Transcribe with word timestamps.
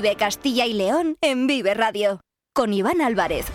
Vive 0.00 0.14
Castilla 0.14 0.64
y 0.64 0.74
León 0.74 1.16
en 1.20 1.48
Vive 1.48 1.74
Radio. 1.74 2.20
Con 2.54 2.72
Iván 2.72 3.00
Álvarez. 3.00 3.46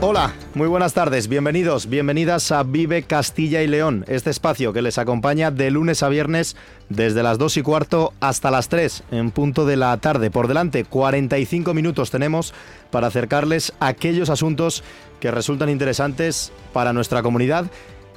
Hola, 0.00 0.34
muy 0.54 0.66
buenas 0.66 0.92
tardes, 0.92 1.28
bienvenidos, 1.28 1.88
bienvenidas 1.88 2.50
a 2.50 2.64
Vive 2.64 3.04
Castilla 3.04 3.62
y 3.62 3.68
León, 3.68 4.04
este 4.08 4.30
espacio 4.30 4.72
que 4.72 4.82
les 4.82 4.98
acompaña 4.98 5.52
de 5.52 5.70
lunes 5.70 6.02
a 6.02 6.08
viernes 6.08 6.56
desde 6.88 7.22
las 7.22 7.38
2 7.38 7.58
y 7.58 7.62
cuarto 7.62 8.12
hasta 8.18 8.50
las 8.50 8.68
3 8.68 9.04
en 9.12 9.30
punto 9.30 9.66
de 9.66 9.76
la 9.76 9.96
tarde. 9.98 10.32
Por 10.32 10.48
delante, 10.48 10.82
45 10.82 11.74
minutos 11.74 12.10
tenemos 12.10 12.54
para 12.90 13.06
acercarles 13.06 13.72
aquellos 13.78 14.30
asuntos 14.30 14.82
que 15.20 15.30
resultan 15.30 15.68
interesantes 15.68 16.50
para 16.72 16.92
nuestra 16.92 17.22
comunidad 17.22 17.70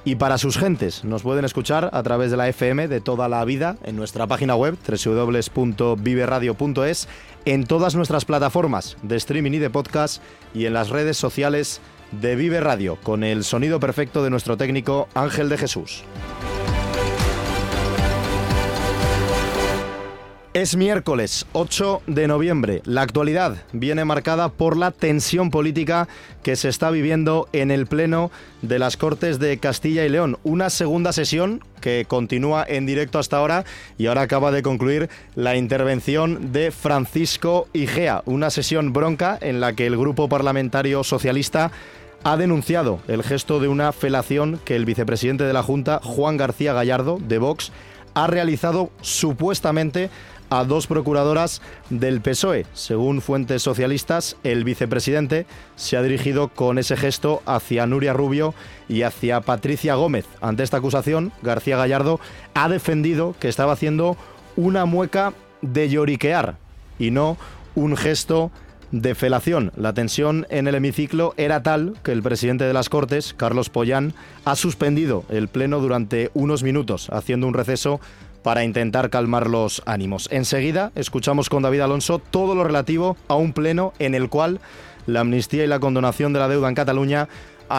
y 0.06 0.16
para 0.16 0.38
sus 0.38 0.58
gentes. 0.58 1.04
Nos 1.04 1.24
pueden 1.24 1.44
escuchar 1.46 1.90
a 1.94 2.04
través 2.04 2.30
de 2.32 2.38
la 2.38 2.48
FM 2.50 2.88
de 2.88 3.02
toda 3.02 3.28
la 3.30 3.44
vida 3.46 3.78
en 3.84 3.96
nuestra 3.96 4.28
página 4.28 4.56
web 4.56 4.78
www.viveradio.es, 4.88 7.08
en 7.46 7.66
todas 7.66 7.96
nuestras 7.96 8.26
plataformas 8.26 8.98
de 9.02 9.16
streaming 9.18 9.54
y 9.54 9.60
de 9.60 9.70
podcast 9.70 10.22
y 10.54 10.66
en 10.66 10.74
las 10.74 10.90
redes 10.90 11.18
sociales 11.18 11.80
de 12.12 12.36
Vive 12.36 12.60
Radio, 12.60 12.98
con 13.02 13.24
el 13.24 13.44
sonido 13.44 13.80
perfecto 13.80 14.24
de 14.24 14.30
nuestro 14.30 14.58
técnico 14.58 15.08
Ángel 15.16 15.50
de 15.50 15.58
Jesús. 15.58 16.04
Es 20.54 20.76
miércoles 20.76 21.48
8 21.54 22.04
de 22.06 22.28
noviembre. 22.28 22.84
La 22.86 23.02
actualidad 23.02 23.64
viene 23.72 24.06
marcada 24.06 24.50
por 24.50 24.78
la 24.78 24.92
tensión 24.92 25.50
política 25.50 26.08
que 26.44 26.56
se 26.56 26.70
está 26.70 26.92
viviendo 26.92 27.50
en 27.54 27.72
el 27.72 27.88
Pleno 27.88 28.30
de 28.62 28.78
las 28.78 28.96
Cortes 28.96 29.40
de 29.40 29.58
Castilla 29.58 30.06
y 30.06 30.10
León. 30.10 30.38
Una 30.44 30.70
segunda 30.70 31.12
sesión 31.12 31.64
que 31.82 32.06
continúa 32.08 32.64
en 32.68 32.86
directo 32.86 33.18
hasta 33.18 33.38
ahora 33.38 33.66
y 33.98 34.06
ahora 34.06 34.22
acaba 34.22 34.52
de 34.52 34.62
concluir 34.62 35.10
la 35.34 35.56
intervención 35.56 36.52
de 36.52 36.70
Francisco 36.70 37.68
Igea. 37.74 38.22
Una 38.28 38.52
sesión 38.52 38.94
bronca 38.94 39.40
en 39.42 39.60
la 39.60 39.74
que 39.74 39.88
el 39.88 39.98
grupo 39.98 40.30
parlamentario 40.30 41.04
socialista 41.04 41.72
ha 42.24 42.38
denunciado 42.38 43.00
el 43.08 43.24
gesto 43.24 43.60
de 43.60 43.70
una 43.70 43.92
felación 43.92 44.60
que 44.64 44.76
el 44.76 44.86
vicepresidente 44.86 45.46
de 45.46 45.54
la 45.54 45.64
Junta, 45.64 46.00
Juan 46.04 46.38
García 46.38 46.74
Gallardo, 46.74 47.18
de 47.20 47.40
Vox, 47.40 47.72
ha 48.14 48.28
realizado 48.28 48.92
supuestamente 49.02 50.10
a 50.60 50.66
dos 50.66 50.88
procuradoras 50.88 51.62
del 51.90 52.22
PSOE. 52.22 52.66
Según 52.74 53.22
fuentes 53.22 53.64
socialistas, 53.64 54.38
el 54.44 54.64
vicepresidente 54.64 55.46
se 55.76 55.98
ha 55.98 56.04
dirigido 56.04 56.50
con 56.50 56.78
ese 56.78 56.96
gesto 56.96 57.42
hacia 57.46 57.88
Nuria 57.88 58.14
Rubio 58.14 58.54
y 58.88 59.02
hacia 59.02 59.42
Patricia 59.42 59.96
Gómez. 59.96 60.26
Ante 60.42 60.64
esta 60.64 60.78
acusación, 60.78 61.32
García 61.42 61.78
Gallardo 61.78 62.20
ha 62.54 62.70
defendido 62.70 63.36
que 63.40 63.50
estaba 63.50 63.74
haciendo 63.74 64.16
una 64.56 64.86
mueca 64.86 65.34
de 65.62 65.90
lloriquear 65.90 66.58
y 67.00 67.10
no 67.10 67.38
un 67.76 67.98
gesto 67.98 68.52
de 68.92 69.16
felación. 69.16 69.72
La 69.76 69.94
tensión 69.94 70.46
en 70.52 70.68
el 70.68 70.76
hemiciclo 70.76 71.34
era 71.36 71.64
tal 71.64 71.96
que 72.04 72.12
el 72.12 72.22
presidente 72.22 72.66
de 72.66 72.74
las 72.74 72.90
Cortes, 72.90 73.34
Carlos 73.34 73.70
Pollán, 73.70 74.14
ha 74.46 74.56
suspendido 74.56 75.26
el 75.30 75.48
pleno 75.48 75.80
durante 75.80 76.30
unos 76.36 76.62
minutos, 76.62 77.10
haciendo 77.10 77.48
un 77.48 77.56
receso 77.56 78.00
para 78.44 78.64
intentar 78.64 79.10
calmar 79.10 79.48
los 79.48 79.82
ánimos. 79.86 80.28
Enseguida 80.32 80.92
escuchamos 80.96 81.50
con 81.50 81.64
David 81.64 81.82
Alonso 81.82 82.20
todo 82.20 82.54
lo 82.54 82.64
relativo 82.64 83.18
a 83.28 83.36
un 83.36 83.54
pleno 83.54 83.94
en 84.00 84.14
el 84.14 84.30
cual 84.30 84.60
la 85.06 85.22
amnistía 85.22 85.64
y 85.64 85.68
la 85.68 85.80
condonación 85.80 86.34
de 86.34 86.40
la 86.40 86.48
deuda 86.48 86.70
en 86.70 86.76
Cataluña 86.76 87.28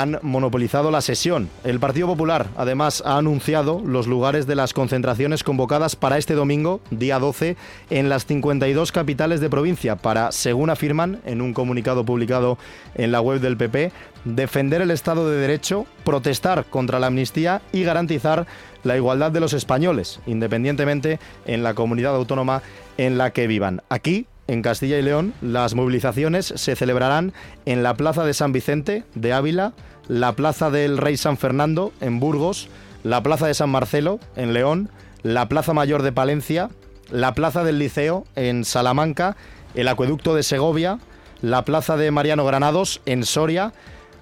han 0.00 0.19
monopolizado 0.23 0.91
la 0.91 1.00
sesión. 1.00 1.48
El 1.62 1.78
Partido 1.78 2.09
Popular, 2.09 2.48
además, 2.56 3.00
ha 3.06 3.17
anunciado 3.17 3.80
los 3.86 4.08
lugares 4.08 4.45
de 4.48 4.57
las 4.57 4.73
concentraciones 4.73 5.45
convocadas 5.45 5.95
para 5.95 6.18
este 6.18 6.35
domingo, 6.35 6.80
día 6.91 7.20
12, 7.20 7.57
en 7.91 8.08
las 8.08 8.27
52 8.27 8.91
capitales 8.91 9.41
de 9.41 9.48
provincia, 9.48 9.95
para, 9.95 10.33
según 10.33 10.70
afirman 10.70 11.20
en 11.24 11.41
un 11.41 11.55
comunicado 11.55 12.05
publicado 12.05 12.58
en 12.96 13.13
la 13.13 13.20
web 13.20 13.39
del 13.39 13.57
PP, 13.57 13.92
defender 14.24 14.83
el 14.83 14.91
Estado 14.91 15.30
de 15.30 15.39
Derecho, 15.39 15.86
protestar 16.05 16.64
contra 16.64 16.98
la 16.98 17.07
amnistía 17.07 17.63
y 17.70 17.85
garantizar 17.85 18.47
la 18.83 18.97
igualdad 18.97 19.30
de 19.30 19.41
los 19.41 19.52
españoles, 19.52 20.18
independientemente 20.27 21.20
en 21.47 21.63
la 21.63 21.74
comunidad 21.74 22.17
autónoma 22.17 22.63
en 22.97 23.17
la 23.17 23.33
que 23.33 23.47
vivan. 23.47 23.83
Aquí, 23.91 24.27
en 24.47 24.63
Castilla 24.63 24.98
y 24.98 25.02
León, 25.02 25.33
las 25.41 25.74
movilizaciones 25.74 26.47
se 26.47 26.77
celebrarán 26.77 27.33
en 27.64 27.83
la 27.83 27.95
Plaza 27.95 28.24
de 28.24 28.35
San 28.35 28.52
Vicente 28.52 29.05
de 29.14 29.33
Ávila, 29.33 29.73
la 30.09 30.33
Plaza 30.33 30.70
del 30.70 30.98
Rey 30.98 31.17
San 31.17 31.37
Fernando 31.37 31.92
en 32.01 32.20
Burgos, 32.20 32.69
la 33.03 33.23
Plaza 33.23 33.47
de 33.47 33.55
San 33.55 33.70
Marcelo 33.70 34.20
en 34.37 34.53
León, 34.53 34.91
la 35.23 35.48
Plaza 35.48 35.73
Mayor 35.73 36.03
de 36.03 36.13
Palencia, 36.13 36.70
la 37.11 37.35
Plaza 37.35 37.65
del 37.65 37.79
Liceo 37.79 38.25
en 38.37 38.65
Salamanca, 38.65 39.37
el 39.75 39.89
Acueducto 39.89 40.35
de 40.35 40.42
Segovia, 40.42 40.98
la 41.42 41.65
Plaza 41.65 41.97
de 41.97 42.11
Mariano 42.11 42.45
Granados 42.45 43.01
en 43.07 43.25
Soria, 43.25 43.73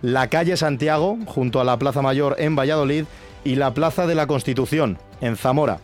la 0.03 0.29
calle 0.29 0.57
Santiago 0.57 1.19
junto 1.27 1.61
a 1.61 1.65
la 1.65 1.79
Plaza 1.79 2.03
Mayor 2.03 2.37
en 2.39 2.57
Valladolid 2.57 3.05
y 3.45 3.57
la 3.57 3.75
Plaza 3.75 4.07
de 4.07 4.15
la 4.15 4.27
Constitución 4.27 4.99
en 5.21 5.37
Zamora. 5.37 5.79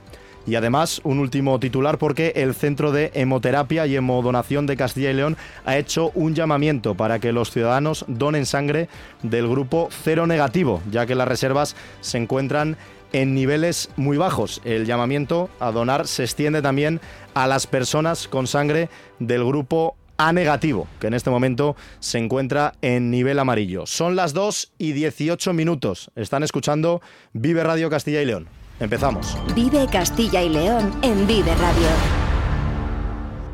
Y 0.49 0.55
además, 0.55 1.03
un 1.05 1.19
último 1.19 1.61
titular 1.61 1.99
porque 1.99 2.33
el 2.35 2.55
Centro 2.55 2.91
de 2.91 3.11
Hemoterapia 3.13 3.87
y 3.87 3.97
Hemodonación 3.97 4.65
de 4.65 4.79
Castilla 4.79 5.11
y 5.11 5.15
León 5.15 5.37
ha 5.67 5.77
hecho 5.77 6.11
un 6.15 6.35
llamamiento 6.35 6.95
para 6.95 7.19
que 7.19 7.33
los 7.33 7.51
ciudadanos 7.51 8.07
donen 8.09 8.47
sangre 8.47 8.89
del 9.23 9.47
grupo 9.47 9.91
cero 9.91 10.27
negativo, 10.27 10.81
ya 10.91 11.05
que 11.05 11.15
las 11.15 11.29
reservas 11.29 11.77
se 12.01 12.17
encuentran 12.17 12.79
en 13.13 13.35
niveles 13.35 13.91
muy 13.97 14.17
bajos. 14.17 14.63
El 14.65 14.87
llamamiento 14.87 15.51
a 15.61 15.71
donar 15.71 16.07
se 16.07 16.25
extiende 16.25 16.63
también 16.63 17.03
a 17.35 17.47
las 17.47 17.67
personas 17.67 18.27
con 18.27 18.47
sangre 18.47 18.89
del 19.19 19.45
grupo 19.45 19.97
A 20.17 20.33
negativo, 20.33 20.89
que 20.99 21.09
en 21.09 21.15
este 21.15 21.29
momento 21.29 21.77
se 22.01 22.17
encuentra 22.17 22.73
en 22.81 23.11
nivel 23.11 23.39
amarillo. 23.39 23.85
Son 23.85 24.17
las 24.17 24.33
2 24.33 24.73
y 24.79 24.93
18 24.93 25.53
minutos. 25.53 26.11
Están 26.17 26.43
escuchando 26.43 27.03
Vive 27.35 27.63
Radio 27.65 27.91
Castilla 27.91 28.23
y 28.23 28.25
León. 28.25 28.58
Empezamos. 28.81 29.37
Vive 29.57 29.89
Castilla 29.91 30.41
y 30.41 30.51
León 30.51 30.93
en 31.03 31.27
Vive 31.27 31.53
Radio. 31.57 31.89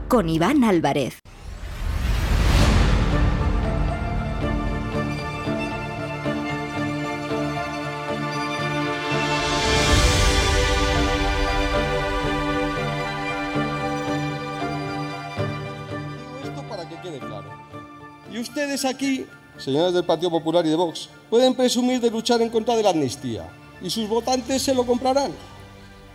Con 0.06 0.28
Iván 0.28 0.64
Álvarez. 0.64 1.18
esto 16.44 16.62
para 16.68 16.86
que 16.86 17.00
quede 17.00 17.18
claro. 17.18 17.44
Y 18.30 18.38
ustedes 18.40 18.84
aquí, 18.84 19.24
señores 19.56 19.94
del 19.94 20.04
Partido 20.04 20.30
Popular 20.30 20.66
y 20.66 20.68
de 20.68 20.76
Vox, 20.76 21.08
pueden 21.30 21.54
presumir 21.54 22.02
de 22.02 22.10
luchar 22.10 22.42
en 22.42 22.50
contra 22.50 22.76
de 22.76 22.82
la 22.82 22.90
amnistía 22.90 23.48
y 23.84 23.90
sus 23.90 24.08
votantes 24.08 24.62
se 24.62 24.74
lo 24.74 24.84
comprarán. 24.84 25.30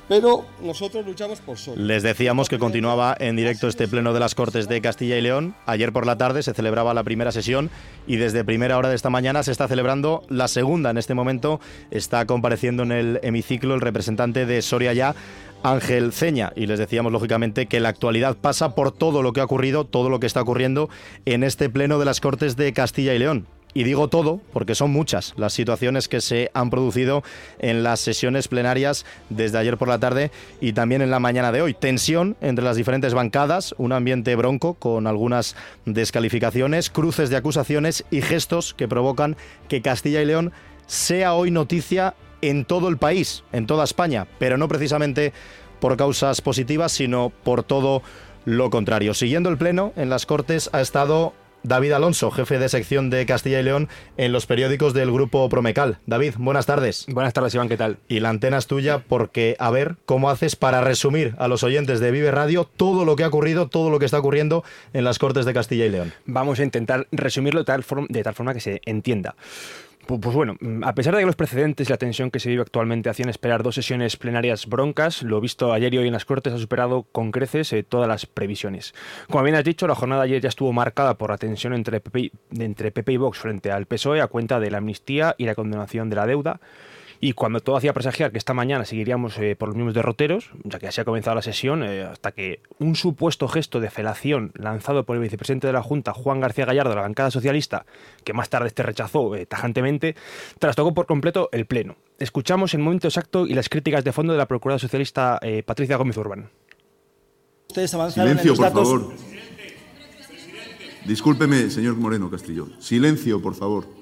Pero 0.10 0.44
nosotros 0.60 1.06
luchamos 1.06 1.40
por 1.40 1.56
solo. 1.60 1.80
Les 1.80 2.02
decíamos 2.02 2.50
que 2.50 2.58
continuaba 2.58 3.16
en 3.20 3.36
directo 3.36 3.68
este 3.68 3.88
pleno 3.88 4.12
de 4.12 4.20
las 4.20 4.34
Cortes 4.34 4.68
de 4.68 4.82
Castilla 4.82 5.18
y 5.18 5.22
León. 5.22 5.56
Ayer 5.68 5.94
por 5.94 6.08
la 6.08 6.18
tarde 6.18 6.42
se 6.42 6.56
celebraba 6.56 6.96
la 6.96 7.04
primera 7.04 7.32
sesión 7.32 7.70
y 8.08 8.16
desde 8.16 8.44
primera 8.44 8.76
hora 8.80 8.90
de 8.90 8.96
esta 8.96 9.12
mañana 9.12 9.44
se 9.44 9.52
está 9.52 9.68
celebrando 9.68 10.24
la 10.28 10.48
segunda. 10.48 10.90
En 10.90 10.98
este 10.98 11.14
momento 11.14 11.60
está 11.92 12.26
compareciendo 12.26 12.82
en 12.82 12.92
el 12.92 13.20
hemiciclo 13.22 13.76
el 13.76 13.82
representante 13.82 14.48
de 14.48 14.64
Soria 14.64 14.94
Ya, 14.94 15.14
Ángel 15.62 16.12
Ceña. 16.12 16.54
Y 16.56 16.66
les 16.66 16.80
decíamos, 16.80 17.12
lógicamente, 17.12 17.68
que 17.68 17.80
la 17.80 17.90
actualidad 17.90 18.36
pasa 18.36 18.74
por 18.74 18.92
todo 18.92 19.22
lo 19.22 19.32
que 19.32 19.42
ha 19.42 19.46
ocurrido, 19.46 19.86
todo 19.86 20.10
lo 20.10 20.20
que 20.20 20.26
está 20.26 20.42
ocurriendo 20.42 20.90
en 21.26 21.44
este 21.44 21.70
pleno 21.70 22.00
de 22.00 22.06
las 22.06 22.20
Cortes 22.20 22.56
de 22.56 22.74
Castilla 22.74 23.14
y 23.14 23.20
León. 23.20 23.46
Y 23.74 23.84
digo 23.84 24.08
todo 24.08 24.42
porque 24.52 24.74
son 24.74 24.92
muchas 24.92 25.34
las 25.38 25.54
situaciones 25.54 26.08
que 26.08 26.22
se 26.22 26.50
han 26.54 26.70
producido 26.70 27.24
en 27.60 27.84
las 27.84 28.00
sesiones 28.00 28.48
plenarias 28.48 29.06
desde 29.30 29.58
ayer 29.60 29.78
por 29.78 29.88
la 29.88 30.00
tarde 30.00 30.32
y 30.60 30.74
también 30.74 31.02
en 31.02 31.12
la 31.12 31.20
mañana 31.20 31.52
de 31.52 31.62
hoy. 31.62 31.74
Tensión 31.76 32.36
entre 32.42 32.66
las 32.66 32.78
diferentes 32.78 33.14
bancadas, 33.14 33.76
un 33.78 33.92
ambiente 33.92 34.36
bronco 34.36 34.74
con 34.74 35.06
algunas 35.06 35.56
descalificaciones, 35.86 36.90
cruces 36.90 37.30
de 37.30 37.38
acusaciones 37.38 38.06
y 38.10 38.22
gestos 38.22 38.74
que 38.74 38.88
provocan 38.88 39.38
que 39.68 39.82
Castilla 39.82 40.22
y 40.22 40.26
León 40.26 40.52
sea 40.88 41.36
hoy 41.36 41.52
noticia 41.52 42.16
en 42.42 42.66
todo 42.66 42.88
el 42.90 42.98
país, 42.98 43.44
en 43.52 43.68
toda 43.68 43.84
España, 43.84 44.28
pero 44.40 44.58
no 44.58 44.68
precisamente 44.68 45.34
por 45.80 45.96
causas 45.98 46.42
positivas, 46.42 46.92
sino 46.92 47.32
por 47.44 47.64
todo 47.64 48.02
lo 48.46 48.70
contrario. 48.70 49.14
Siguiendo 49.14 49.50
el 49.50 49.58
pleno 49.58 49.94
en 49.96 50.10
las 50.10 50.26
Cortes 50.26 50.70
ha 50.74 50.82
estado 50.82 51.34
David 51.64 51.92
Alonso, 51.92 52.32
jefe 52.32 52.60
de 52.60 52.70
sección 52.70 53.10
de 53.10 53.26
Castilla 53.26 53.60
y 53.60 53.64
León 53.64 53.90
en 54.18 54.32
los 54.32 54.46
periódicos 54.46 54.94
del 54.94 55.12
grupo 55.12 55.48
Promecal. 55.50 56.00
David, 56.06 56.36
buenas 56.38 56.66
tardes. 56.66 57.06
Buenas 57.10 57.34
tardes, 57.34 57.54
Iván, 57.56 57.70
¿qué 57.70 57.78
tal? 57.78 57.98
Y 58.08 58.20
la 58.20 58.30
antena 58.30 58.58
es 58.58 58.68
tuya 58.68 59.04
porque, 59.08 59.56
a 59.60 59.70
ver, 59.70 59.98
¿cómo 60.06 60.30
haces 60.30 60.56
para 60.56 60.82
resumir 60.82 61.36
a 61.38 61.48
los 61.48 61.64
oyentes 61.64 62.00
de 62.00 62.12
Vive 62.12 62.32
Radio 62.32 62.64
todo 62.64 63.06
lo 63.06 63.16
que 63.16 63.24
ha 63.24 63.28
ocurrido, 63.28 63.68
todo 63.68 63.90
lo 63.90 64.00
que 64.00 64.06
está 64.06 64.20
ocurriendo 64.20 64.64
en 64.94 65.04
las 65.04 65.20
Cortes 65.20 65.46
de 65.46 65.54
Castilla 65.54 65.86
y 65.86 65.90
León? 65.90 66.14
Vamos 66.26 66.60
a 66.60 66.64
intentar 66.64 67.08
resumirlo 67.12 67.60
de 67.62 67.66
tal, 67.66 67.84
forma, 67.84 68.08
de 68.10 68.24
tal 68.24 68.34
forma 68.34 68.54
que 68.54 68.62
se 68.62 68.82
entienda. 68.86 69.36
Pues 70.18 70.36
bueno, 70.36 70.58
a 70.82 70.96
pesar 70.96 71.14
de 71.14 71.20
que 71.20 71.28
los 71.28 71.36
precedentes 71.36 71.88
y 71.88 71.92
la 71.92 71.98
tensión 71.98 72.32
que 72.32 72.40
se 72.40 72.50
vive 72.50 72.64
actualmente 72.64 73.12
hacían 73.12 73.30
esperar 73.30 73.62
dos 73.62 73.76
sesiones 73.76 74.18
plenarias 74.18 74.66
broncas, 74.66 75.22
lo 75.22 75.40
visto 75.40 75.72
ayer 75.72 75.94
y 75.94 76.00
hoy 76.00 76.08
en 76.08 76.14
las 76.14 76.26
Cortes 76.26 76.52
ha 76.52 76.58
superado 76.58 77.04
con 77.12 77.32
creces 77.32 77.72
eh, 77.74 77.84
todas 77.84 78.08
las 78.08 78.26
previsiones. 78.26 78.96
Como 79.30 79.44
bien 79.44 79.56
has 79.56 79.64
dicho, 79.64 79.86
la 79.86 79.94
jornada 79.94 80.24
ayer 80.24 80.42
ya 80.42 80.50
estuvo 80.50 80.74
marcada 80.74 81.20
por 81.20 81.30
la 81.30 81.38
tensión 81.38 81.74
entre 81.74 82.00
PP 82.02 83.12
y 83.12 83.18
Vox 83.18 83.38
frente 83.38 83.72
al 83.72 83.86
PSOE 83.86 84.22
a 84.22 84.28
cuenta 84.28 84.60
de 84.60 84.72
la 84.72 84.80
amnistía 84.80 85.36
y 85.38 85.46
la 85.46 85.54
condenación 85.54 86.10
de 86.10 86.16
la 86.16 86.26
deuda. 86.26 86.60
Y 87.22 87.34
cuando 87.34 87.60
todo 87.60 87.76
hacía 87.76 87.94
presagiar 87.94 88.32
que 88.32 88.38
esta 88.38 88.54
mañana 88.54 88.86
seguiríamos 88.86 89.38
eh, 89.40 89.56
por 89.58 89.70
los 89.70 89.76
mismos 89.76 89.94
derroteros, 89.94 90.52
ya 90.64 90.80
que 90.80 90.88
así 90.88 91.02
ha 91.02 91.06
comenzado 91.06 91.36
la 91.36 91.42
sesión, 91.42 91.84
eh, 91.84 92.04
hasta 92.04 92.32
que 92.32 92.62
un 92.78 92.96
supuesto 92.96 93.50
gesto 93.50 93.82
de 93.82 93.90
felación 93.90 94.52
lanzado 94.56 95.06
por 95.06 95.18
el 95.18 95.22
vicepresidente 95.22 95.68
de 95.68 95.74
la 95.74 95.84
Junta, 95.84 96.14
Juan 96.14 96.40
García 96.40 96.66
Gallardo, 96.66 96.92
de 96.92 96.96
la 96.96 97.02
bancada 97.02 97.30
socialista, 97.30 97.86
que 98.24 98.32
más 98.32 98.50
tarde 98.50 98.68
este 98.68 98.84
rechazó 98.84 99.36
eh, 99.36 99.46
tajantemente, 99.46 100.16
trastocó 100.60 100.94
por 100.94 101.08
completo 101.08 101.50
el 101.52 101.66
Pleno. 101.66 101.98
Escuchamos 102.20 102.74
el 102.74 102.80
momento 102.80 103.08
exacto 103.08 103.48
y 103.48 103.54
las 103.54 103.68
críticas 103.68 104.06
de 104.06 104.14
fondo 104.14 104.32
de 104.32 104.40
la 104.40 104.48
procuradora 104.48 104.80
socialista 104.80 105.40
Patricia 105.66 105.98
Gómez 105.98 106.18
Urbán. 106.18 106.50
Silencio, 107.74 108.56
por 108.56 108.72
favor. 108.72 109.14
Discúlpeme, 111.06 111.70
señor 111.70 111.96
Moreno 111.96 112.30
Castillo. 112.30 112.68
Silencio, 112.80 113.42
por 113.42 113.56
favor. 113.56 113.99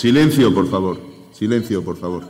Silencio, 0.00 0.54
por 0.54 0.66
favor. 0.66 0.98
Silencio, 1.30 1.84
por 1.84 1.94
favor. 1.94 2.26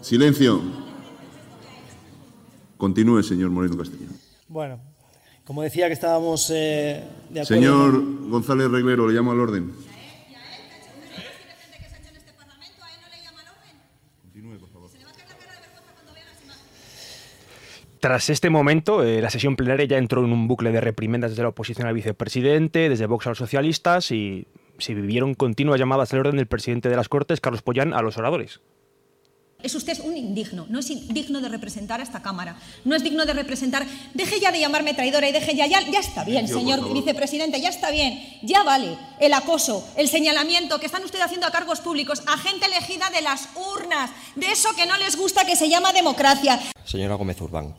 Silencio. 0.00 0.62
Continúe, 2.76 3.24
señor 3.24 3.50
Moreno 3.50 3.76
Castillo. 3.76 4.06
Bueno, 4.46 4.78
como 5.44 5.62
decía 5.62 5.88
que 5.88 5.94
estábamos 5.94 6.48
eh, 6.50 7.02
de 7.30 7.40
acuerdo. 7.40 7.44
Señor 7.44 8.28
González 8.30 8.70
Reglero, 8.70 9.08
le 9.08 9.14
llamo 9.14 9.32
al 9.32 9.40
orden. 9.40 9.72
Tras 18.02 18.30
este 18.30 18.50
momento, 18.50 19.04
eh, 19.04 19.22
la 19.22 19.30
sesión 19.30 19.54
plenaria 19.54 19.86
ya 19.86 19.96
entró 19.96 20.24
en 20.24 20.32
un 20.32 20.48
bucle 20.48 20.72
de 20.72 20.80
reprimendas 20.80 21.30
desde 21.30 21.44
la 21.44 21.50
oposición 21.50 21.86
al 21.86 21.94
vicepresidente, 21.94 22.88
desde 22.88 23.06
Vox 23.06 23.26
a 23.26 23.28
los 23.28 23.38
socialistas 23.38 24.10
y 24.10 24.48
se 24.78 24.92
vivieron 24.92 25.34
continuas 25.34 25.78
llamadas 25.78 26.12
al 26.12 26.18
orden 26.18 26.34
del 26.34 26.48
presidente 26.48 26.88
de 26.88 26.96
las 26.96 27.08
Cortes, 27.08 27.40
Carlos 27.40 27.62
Pollán, 27.62 27.94
a 27.94 28.02
los 28.02 28.18
oradores. 28.18 28.58
Es 29.62 29.76
usted 29.76 30.00
un 30.02 30.16
indigno, 30.16 30.66
no 30.68 30.80
es 30.80 30.88
digno 31.14 31.40
de 31.40 31.48
representar 31.48 32.00
a 32.00 32.02
esta 32.02 32.22
Cámara, 32.22 32.56
no 32.84 32.96
es 32.96 33.04
digno 33.04 33.24
de 33.24 33.34
representar. 33.34 33.86
Deje 34.14 34.40
ya 34.40 34.50
de 34.50 34.58
llamarme 34.58 34.94
traidora 34.94 35.28
y 35.28 35.32
deje 35.32 35.54
ya, 35.54 35.68
ya, 35.68 35.88
ya 35.88 36.00
está 36.00 36.24
bien, 36.24 36.48
señor 36.48 36.92
vicepresidente, 36.92 37.60
ya 37.60 37.68
está 37.68 37.92
bien, 37.92 38.20
ya 38.42 38.64
vale 38.64 38.98
el 39.20 39.32
acoso, 39.32 39.88
el 39.96 40.08
señalamiento 40.08 40.80
que 40.80 40.86
están 40.86 41.04
ustedes 41.04 41.24
haciendo 41.24 41.46
a 41.46 41.52
cargos 41.52 41.78
públicos, 41.78 42.20
a 42.26 42.36
gente 42.36 42.66
elegida 42.66 43.10
de 43.10 43.22
las 43.22 43.48
urnas, 43.54 44.10
de 44.34 44.50
eso 44.50 44.70
que 44.74 44.86
no 44.86 44.96
les 44.96 45.14
gusta 45.14 45.46
que 45.46 45.54
se 45.54 45.68
llama 45.68 45.92
democracia. 45.92 46.58
Señora 46.84 47.14
Gómez 47.14 47.40
Urbán, 47.40 47.76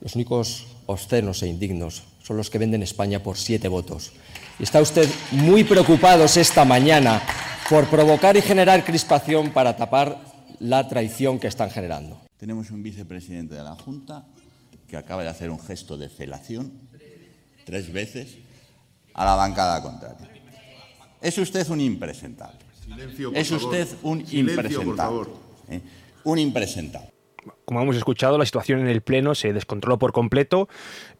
los 0.00 0.14
únicos 0.14 0.66
obscenos 0.86 1.42
e 1.42 1.48
indignos 1.48 2.04
son 2.22 2.36
los 2.36 2.50
que 2.50 2.58
venden 2.58 2.82
España 2.82 3.22
por 3.22 3.36
siete 3.36 3.68
votos. 3.68 4.12
Y 4.58 4.62
está 4.64 4.80
usted 4.80 5.08
muy 5.32 5.64
preocupado 5.64 6.24
esta 6.24 6.64
mañana 6.64 7.22
por 7.68 7.86
provocar 7.86 8.36
y 8.36 8.42
generar 8.42 8.84
crispación 8.84 9.50
para 9.50 9.76
tapar 9.76 10.20
la 10.60 10.88
traición 10.88 11.38
que 11.38 11.46
están 11.46 11.70
generando. 11.70 12.20
Tenemos 12.38 12.70
un 12.70 12.82
vicepresidente 12.82 13.54
de 13.54 13.62
la 13.62 13.74
Junta 13.74 14.26
que 14.86 14.96
acaba 14.96 15.22
de 15.22 15.28
hacer 15.28 15.50
un 15.50 15.60
gesto 15.60 15.96
de 15.96 16.08
felación 16.08 16.72
tres 17.64 17.92
veces 17.92 18.38
a 19.14 19.24
la 19.24 19.34
bancada 19.34 19.82
contraria. 19.82 20.28
Es 21.20 21.36
usted 21.38 21.68
un 21.68 21.80
impresentable. 21.80 22.58
es 23.34 23.50
usted 23.50 23.88
un 24.02 24.24
impresentable. 24.30 25.30
¿eh? 25.68 25.80
Un 26.24 26.38
impresentable 26.38 27.17
como 27.68 27.82
hemos 27.82 27.96
escuchado, 27.96 28.38
la 28.38 28.46
situación 28.46 28.80
en 28.80 28.88
el 28.88 29.02
Pleno 29.02 29.34
se 29.34 29.52
descontroló 29.52 29.98
por 29.98 30.12
completo 30.12 30.70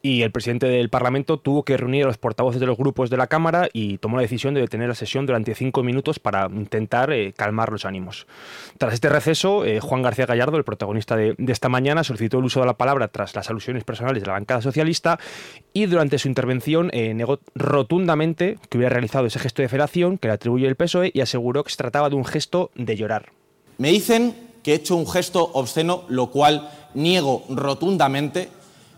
y 0.00 0.22
el 0.22 0.32
presidente 0.32 0.66
del 0.66 0.88
Parlamento 0.88 1.38
tuvo 1.38 1.62
que 1.62 1.76
reunir 1.76 2.04
a 2.04 2.06
los 2.06 2.16
portavoces 2.16 2.58
de 2.58 2.64
los 2.64 2.78
grupos 2.78 3.10
de 3.10 3.18
la 3.18 3.26
Cámara 3.26 3.68
y 3.70 3.98
tomó 3.98 4.16
la 4.16 4.22
decisión 4.22 4.54
de 4.54 4.62
detener 4.62 4.88
la 4.88 4.94
sesión 4.94 5.26
durante 5.26 5.54
cinco 5.54 5.82
minutos 5.82 6.18
para 6.18 6.46
intentar 6.46 7.12
eh, 7.12 7.34
calmar 7.36 7.70
los 7.70 7.84
ánimos. 7.84 8.26
Tras 8.78 8.94
este 8.94 9.10
receso, 9.10 9.66
eh, 9.66 9.80
Juan 9.80 10.00
García 10.00 10.24
Gallardo, 10.24 10.56
el 10.56 10.64
protagonista 10.64 11.16
de, 11.16 11.34
esta 11.48 11.68
mañana, 11.68 12.02
solicitó 12.02 12.38
el 12.38 12.46
uso 12.46 12.60
de 12.60 12.66
la 12.66 12.78
palabra 12.78 13.08
tras 13.08 13.36
las 13.36 13.50
alusiones 13.50 13.84
personales 13.84 14.22
de 14.22 14.28
la 14.28 14.32
bancada 14.32 14.62
socialista 14.62 15.18
y 15.74 15.84
durante 15.84 16.16
su 16.16 16.28
intervención 16.28 16.88
eh, 16.94 17.12
negó 17.12 17.40
rotundamente 17.54 18.56
que 18.70 18.78
hubiera 18.78 18.94
realizado 18.94 19.26
ese 19.26 19.38
gesto 19.38 19.60
de 19.60 19.68
federación 19.68 20.16
que 20.16 20.28
le 20.28 20.32
atribuye 20.32 20.66
el 20.66 20.76
PSOE 20.76 21.10
y 21.12 21.20
aseguró 21.20 21.62
que 21.62 21.72
se 21.72 21.76
trataba 21.76 22.08
de 22.08 22.16
un 22.16 22.24
gesto 22.24 22.70
de 22.74 22.96
llorar. 22.96 23.32
Me 23.76 23.90
dicen 23.90 24.47
que 24.68 24.74
he 24.74 24.76
hecho 24.76 24.96
un 24.96 25.08
gesto 25.08 25.50
obsceno, 25.54 26.04
lo 26.08 26.30
cual 26.30 26.70
niego 26.92 27.42
rotundamente. 27.48 28.50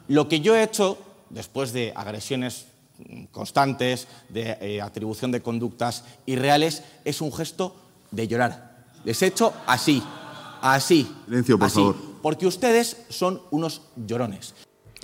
Lo 0.08 0.26
que 0.26 0.40
yo 0.40 0.56
he 0.56 0.64
hecho, 0.64 0.99
después 1.28 1.72
de 1.72 1.93
agresiones 1.94 2.67
constantes, 3.31 4.08
de 4.31 4.58
eh, 4.61 4.81
atribución 4.81 5.31
de 5.31 5.43
conductas 5.43 6.02
irreales, 6.26 6.82
es 7.05 7.20
un 7.20 7.32
gesto 7.32 7.76
de 8.11 8.26
llorar. 8.26 8.82
Les 9.05 9.22
he 9.22 9.28
hecho 9.28 9.52
así, 9.64 10.02
así, 10.61 11.08
Silencio, 11.26 11.56
por 11.56 11.69
así, 11.69 11.87
porque 12.20 12.49
ustedes 12.49 12.96
son 13.08 13.40
unos 13.52 13.82
llorones. 13.94 14.55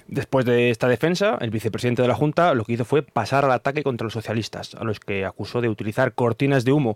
Después 0.09 0.45
de 0.45 0.71
esta 0.71 0.89
defensa, 0.89 1.37
el 1.41 1.51
vicepresidente 1.51 2.03
de 2.03 2.09
la 2.09 2.15
Junta 2.15 2.55
lo 2.55 2.65
que 2.65 2.75
hizo 2.75 2.85
fue 2.85 3.03
pasar 3.03 3.45
al 3.45 3.51
ataque 3.51 3.83
contra 3.83 4.05
los 4.05 4.13
socialistas, 4.13 4.75
a 4.75 4.85
los 4.85 5.01
que 5.01 5.25
acusó 5.25 5.61
de 5.61 5.69
utilizar 5.69 6.15
cortinas 6.15 6.65
de 6.65 6.73
humo 6.73 6.95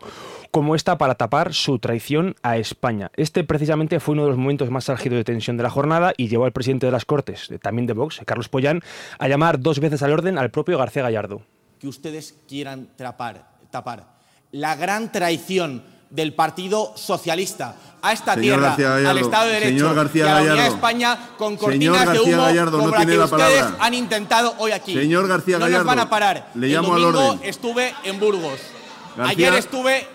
como 0.51 0.75
esta 0.75 0.97
para 0.99 1.17
tapar 1.17 1.53
su 1.53 1.79
traición 1.79 2.37
a 2.43 2.57
España. 2.57 3.11
Este 3.17 3.45
precisamente 3.45 4.01
fue 4.01 4.13
uno 4.13 4.25
de 4.25 4.31
los 4.31 4.39
momentos 4.39 4.71
más 4.71 4.89
álgidos 4.89 5.17
de 5.17 5.25
tensión 5.25 5.57
de 5.57 5.63
la 5.63 5.71
jornada 5.71 6.13
y 6.17 6.29
llevó 6.29 6.45
al 6.45 6.53
presidente 6.53 6.87
de 6.87 6.93
las 6.93 7.05
Cortes, 7.05 7.51
también 7.63 7.87
de 7.87 7.95
Vox, 7.95 8.21
Carlos 8.25 8.49
Pollán, 8.49 8.83
a 9.19 9.29
llamar 9.29 9.61
dos 9.61 9.81
veces 9.81 10.03
al 10.03 10.13
orden 10.13 10.39
al 10.39 10.51
propio 10.51 10.79
García 10.79 11.03
Gallardo. 11.03 11.43
Que 11.79 11.89
ustedes 11.89 12.39
quieran 12.47 12.89
tapar, 12.97 13.51
la 14.53 14.77
gran 14.77 15.13
traición 15.13 15.83
del 16.11 16.35
Partido 16.35 16.93
Socialista 16.97 17.77
a 18.03 18.13
esta 18.13 18.35
tierra, 18.37 18.75
al 18.75 19.19
Estado 19.19 19.47
de 19.47 19.53
Derecho 19.53 19.95
y 20.15 20.21
a 20.21 20.25
la 20.25 20.41
unidad 20.41 20.55
de 20.55 20.67
España 20.67 21.19
con 21.37 21.57
cortinas 21.57 22.13
de 22.13 22.21
humo 22.21 22.71
como 22.71 22.89
la 22.89 23.07
que 23.07 23.19
ustedes 23.19 23.65
han 23.79 23.95
intentado 23.95 24.55
hoy 24.59 24.73
aquí. 24.73 24.95
Señor 24.95 25.29
García 25.29 25.59
no 25.59 25.69
nos 25.69 25.85
van 25.85 25.99
a 25.99 26.11
parar. 26.11 26.51
Le 26.55 26.69
llamo 26.69 26.97
El 26.97 27.03
domingo 27.03 27.41
estuve 27.43 27.95
en 28.05 28.19
Burgos. 28.19 28.61
Ayer 29.19 29.55
estuve 29.55 30.07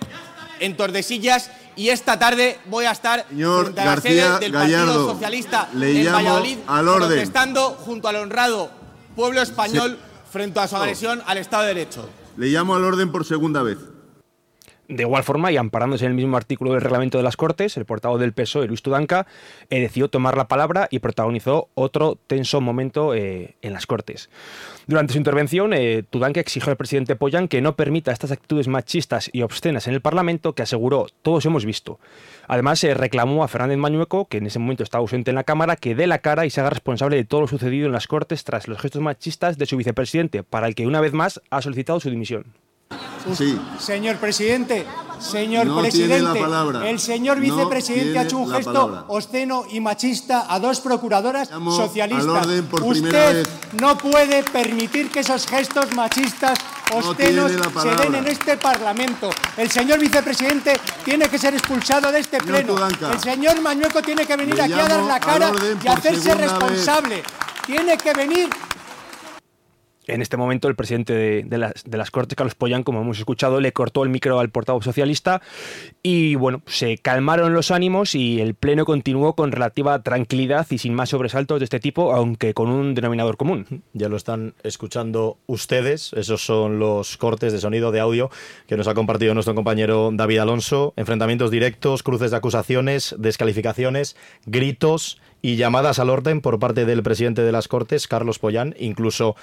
en 0.60 0.76
Tordesillas 0.78 1.52
y 1.76 1.90
esta 1.90 2.18
tarde 2.18 2.60
voy 2.68 2.86
a 2.86 2.92
estar 2.92 3.26
Señor 3.30 3.74
a 3.78 3.86
la 3.86 4.02
sede 4.02 4.40
del 4.40 4.54
Partido 4.54 5.14
Socialista 5.14 5.70
le 5.74 6.02
en 6.02 6.14
Valladolid 6.14 6.58
al 6.68 6.88
orden. 6.88 7.08
protestando 7.10 7.72
junto 7.72 8.08
al 8.08 8.16
honrado 8.16 8.70
pueblo 9.16 9.42
español 9.42 9.98
frente 10.32 10.60
a 10.60 10.68
su 10.68 10.76
agresión 10.76 11.22
al 11.26 11.38
Estado 11.38 11.64
de 11.64 11.70
Derecho. 11.70 12.10
Le 12.38 12.48
llamo 12.48 12.76
al 12.76 12.84
orden 12.84 13.12
por 13.12 13.26
segunda 13.26 13.62
vez. 13.62 13.78
De 14.88 15.02
igual 15.02 15.24
forma, 15.24 15.52
y 15.52 15.58
amparándose 15.58 16.06
en 16.06 16.12
el 16.12 16.16
mismo 16.16 16.38
artículo 16.38 16.74
del 16.74 16.82
reglamento 16.82 17.18
de 17.18 17.24
las 17.24 17.38
Cortes, 17.38 17.76
el 17.76 17.86
portavoz 17.86 18.20
del 18.20 18.34
PSOE, 18.34 18.68
Luis 18.68 18.84
Tudanca, 18.84 19.26
eh, 19.72 19.80
decidió 19.80 20.10
tomar 20.10 20.38
la 20.38 20.48
palabra 20.48 20.88
y 20.92 21.00
protagonizó 21.00 21.70
otro 21.74 22.20
tenso 22.28 22.62
momento 22.62 23.16
eh, 23.16 23.56
en 23.64 23.74
las 23.74 23.88
Cortes. 23.88 24.30
Durante 24.86 25.14
su 25.14 25.18
intervención, 25.18 25.74
eh, 25.74 26.04
Tudanca 26.08 26.40
exigió 26.40 26.70
al 26.70 26.78
presidente 26.78 27.16
Pollán 27.16 27.48
que 27.48 27.62
no 27.62 27.76
permita 27.76 28.12
estas 28.12 28.32
actitudes 28.32 28.68
machistas 28.68 29.32
y 29.34 29.42
obscenas 29.42 29.88
en 29.88 29.96
el 29.96 30.02
Parlamento, 30.02 30.54
que 30.54 30.62
aseguró 30.62 31.08
todos 31.24 31.44
hemos 31.48 31.66
visto. 31.66 32.00
Además, 32.48 32.84
reclamó 32.84 33.44
a 33.44 33.48
Fernández 33.48 33.80
Mañueco, 33.80 34.28
que 34.28 34.38
en 34.38 34.46
ese 34.46 34.60
momento 34.60 34.84
estaba 34.84 35.02
ausente 35.02 35.32
en 35.32 35.36
la 35.36 35.46
Cámara, 35.46 35.78
que 35.78 35.96
dé 35.96 36.06
la 36.06 36.20
cara 36.20 36.46
y 36.46 36.52
se 36.52 36.62
haga 36.62 36.70
responsable 36.70 37.16
de 37.16 37.26
todo 37.26 37.42
lo 37.42 37.48
sucedido 37.48 37.88
en 37.88 37.92
las 37.92 38.06
Cortes 38.06 38.44
tras 38.44 38.68
los 38.68 38.80
gestos 38.80 39.02
machistas 39.02 39.58
de 39.58 39.66
su 39.66 39.78
vicepresidente, 39.78 40.44
para 40.44 40.68
el 40.68 40.76
que 40.76 40.86
una 40.86 41.02
vez 41.02 41.14
más 41.14 41.42
ha 41.50 41.64
solicitado 41.64 42.00
su 42.00 42.12
dimisión. 42.12 42.65
Sí. 43.34 43.60
Señor 43.80 44.18
presidente, 44.18 44.86
señor 45.20 45.82
presidente, 45.82 46.44
el 46.86 47.00
señor 47.00 47.40
vicepresidente 47.40 48.20
ha 48.20 48.24
hecho 48.24 48.38
un 48.38 48.52
gesto 48.52 49.06
obsceno 49.08 49.64
y 49.72 49.80
machista 49.80 50.46
a 50.48 50.60
dos 50.60 50.80
procuradoras 50.80 51.50
socialistas. 51.50 52.48
Usted 52.82 53.48
no 53.82 53.98
puede 53.98 54.44
permitir 54.44 55.10
que 55.10 55.22
esos 55.22 55.48
gestos 55.48 55.94
machistas 55.96 56.60
obscenos 56.94 57.52
se 57.52 57.96
den 57.96 58.16
en 58.16 58.28
este 58.28 58.58
Parlamento. 58.58 59.32
El 59.58 59.72
señor 59.72 60.00
vicepresidente 60.00 60.80
tiene 61.04 61.28
que 61.28 61.40
ser 61.40 61.56
expulsado 61.56 62.12
de 62.12 62.20
este 62.20 62.38
pleno. 62.38 62.76
El 63.12 63.20
señor 63.20 63.60
Mañueco 63.62 64.04
tiene 64.04 64.26
que 64.26 64.36
venir 64.36 64.62
aquí 64.62 64.74
a 64.74 64.88
dar 64.88 65.04
la 65.04 65.20
cara 65.20 65.52
y 65.84 65.88
hacerse 65.88 66.36
responsable. 66.36 67.24
Tiene 67.66 67.98
que 67.98 68.14
venir 68.14 68.50
En 70.08 70.22
este 70.22 70.38
momento, 70.38 70.68
el 70.68 70.76
presidente 70.76 71.14
de, 71.14 71.58
las, 71.58 72.12
Cortes, 72.12 72.36
Carlos 72.36 72.56
Pollán, 72.56 72.84
como 72.84 73.02
hemos 73.02 73.18
escuchado, 73.18 73.60
le 73.60 73.74
cortó 73.74 74.04
el 74.04 74.10
micro 74.10 74.40
al 74.40 74.50
portavoz 74.50 74.84
socialista 74.84 75.42
y, 76.04 76.36
bueno, 76.36 76.62
se 76.68 76.98
calmaron 76.98 77.54
los 77.54 77.72
ánimos 77.72 78.14
y 78.14 78.40
el 78.40 78.54
Pleno 78.54 78.86
continuó 78.86 79.36
con 79.36 79.52
relativa 79.52 80.02
tranquilidad 80.04 80.68
y 80.70 80.78
sin 80.78 80.94
más 80.94 81.10
sobresaltos 81.10 81.60
de 81.60 81.64
este 81.64 81.80
tipo, 81.80 82.14
aunque 82.14 82.54
con 82.54 82.70
un 82.70 82.94
denominador 82.94 83.38
común. 83.38 83.84
Ya 83.94 84.10
lo 84.10 84.18
están 84.18 84.54
escuchando 84.64 85.38
ustedes, 85.48 86.14
esos 86.14 86.46
son 86.46 86.80
los 86.80 87.18
cortes 87.18 87.52
de 87.52 87.60
sonido, 87.60 87.92
de 87.92 88.00
audio 88.00 88.30
que 88.68 88.78
nos 88.78 88.88
ha 88.88 88.94
compartido 88.94 89.34
nuestro 89.34 89.56
compañero 89.56 90.12
David 90.14 90.40
Alonso. 90.40 90.94
Enfrentamientos 90.96 91.52
directos, 91.52 92.04
cruces 92.04 92.32
de 92.32 92.38
acusaciones, 92.38 93.16
descalificaciones, 93.18 94.16
gritos 94.46 95.20
y 95.42 95.58
llamadas 95.58 96.00
al 96.00 96.10
orden 96.10 96.42
por 96.42 96.60
parte 96.60 96.86
del 96.86 97.04
presidente 97.04 97.42
de 97.42 97.52
las 97.52 97.68
Cortes, 97.68 98.08
Carlos 98.08 98.40
Pollán, 98.40 98.76
incluso 98.80 99.36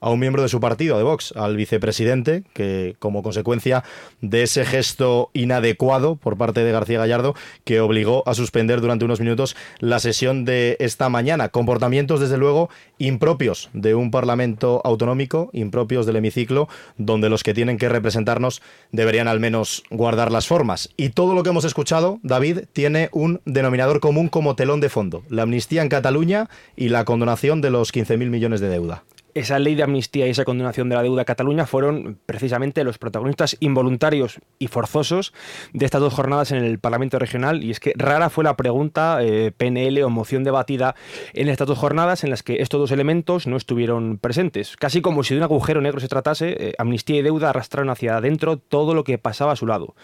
a 0.00 0.10
un 0.10 0.20
miembro 0.20 0.42
de 0.42 0.48
su 0.48 0.60
partido, 0.60 0.96
de 0.96 1.02
Vox, 1.02 1.32
al 1.36 1.56
vicepresidente, 1.56 2.44
que 2.52 2.96
como 2.98 3.22
consecuencia 3.22 3.84
de 4.20 4.42
ese 4.42 4.64
gesto 4.64 5.30
inadecuado 5.32 6.16
por 6.16 6.36
parte 6.36 6.64
de 6.64 6.72
García 6.72 6.98
Gallardo, 6.98 7.34
que 7.64 7.80
obligó 7.80 8.22
a 8.26 8.34
suspender 8.34 8.80
durante 8.80 9.04
unos 9.04 9.20
minutos 9.20 9.56
la 9.78 9.98
sesión 9.98 10.44
de 10.44 10.76
esta 10.80 11.08
mañana. 11.08 11.48
Comportamientos, 11.48 12.20
desde 12.20 12.38
luego, 12.38 12.70
impropios 12.98 13.70
de 13.72 13.94
un 13.94 14.10
Parlamento 14.10 14.80
autonómico, 14.84 15.50
impropios 15.52 16.06
del 16.06 16.16
hemiciclo, 16.16 16.68
donde 16.98 17.28
los 17.28 17.42
que 17.42 17.54
tienen 17.54 17.78
que 17.78 17.88
representarnos 17.88 18.62
deberían 18.92 19.28
al 19.28 19.40
menos 19.40 19.84
guardar 19.90 20.32
las 20.32 20.46
formas. 20.46 20.90
Y 20.96 21.10
todo 21.10 21.34
lo 21.34 21.42
que 21.42 21.50
hemos 21.50 21.64
escuchado, 21.64 22.18
David, 22.22 22.60
tiene 22.72 23.08
un 23.12 23.40
denominador 23.44 24.00
común 24.00 24.28
como 24.28 24.56
telón 24.56 24.80
de 24.80 24.88
fondo, 24.88 25.22
la 25.28 25.42
amnistía 25.42 25.82
en 25.82 25.88
Cataluña 25.88 26.48
y 26.76 26.88
la 26.88 27.04
condonación 27.04 27.60
de 27.60 27.70
los 27.70 27.92
15.000 27.92 28.28
millones 28.28 28.60
de 28.60 28.68
deuda 28.68 29.04
esa 29.34 29.58
ley 29.58 29.74
de 29.74 29.82
amnistía 29.82 30.26
y 30.26 30.30
esa 30.30 30.44
condonación 30.44 30.88
de 30.88 30.96
la 30.96 31.02
deuda 31.02 31.22
a 31.22 31.24
Cataluña 31.24 31.66
fueron 31.66 32.18
precisamente 32.26 32.84
los 32.84 32.98
protagonistas 32.98 33.56
involuntarios 33.60 34.40
y 34.58 34.68
forzosos 34.68 35.32
de 35.72 35.84
estas 35.84 36.00
dos 36.00 36.14
jornadas 36.14 36.52
en 36.52 36.64
el 36.64 36.78
Parlamento 36.78 37.18
Regional 37.18 37.64
y 37.64 37.70
es 37.70 37.80
que 37.80 37.92
rara 37.96 38.30
fue 38.30 38.44
la 38.44 38.56
pregunta 38.56 39.18
eh, 39.22 39.52
PNL 39.56 40.02
o 40.02 40.10
moción 40.10 40.44
debatida 40.44 40.94
en 41.34 41.48
estas 41.48 41.66
dos 41.66 41.78
jornadas 41.78 42.24
en 42.24 42.30
las 42.30 42.42
que 42.42 42.62
estos 42.62 42.80
dos 42.80 42.90
elementos 42.90 43.46
no 43.46 43.56
estuvieron 43.56 44.18
presentes. 44.18 44.76
Casi 44.76 45.00
como 45.00 45.22
si 45.22 45.34
de 45.34 45.38
un 45.38 45.44
agujero 45.44 45.80
negro 45.80 46.00
se 46.00 46.08
tratase, 46.08 46.56
eh, 46.58 46.74
amnistía 46.78 47.16
y 47.18 47.22
deuda 47.22 47.50
arrastraron 47.50 47.90
hacia 47.90 48.16
adentro 48.16 48.58
todo 48.58 48.94
lo 48.94 49.04
que 49.04 49.18
pasaba 49.18 49.52
a 49.52 49.56
su 49.56 49.66
lado. 49.66 49.94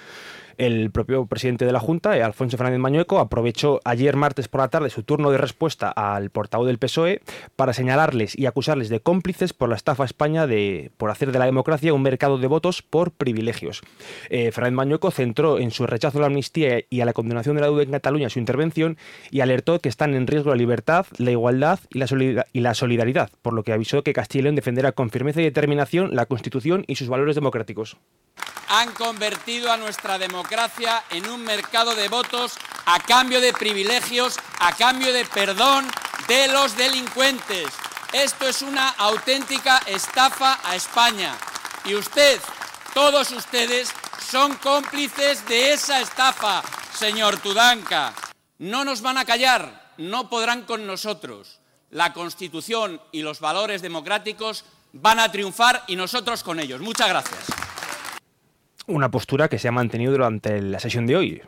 El 0.59 0.91
propio 0.91 1.27
presidente 1.27 1.67
de 1.67 1.73
la 1.73 1.81
Junta, 1.81 2.17
eh, 2.17 2.23
Alfonso 2.23 2.57
Fernández 2.57 2.81
Mañueco, 2.81 3.19
aprovechó 3.19 3.81
ayer 3.85 4.17
martes 4.17 4.49
por 4.49 4.63
la 4.63 4.69
tarde 4.69 4.89
su 4.89 5.03
turno 5.03 5.31
de 5.31 5.37
respuesta 5.37 5.91
al 5.91 6.31
portavoz 6.31 6.67
del 6.67 6.79
PSOE 6.79 7.21
para 7.57 7.75
señalarles 7.75 8.39
y 8.39 8.47
acusarles 8.47 8.89
de 8.89 9.01
cómplices 9.01 9.53
por 9.53 9.69
la 9.69 9.77
estafa 9.77 10.05
a 10.05 10.07
España 10.07 10.47
de 10.47 10.91
por 10.97 11.11
hacer 11.11 11.31
de 11.31 11.39
la 11.39 11.45
democracia 11.45 11.93
un 11.93 12.03
mercado 12.03 12.39
de 12.39 12.47
votos 12.47 12.81
por 12.81 13.11
privilegios. 13.11 13.83
Eh, 14.31 14.51
Fernández 14.51 14.77
Mañueco 14.77 15.11
centró 15.11 15.59
en 15.59 15.71
su 15.71 15.87
rechazo 15.87 16.19
a 16.19 16.21
la 16.23 16.29
amnistía 16.29 16.81
y 16.89 17.01
a 17.01 17.05
la 17.05 17.13
condenación 17.13 17.57
de 17.57 17.61
la 17.61 17.67
deuda 17.67 17.83
en 17.83 17.91
Cataluña 17.91 18.31
su 18.31 18.39
intervención 18.39 18.97
y 19.31 19.41
alertó 19.41 19.79
que 19.81 19.91
están 19.91 20.15
en 20.15 20.27
riesgo 20.27 20.51
la 20.51 20.57
libertad, 20.57 21.07
la 21.19 21.33
igualdad 21.33 21.81
y 21.91 21.99
la, 21.99 22.47
y 22.53 22.61
la 22.61 22.75
solidaridad, 22.75 23.31
por 23.43 23.53
lo 23.53 23.63
que 23.63 23.75
avisó 23.75 24.03
que 24.03 24.15
Castilla 24.15 24.41
y 24.41 24.43
León 24.45 24.57
defenderá 24.57 24.93
con 24.93 25.11
firmeza 25.11 25.43
y 25.43 25.45
determinación 25.45 26.17
la 26.17 26.25
Constitución 26.25 26.85
y 26.87 26.97
sus 26.97 27.09
valores 27.09 27.35
democráticos 27.35 27.99
han 28.68 28.92
convertido 28.92 29.70
a 29.70 29.76
nuestra 29.76 30.18
democracia 30.18 31.04
en 31.11 31.28
un 31.28 31.42
mercado 31.42 31.94
de 31.94 32.08
votos 32.08 32.54
a 32.85 32.99
cambio 33.00 33.40
de 33.40 33.52
privilegios, 33.52 34.37
a 34.61 34.75
cambio 34.75 35.12
de 35.12 35.25
perdón 35.25 35.87
de 36.28 36.49
los 36.49 36.76
delincuentes. 36.76 37.66
Esto 38.12 38.49
es 38.49 38.62
una 38.62 38.90
auténtica 38.90 39.78
estafa 39.87 40.61
a 40.64 40.76
España. 40.76 41.37
Y 41.85 41.94
usted, 41.94 42.40
todos 42.94 43.30
ustedes, 43.32 43.92
son 44.30 44.56
cómplices 44.56 45.46
de 45.46 45.73
esa 45.73 46.00
estafa, 46.00 46.62
señor 46.94 47.38
Tudanca. 47.38 48.14
No 48.58 48.85
nos 48.85 49.02
van 49.02 49.18
a 49.18 49.25
callar, 49.25 49.92
no 49.99 50.28
podrán 50.28 50.62
con 50.62 50.87
nosotros. 50.87 51.61
La 51.90 52.12
Constitución 52.12 53.00
y 53.12 53.23
los 53.23 53.40
valores 53.40 53.82
democráticos 53.82 54.64
van 54.92 55.20
a 55.20 55.30
triunfar 55.30 55.85
y 55.87 55.96
nosotros 55.96 56.42
con 56.42 56.58
ellos. 56.58 56.80
Muchas 56.80 57.08
gracias 57.08 57.65
una 58.87 59.11
postura 59.11 59.49
que 59.49 59.59
se 59.59 59.69
ha 59.69 59.73
mantenido 59.73 60.12
durante 60.12 60.61
la 60.62 60.78
sesión 60.78 61.07
de 61.07 61.16
hoy, 61.16 61.43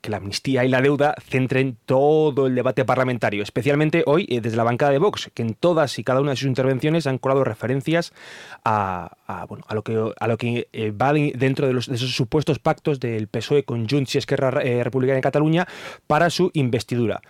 que 0.00 0.10
la 0.10 0.16
amnistía 0.16 0.64
y 0.64 0.68
la 0.68 0.80
deuda 0.80 1.14
centren 1.20 1.76
todo 1.84 2.46
el 2.46 2.54
debate 2.54 2.84
parlamentario, 2.84 3.42
especialmente 3.42 4.02
hoy 4.06 4.26
eh, 4.30 4.40
desde 4.40 4.56
la 4.56 4.64
bancada 4.64 4.92
de 4.92 4.98
Vox, 4.98 5.30
que 5.34 5.42
en 5.42 5.54
todas 5.54 5.98
y 5.98 6.04
cada 6.04 6.20
una 6.20 6.30
de 6.30 6.36
sus 6.36 6.48
intervenciones 6.48 7.06
han 7.06 7.18
colado 7.18 7.44
referencias 7.44 8.12
a, 8.64 9.14
bueno, 9.48 9.64
a 9.68 9.74
lo 9.74 9.82
que, 9.82 10.12
a 10.18 10.26
lo 10.26 10.38
que 10.38 10.68
eh, 10.72 10.90
va 10.90 11.12
dentro 11.12 11.66
de, 11.66 11.78
esos 11.78 12.14
supuestos 12.14 12.58
pactos 12.58 12.98
del 12.98 13.28
PSOE 13.28 13.64
con 13.64 13.88
Junts 13.88 14.14
y 14.14 14.18
Esquerra 14.18 14.62
eh, 14.62 14.82
Republicana 14.82 15.18
en 15.18 15.22
Cataluña 15.22 15.68
para 16.06 16.30
su 16.30 16.50
investidura 16.54 17.20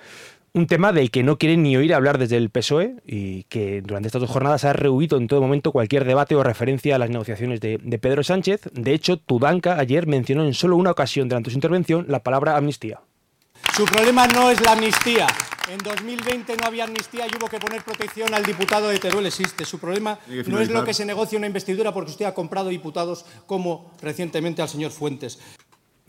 un 0.53 0.67
tema 0.67 0.93
del 0.93 1.11
que 1.11 1.23
no 1.23 1.39
quieren 1.39 1.63
ni 1.63 1.77
oír 1.77 1.95
hablar 1.95 2.19
desde 2.19 2.37
el 2.37 2.51
PSOE 2.51 2.97
y 3.07 3.45
que 3.45 3.83
durante 3.83 4.09
estas 4.09 4.21
dos 4.21 4.31
jornadas 4.31 4.65
ha 4.65 4.73
rehuido 4.73 5.17
en 5.17 5.29
todo 5.29 5.41
momento 5.41 5.73
cualquier 5.73 6.05
debate 6.05 6.35
o 6.35 6.43
referencia 6.43 6.97
a 6.97 6.99
las 6.99 7.11
negociaciones 7.11 7.61
de, 7.61 7.79
Pedro 8.01 8.23
Sánchez. 8.23 8.63
De 8.73 8.93
hecho, 8.93 9.19
Tudanca 9.19 9.79
ayer 9.79 10.07
mencionó 10.07 10.45
en 10.45 10.55
solo 10.55 10.77
una 10.77 10.91
ocasión 10.91 11.29
durante 11.29 11.51
su 11.51 11.57
intervención 11.57 12.07
la 12.09 12.23
palabra 12.23 12.57
amnistía. 12.57 13.01
Su 13.77 13.85
problema 13.85 14.27
no 14.27 14.51
es 14.51 14.61
la 14.61 14.73
amnistía. 14.73 15.27
En 15.71 15.79
2020 15.79 16.57
no 16.57 16.67
había 16.67 16.85
amnistía 16.85 17.27
y 17.27 17.37
hubo 17.37 17.49
que 17.49 17.61
poner 17.61 17.85
protección 17.85 18.35
al 18.35 18.43
diputado 18.43 18.89
de 18.89 18.99
Teruel. 18.99 19.27
Existe. 19.27 19.65
Su 19.65 19.79
problema 19.79 20.19
no 20.47 20.61
es 20.61 20.71
lo 20.71 20.85
que 20.85 20.95
se 20.95 21.05
negocia 21.05 21.39
una 21.39 21.47
investidura 21.47 21.93
porque 21.93 22.11
usted 22.11 22.25
ha 22.25 22.35
comprado 22.35 22.71
diputados 22.71 23.25
como 23.47 23.93
recientemente 24.03 24.63
al 24.63 24.69
señor 24.69 24.91
Fuentes. 24.91 25.39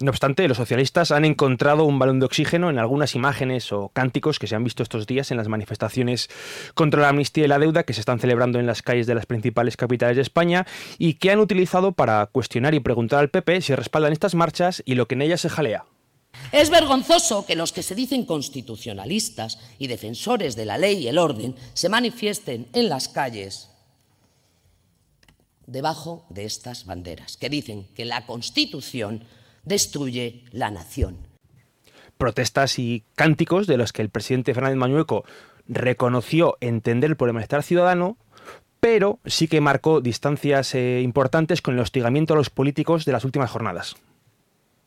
No 0.01 0.09
obstante, 0.09 0.47
los 0.47 0.57
socialistas 0.57 1.11
han 1.11 1.25
encontrado 1.25 1.85
un 1.85 1.99
balón 1.99 2.19
de 2.19 2.25
oxígeno 2.25 2.69
en 2.69 2.79
algunas 2.79 3.15
imágenes 3.15 3.71
o 3.71 3.89
cánticos 3.89 4.39
que 4.39 4.47
se 4.47 4.55
han 4.55 4.63
visto 4.63 4.83
estos 4.83 5.07
días 5.07 5.31
en 5.31 5.37
las 5.37 5.47
manifestaciones 5.47 6.29
contra 6.73 7.01
la 7.01 7.09
amnistía 7.09 7.45
y 7.45 7.47
la 7.47 7.59
deuda 7.59 7.83
que 7.83 7.93
se 7.93 7.99
están 7.99 8.19
celebrando 8.19 8.59
en 8.59 8.65
las 8.65 8.81
calles 8.81 9.07
de 9.07 9.15
las 9.15 9.25
principales 9.25 9.77
capitales 9.77 10.15
de 10.15 10.21
España 10.21 10.65
y 10.97 11.15
que 11.15 11.31
han 11.31 11.39
utilizado 11.39 11.91
para 11.91 12.25
cuestionar 12.27 12.73
y 12.73 12.79
preguntar 12.79 13.19
al 13.19 13.29
PP 13.29 13.61
si 13.61 13.75
respaldan 13.75 14.13
estas 14.13 14.35
marchas 14.35 14.81
y 14.85 14.95
lo 14.95 15.07
que 15.07 15.15
en 15.15 15.21
ellas 15.21 15.41
se 15.41 15.49
jalea. 15.49 15.85
Es 16.51 16.69
vergonzoso 16.69 17.45
que 17.45 17.55
los 17.55 17.71
que 17.71 17.83
se 17.83 17.95
dicen 17.95 18.25
constitucionalistas 18.25 19.59
y 19.77 19.87
defensores 19.87 20.55
de 20.55 20.65
la 20.65 20.77
ley 20.77 20.99
y 20.99 21.07
el 21.07 21.17
orden 21.17 21.55
se 21.73 21.89
manifiesten 21.89 22.67
en 22.73 22.89
las 22.89 23.07
calles 23.07 23.69
debajo 25.67 26.25
de 26.29 26.45
estas 26.45 26.85
banderas, 26.85 27.37
que 27.37 27.49
dicen 27.49 27.87
que 27.95 28.05
la 28.05 28.25
Constitución 28.25 29.23
destruye 29.63 30.43
la 30.51 30.71
nación. 30.71 31.17
Protestas 32.17 32.77
y 32.77 33.03
cánticos 33.15 33.67
de 33.67 33.77
los 33.77 33.93
que 33.93 34.01
el 34.01 34.09
presidente 34.09 34.53
Fernández 34.53 34.77
Mañueco 34.77 35.25
reconoció 35.67 36.57
entender 36.61 37.15
por 37.17 37.29
el 37.29 37.33
malestar 37.33 37.63
ciudadano, 37.63 38.17
pero 38.79 39.19
sí 39.25 39.47
que 39.47 39.61
marcó 39.61 40.01
distancias 40.01 40.75
eh, 40.75 41.01
importantes 41.01 41.61
con 41.61 41.75
el 41.75 41.79
hostigamiento 41.79 42.33
a 42.33 42.37
los 42.37 42.49
políticos 42.49 43.05
de 43.05 43.11
las 43.11 43.23
últimas 43.23 43.49
jornadas. 43.49 43.95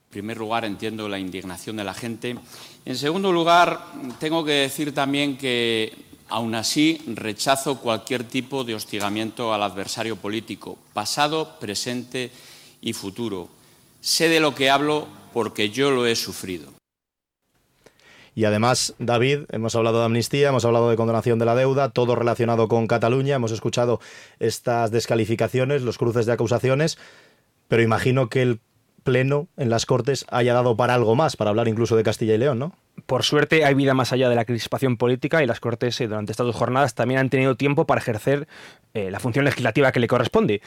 En 0.08 0.20
primer 0.20 0.36
lugar, 0.36 0.64
entiendo 0.64 1.08
la 1.08 1.18
indignación 1.18 1.76
de 1.76 1.84
la 1.84 1.94
gente. 1.94 2.36
En 2.84 2.96
segundo 2.96 3.32
lugar, 3.32 3.80
tengo 4.20 4.44
que 4.44 4.52
decir 4.52 4.94
también 4.94 5.36
que, 5.36 5.92
aún 6.28 6.54
así, 6.54 7.00
rechazo 7.06 7.80
cualquier 7.80 8.22
tipo 8.24 8.62
de 8.62 8.74
hostigamiento 8.74 9.52
al 9.52 9.62
adversario 9.62 10.16
político, 10.16 10.78
pasado, 10.92 11.58
presente 11.58 12.30
y 12.80 12.92
futuro. 12.92 13.48
Sé 14.04 14.28
de 14.28 14.38
lo 14.38 14.54
que 14.54 14.68
hablo 14.68 15.08
porque 15.32 15.70
yo 15.70 15.90
lo 15.90 16.04
he 16.04 16.14
sufrido. 16.14 16.68
Y 18.34 18.44
además, 18.44 18.94
David, 18.98 19.44
hemos 19.50 19.74
hablado 19.76 20.00
de 20.00 20.04
amnistía, 20.04 20.50
hemos 20.50 20.66
hablado 20.66 20.90
de 20.90 20.96
condonación 20.96 21.38
de 21.38 21.46
la 21.46 21.54
deuda, 21.54 21.88
todo 21.88 22.14
relacionado 22.14 22.68
con 22.68 22.86
Cataluña, 22.86 23.36
hemos 23.36 23.50
escuchado 23.50 24.00
estas 24.40 24.90
descalificaciones, 24.90 25.80
los 25.80 25.96
cruces 25.96 26.26
de 26.26 26.32
acusaciones, 26.32 26.98
pero 27.68 27.80
imagino 27.80 28.28
que 28.28 28.42
el 28.42 28.60
Pleno 29.04 29.48
en 29.56 29.70
las 29.70 29.86
Cortes 29.86 30.26
haya 30.28 30.52
dado 30.52 30.76
para 30.76 30.92
algo 30.92 31.14
más, 31.14 31.36
para 31.36 31.48
hablar 31.48 31.66
incluso 31.68 31.96
de 31.96 32.02
Castilla 32.02 32.34
y 32.34 32.38
León, 32.38 32.58
¿no? 32.58 32.74
Por 33.06 33.22
suerte 33.24 33.64
hay 33.64 33.74
vida 33.74 33.92
más 33.92 34.12
allá 34.12 34.28
de 34.28 34.36
la 34.36 34.44
crispación 34.44 34.96
política 34.96 35.42
y 35.42 35.46
las 35.46 35.60
Cortes 35.60 36.00
eh, 36.00 36.06
durante 36.06 36.32
estas 36.32 36.46
dos 36.46 36.56
jornadas 36.56 36.94
también 36.94 37.20
han 37.20 37.28
tenido 37.28 37.54
tiempo 37.54 37.86
para 37.86 38.00
ejercer 38.00 38.46
eh, 38.94 39.10
la 39.10 39.18
función 39.18 39.44
legislativa 39.44 39.90
que 39.92 40.00
le 40.00 40.06
corresponde. 40.06 40.62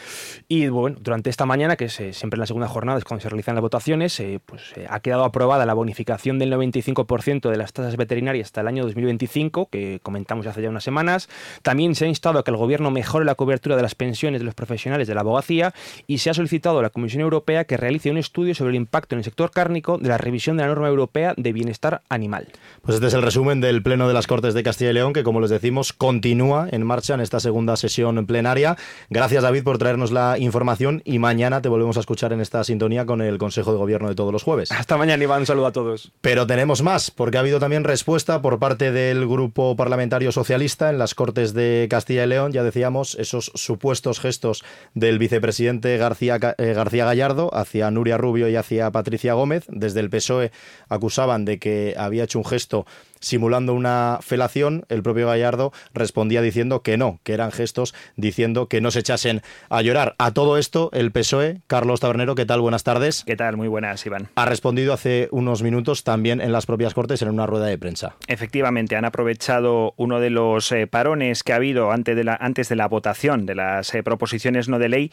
Y 0.47 0.67
bueno, 0.67 0.97
durante 0.99 1.29
esta 1.29 1.45
mañana, 1.45 1.77
que 1.77 1.85
es 1.85 1.99
eh, 1.99 2.13
siempre 2.13 2.35
en 2.35 2.41
la 2.41 2.45
segunda 2.45 2.67
jornada, 2.67 2.99
es 2.99 3.05
cuando 3.05 3.23
se 3.23 3.29
realizan 3.29 3.55
las 3.55 3.61
votaciones, 3.61 4.21
pues 4.45 4.73
ha 4.87 4.99
quedado 4.99 5.23
aprobada 5.23 5.65
la 5.65 5.73
bonificación 5.73 6.37
del 6.37 6.51
95% 6.51 7.49
de 7.49 7.57
las 7.57 7.73
tasas 7.73 7.95
veterinarias 7.95 8.47
hasta 8.47 8.61
el 8.61 8.67
año 8.67 8.83
2025, 8.83 9.69
que 9.69 9.99
comentamos 10.03 10.45
hace 10.47 10.61
ya 10.61 10.69
unas 10.69 10.83
semanas. 10.83 11.29
También 11.63 11.95
se 11.95 12.05
ha 12.05 12.07
instado 12.07 12.39
a 12.39 12.43
que 12.43 12.51
el 12.51 12.57
Gobierno 12.57 12.91
mejore 12.91 13.25
la 13.25 13.35
cobertura 13.35 13.77
de 13.77 13.81
las 13.81 13.95
pensiones 13.95 14.41
de 14.41 14.45
los 14.45 14.53
profesionales 14.53 15.07
de 15.07 15.15
la 15.15 15.21
abogacía 15.21 15.73
y 16.05 16.19
se 16.19 16.29
ha 16.29 16.33
solicitado 16.33 16.79
a 16.79 16.81
la 16.81 16.89
Comisión 16.89 17.21
Europea 17.21 17.63
que 17.63 17.77
realice 17.77 18.11
un 18.11 18.17
estudio 18.17 18.53
sobre 18.53 18.71
el 18.71 18.75
impacto 18.75 19.15
en 19.15 19.19
el 19.19 19.23
sector 19.23 19.49
cárnico 19.49 19.97
de 19.97 20.09
la 20.09 20.17
revisión 20.17 20.57
de 20.57 20.63
la 20.63 20.69
norma 20.69 20.89
europea 20.89 21.33
de 21.37 21.53
bienestar 21.53 22.01
animal 22.09 22.16
animal. 22.17 22.47
Pues 22.81 22.95
este 22.95 23.07
es 23.07 23.13
el 23.13 23.21
resumen 23.21 23.61
del 23.61 23.81
Pleno 23.81 24.07
de 24.07 24.13
las 24.13 24.27
Cortes 24.27 24.53
de 24.53 24.63
Castilla 24.63 24.91
y 24.91 24.93
León, 24.93 25.13
que 25.13 25.23
como 25.23 25.39
les 25.39 25.49
decimos, 25.49 25.93
continúa 25.93 26.67
en 26.71 26.85
marcha 26.85 27.13
en 27.13 27.21
esta 27.21 27.39
segunda 27.39 27.77
sesión 27.77 28.25
plenaria. 28.25 28.75
Gracias 29.09 29.43
David 29.43 29.63
por 29.63 29.77
traernos 29.77 30.11
la 30.11 30.37
información 30.37 31.01
y 31.05 31.19
mañana 31.19 31.61
te 31.61 31.69
volvemos 31.69 31.97
a 31.97 32.01
escuchar 32.01 32.33
en 32.33 32.41
esta 32.41 32.63
sintonía 32.63 33.05
con 33.05 33.21
el 33.21 33.37
Consejo 33.37 33.71
de 33.71 33.77
Gobierno 33.77 34.09
de 34.09 34.15
todos 34.15 34.33
los 34.33 34.43
jueves. 34.43 34.71
Hasta 34.71 34.97
mañana 34.97 35.23
Iván, 35.23 35.41
un 35.41 35.45
saludo 35.45 35.67
a 35.67 35.71
todos. 35.71 36.11
Pero 36.21 36.47
tenemos 36.47 36.81
más, 36.81 37.11
porque 37.11 37.37
ha 37.37 37.41
habido 37.41 37.59
también 37.59 37.83
respuesta 37.83 38.41
por 38.41 38.59
parte 38.59 38.91
del 38.91 39.27
Grupo 39.27 39.75
Parlamentario 39.75 40.31
Socialista 40.31 40.89
en 40.89 40.97
las 40.97 41.15
Cortes 41.15 41.53
de 41.53 41.87
Castilla 41.89 42.23
y 42.23 42.27
León. 42.27 42.51
Ya 42.51 42.63
decíamos, 42.63 43.15
esos 43.15 43.51
supuestos 43.55 44.19
gestos 44.19 44.63
del 44.93 45.19
vicepresidente 45.19 45.97
García, 45.97 46.39
eh, 46.57 46.73
García 46.73 47.05
Gallardo 47.05 47.53
hacia 47.53 47.91
Nuria 47.91 48.17
Rubio 48.17 48.49
y 48.49 48.55
hacia 48.55 48.91
Patricia 48.91 49.33
Gómez. 49.33 49.65
Desde 49.69 49.99
el 49.99 50.09
PSOE 50.09 50.51
acusaban 50.89 51.45
de 51.45 51.59
que 51.59 51.95
había 52.07 52.23
hecho 52.23 52.39
un 52.39 52.45
gesto 52.45 52.85
simulando 53.27 53.73
una 53.73 54.19
felación, 54.21 54.85
el 54.89 55.03
propio 55.03 55.27
Gallardo 55.27 55.71
respondía 55.93 56.41
diciendo 56.41 56.81
que 56.81 56.97
no, 56.97 57.19
que 57.23 57.33
eran 57.33 57.51
gestos 57.51 57.93
diciendo 58.15 58.67
que 58.67 58.81
no 58.81 58.91
se 58.91 58.99
echasen 58.99 59.41
a 59.69 59.81
llorar. 59.81 60.15
A 60.17 60.31
todo 60.31 60.57
esto, 60.57 60.89
el 60.93 61.11
PSOE, 61.11 61.61
Carlos 61.67 61.99
Tabernero, 61.99 62.35
¿qué 62.35 62.45
tal? 62.45 62.61
Buenas 62.61 62.83
tardes. 62.83 63.23
¿Qué 63.25 63.35
tal? 63.35 63.57
Muy 63.57 63.67
buenas, 63.67 64.05
Iván. 64.05 64.29
Ha 64.35 64.45
respondido 64.45 64.93
hace 64.93 65.27
unos 65.31 65.61
minutos 65.61 66.03
también 66.03 66.41
en 66.41 66.51
las 66.51 66.65
propias 66.65 66.93
Cortes 66.93 67.21
en 67.21 67.29
una 67.29 67.45
rueda 67.45 67.65
de 67.65 67.77
prensa. 67.77 68.15
Efectivamente, 68.27 68.95
han 68.95 69.05
aprovechado 69.05 69.93
uno 69.97 70.19
de 70.19 70.29
los 70.29 70.71
eh, 70.71 70.87
parones 70.87 71.43
que 71.43 71.53
ha 71.53 71.57
habido 71.57 71.91
antes 71.91 72.15
de 72.15 72.23
la, 72.23 72.35
antes 72.35 72.69
de 72.69 72.75
la 72.75 72.87
votación 72.87 73.45
de 73.45 73.55
las 73.55 73.93
eh, 73.93 74.03
proposiciones 74.03 74.69
no 74.69 74.79
de 74.79 74.89
ley 74.89 75.11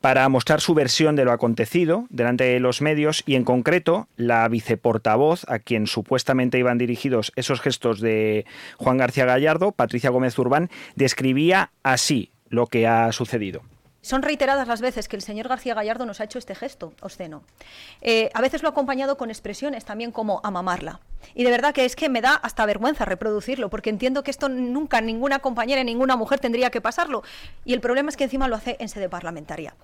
para 0.00 0.28
mostrar 0.28 0.60
su 0.60 0.74
versión 0.74 1.16
de 1.16 1.24
lo 1.24 1.32
acontecido 1.32 2.06
delante 2.10 2.44
de 2.44 2.60
los 2.60 2.82
medios 2.82 3.22
y 3.26 3.34
en 3.34 3.44
concreto 3.44 4.08
la 4.16 4.46
viceportavoz 4.48 5.44
a 5.48 5.58
quien 5.58 5.86
supuestamente 5.86 6.58
iban 6.58 6.78
dirigidos 6.78 7.32
esos 7.36 7.55
gestos 7.60 8.00
de 8.00 8.46
Juan 8.78 8.98
García 8.98 9.24
Gallardo, 9.24 9.72
Patricia 9.72 10.10
Gómez 10.10 10.38
Urbán, 10.38 10.70
describía 10.94 11.70
así 11.82 12.32
lo 12.48 12.66
que 12.66 12.86
ha 12.86 13.10
sucedido. 13.12 13.62
Son 14.06 14.22
reiteradas 14.22 14.68
las 14.68 14.80
veces 14.80 15.08
que 15.08 15.16
el 15.16 15.22
señor 15.22 15.48
García 15.48 15.74
Gallardo 15.74 16.06
nos 16.06 16.20
ha 16.20 16.24
hecho 16.24 16.38
este 16.38 16.54
gesto 16.54 16.92
obsceno. 17.00 17.42
Eh, 18.02 18.30
a 18.34 18.40
veces 18.40 18.62
lo 18.62 18.68
ha 18.68 18.70
acompañado 18.70 19.16
con 19.16 19.30
expresiones 19.30 19.84
también 19.84 20.12
como 20.12 20.40
amamarla. 20.44 21.00
Y 21.34 21.42
de 21.42 21.50
verdad 21.50 21.74
que 21.74 21.84
es 21.84 21.96
que 21.96 22.08
me 22.08 22.20
da 22.20 22.34
hasta 22.34 22.64
vergüenza 22.66 23.04
reproducirlo, 23.04 23.68
porque 23.68 23.90
entiendo 23.90 24.22
que 24.22 24.30
esto 24.30 24.48
nunca 24.48 25.00
ninguna 25.00 25.40
compañera, 25.40 25.82
ninguna 25.82 26.14
mujer 26.14 26.38
tendría 26.38 26.70
que 26.70 26.80
pasarlo. 26.80 27.24
Y 27.64 27.72
el 27.72 27.80
problema 27.80 28.08
es 28.08 28.16
que 28.16 28.22
encima 28.22 28.46
lo 28.46 28.54
hace 28.54 28.76
en 28.78 28.88
sede 28.88 29.08
parlamentaria. 29.08 29.74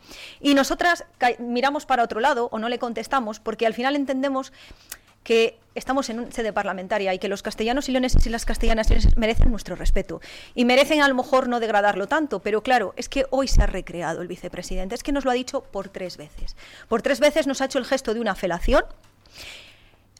Y 0.40 0.54
nosotras 0.54 1.04
miramos 1.40 1.84
para 1.84 2.04
otro 2.04 2.20
lado 2.20 2.48
o 2.52 2.60
no 2.60 2.68
le 2.68 2.78
contestamos, 2.78 3.40
porque 3.40 3.66
al 3.66 3.74
final 3.74 3.96
entendemos 3.96 4.52
que 5.24 5.58
estamos 5.74 6.10
en 6.10 6.20
una 6.20 6.30
sede 6.30 6.52
parlamentaria 6.52 7.14
y 7.14 7.18
que 7.18 7.28
los 7.28 7.42
castellanos 7.42 7.88
y 7.88 7.92
leoneses 7.92 8.26
y 8.26 8.30
las 8.30 8.44
castellanas 8.44 8.88
merecen 9.16 9.50
nuestro 9.50 9.76
respeto 9.76 10.20
y 10.54 10.64
merecen 10.64 11.02
a 11.02 11.08
lo 11.08 11.14
mejor 11.14 11.48
no 11.48 11.60
degradarlo 11.60 12.06
tanto, 12.06 12.40
pero 12.40 12.62
claro, 12.62 12.92
es 12.96 13.08
que 13.08 13.26
hoy 13.30 13.48
se 13.48 13.62
ha 13.62 13.66
recreado 13.66 14.22
el 14.22 14.28
vicepresidente, 14.28 14.94
es 14.94 15.02
que 15.02 15.12
nos 15.12 15.24
lo 15.24 15.30
ha 15.30 15.34
dicho 15.34 15.62
por 15.62 15.88
tres 15.88 16.16
veces. 16.16 16.56
Por 16.88 17.02
tres 17.02 17.20
veces 17.20 17.46
nos 17.46 17.60
ha 17.60 17.66
hecho 17.66 17.78
el 17.78 17.84
gesto 17.84 18.14
de 18.14 18.20
una 18.20 18.34
felación. 18.34 18.84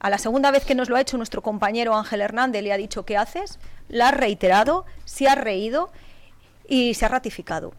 A 0.01 0.11
la 0.11 0.19
segunda 0.19 0.51
vez 0.51 0.65
que 0.65 0.75
nos 0.75 0.89
lo 0.89 0.97
ha 0.97 1.01
hecho 1.01 1.17
nuestro 1.17 1.43
compañero 1.43 1.95
Ángel 1.95 2.23
Hernández 2.23 2.63
le 2.63 2.73
ha 2.73 2.77
dicho 2.77 3.05
¿qué 3.05 3.17
haces? 3.17 3.59
La 3.89 4.09
ha 4.09 4.11
reiterado, 4.11 4.85
se 5.05 5.29
ha 5.29 5.35
reído 5.35 5.91
y 6.67 6.95
se 6.95 7.05
ha 7.05 7.09
ratificado. 7.09 7.73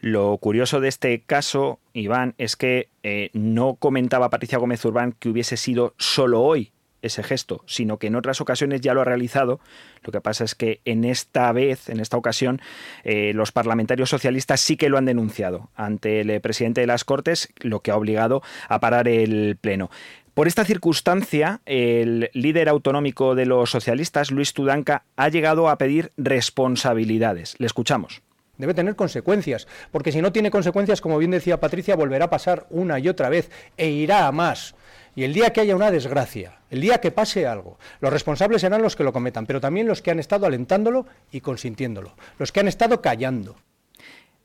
Lo 0.00 0.36
curioso 0.38 0.80
de 0.80 0.88
este 0.88 1.20
caso, 1.20 1.80
Iván, 1.92 2.34
es 2.38 2.56
que 2.56 2.88
eh, 3.02 3.30
no 3.32 3.74
comentaba 3.74 4.30
Patricia 4.30 4.58
Gómez 4.58 4.84
Urbán 4.84 5.12
que 5.18 5.28
hubiese 5.28 5.56
sido 5.56 5.94
solo 5.98 6.42
hoy 6.42 6.72
ese 7.02 7.22
gesto, 7.22 7.62
sino 7.66 7.98
que 7.98 8.08
en 8.08 8.16
otras 8.16 8.40
ocasiones 8.40 8.80
ya 8.80 8.94
lo 8.94 9.00
ha 9.00 9.04
realizado. 9.04 9.60
Lo 10.02 10.12
que 10.12 10.20
pasa 10.20 10.44
es 10.44 10.54
que 10.54 10.80
en 10.84 11.04
esta 11.04 11.50
vez, 11.52 11.88
en 11.88 12.00
esta 12.00 12.16
ocasión, 12.16 12.60
eh, 13.04 13.32
los 13.34 13.52
parlamentarios 13.52 14.10
socialistas 14.10 14.60
sí 14.60 14.76
que 14.76 14.88
lo 14.88 14.98
han 14.98 15.04
denunciado 15.04 15.70
ante 15.74 16.20
el 16.20 16.40
presidente 16.40 16.80
de 16.80 16.86
las 16.86 17.04
Cortes, 17.04 17.48
lo 17.60 17.80
que 17.80 17.90
ha 17.90 17.96
obligado 17.96 18.42
a 18.68 18.80
parar 18.80 19.08
el 19.08 19.56
Pleno. 19.60 19.90
Por 20.34 20.46
esta 20.46 20.64
circunstancia, 20.64 21.60
el 21.66 22.30
líder 22.32 22.68
autonómico 22.68 23.34
de 23.34 23.46
los 23.46 23.70
socialistas, 23.70 24.30
Luis 24.30 24.54
Tudanca, 24.54 25.04
ha 25.16 25.28
llegado 25.28 25.68
a 25.68 25.78
pedir 25.78 26.12
responsabilidades. 26.16 27.56
Le 27.58 27.66
escuchamos 27.66 28.22
debe 28.58 28.74
tener 28.74 28.96
consecuencias, 28.96 29.66
porque 29.90 30.12
si 30.12 30.20
no 30.20 30.32
tiene 30.32 30.50
consecuencias, 30.50 31.00
como 31.00 31.18
bien 31.18 31.30
decía 31.30 31.60
Patricia, 31.60 31.96
volverá 31.96 32.26
a 32.26 32.30
pasar 32.30 32.66
una 32.70 32.98
y 32.98 33.08
otra 33.08 33.28
vez 33.28 33.50
e 33.76 33.88
irá 33.88 34.26
a 34.26 34.32
más. 34.32 34.74
Y 35.14 35.24
el 35.24 35.32
día 35.32 35.50
que 35.50 35.60
haya 35.60 35.74
una 35.74 35.90
desgracia, 35.90 36.60
el 36.70 36.80
día 36.80 37.00
que 37.00 37.10
pase 37.10 37.46
algo, 37.46 37.78
los 38.00 38.12
responsables 38.12 38.60
serán 38.60 38.82
los 38.82 38.94
que 38.94 39.04
lo 39.04 39.12
cometan, 39.12 39.46
pero 39.46 39.60
también 39.60 39.86
los 39.86 40.02
que 40.02 40.10
han 40.10 40.18
estado 40.20 40.46
alentándolo 40.46 41.06
y 41.32 41.40
consintiéndolo, 41.40 42.14
los 42.38 42.52
que 42.52 42.60
han 42.60 42.68
estado 42.68 43.00
callando. 43.00 43.56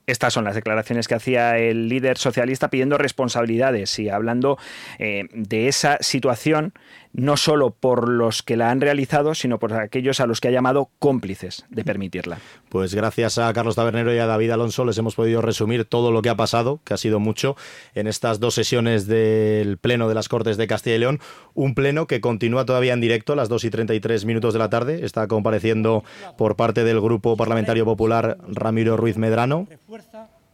Estas 0.05 0.33
son 0.33 0.43
las 0.43 0.55
declaraciones 0.55 1.07
que 1.07 1.15
hacía 1.15 1.57
el 1.57 1.87
líder 1.87 2.17
socialista 2.17 2.69
pidiendo 2.69 2.97
responsabilidades 2.97 3.97
y 3.99 4.09
hablando 4.09 4.57
eh, 4.99 5.29
de 5.31 5.69
esa 5.69 5.97
situación 6.01 6.73
no 7.13 7.37
solo 7.37 7.69
por 7.69 8.09
los 8.09 8.41
que 8.41 8.57
la 8.57 8.71
han 8.71 8.81
realizado, 8.81 9.35
sino 9.35 9.59
por 9.59 9.73
aquellos 9.73 10.19
a 10.19 10.25
los 10.25 10.41
que 10.41 10.47
ha 10.47 10.51
llamado 10.51 10.89
cómplices 10.99 11.65
de 11.69 11.83
permitirla. 11.83 12.39
Pues 12.69 12.95
gracias 12.95 13.37
a 13.37 13.53
Carlos 13.53 13.75
Tabernero 13.75 14.13
y 14.13 14.17
a 14.17 14.25
David 14.25 14.51
Alonso 14.51 14.83
les 14.83 14.97
hemos 14.97 15.15
podido 15.15 15.41
resumir 15.41 15.85
todo 15.85 16.11
lo 16.11 16.21
que 16.21 16.29
ha 16.29 16.35
pasado, 16.35 16.79
que 16.83 16.93
ha 16.93 16.97
sido 16.97 17.19
mucho, 17.19 17.55
en 17.93 18.07
estas 18.07 18.39
dos 18.39 18.55
sesiones 18.55 19.05
del 19.07 19.77
Pleno 19.77 20.09
de 20.09 20.15
las 20.15 20.27
Cortes 20.27 20.57
de 20.57 20.67
Castilla 20.67 20.95
y 20.95 20.99
León. 20.99 21.19
Un 21.53 21.75
pleno 21.75 22.07
que 22.07 22.19
continúa 22.19 22.65
todavía 22.65 22.93
en 22.93 23.01
directo 23.01 23.33
a 23.33 23.35
las 23.35 23.47
2 23.49 23.65
y 23.65 23.69
33 23.69 24.25
minutos 24.25 24.53
de 24.53 24.59
la 24.59 24.69
tarde. 24.69 25.05
Está 25.05 25.27
compareciendo 25.27 26.03
por 26.37 26.55
parte 26.55 26.83
del 26.83 26.99
Grupo 26.99 27.37
Parlamentario 27.37 27.85
Popular 27.85 28.37
Ramiro 28.47 28.97
Ruiz 28.97 29.17
Medrano. 29.17 29.67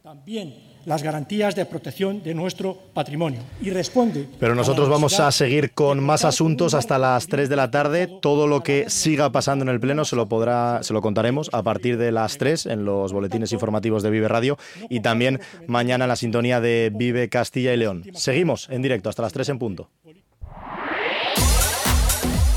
también 0.02 0.69
las 0.90 1.04
garantías 1.04 1.54
de 1.54 1.66
protección 1.66 2.20
de 2.20 2.34
nuestro 2.34 2.76
patrimonio 2.92 3.38
y 3.62 3.70
responde. 3.70 4.26
Pero 4.40 4.56
nosotros 4.56 4.88
vamos 4.88 5.20
a 5.20 5.30
seguir 5.30 5.70
con 5.70 6.02
más 6.02 6.24
asuntos 6.24 6.74
hasta 6.74 6.98
las 6.98 7.28
3 7.28 7.48
de 7.48 7.54
la 7.54 7.70
tarde. 7.70 8.08
Todo 8.20 8.48
lo 8.48 8.64
que 8.64 8.90
siga 8.90 9.30
pasando 9.30 9.62
en 9.62 9.68
el 9.68 9.78
pleno 9.78 10.04
se 10.04 10.16
lo 10.16 10.28
podrá 10.28 10.82
se 10.82 10.92
lo 10.92 11.00
contaremos 11.00 11.48
a 11.52 11.62
partir 11.62 11.96
de 11.96 12.10
las 12.10 12.38
3 12.38 12.66
en 12.66 12.84
los 12.84 13.12
boletines 13.12 13.52
informativos 13.52 14.02
de 14.02 14.10
Vive 14.10 14.26
Radio 14.26 14.58
y 14.88 14.98
también 14.98 15.40
mañana 15.68 16.06
en 16.06 16.08
la 16.08 16.16
sintonía 16.16 16.60
de 16.60 16.90
Vive 16.92 17.28
Castilla 17.28 17.72
y 17.72 17.76
León. 17.76 18.04
Seguimos 18.14 18.68
en 18.68 18.82
directo 18.82 19.08
hasta 19.08 19.22
las 19.22 19.32
3 19.32 19.48
en 19.50 19.58
punto. 19.60 19.90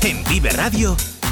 En 0.02 0.24
Vive 0.24 0.50
Radio 0.50 0.96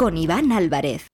con 0.00 0.16
Iván 0.16 0.50
Álvarez. 0.50 1.10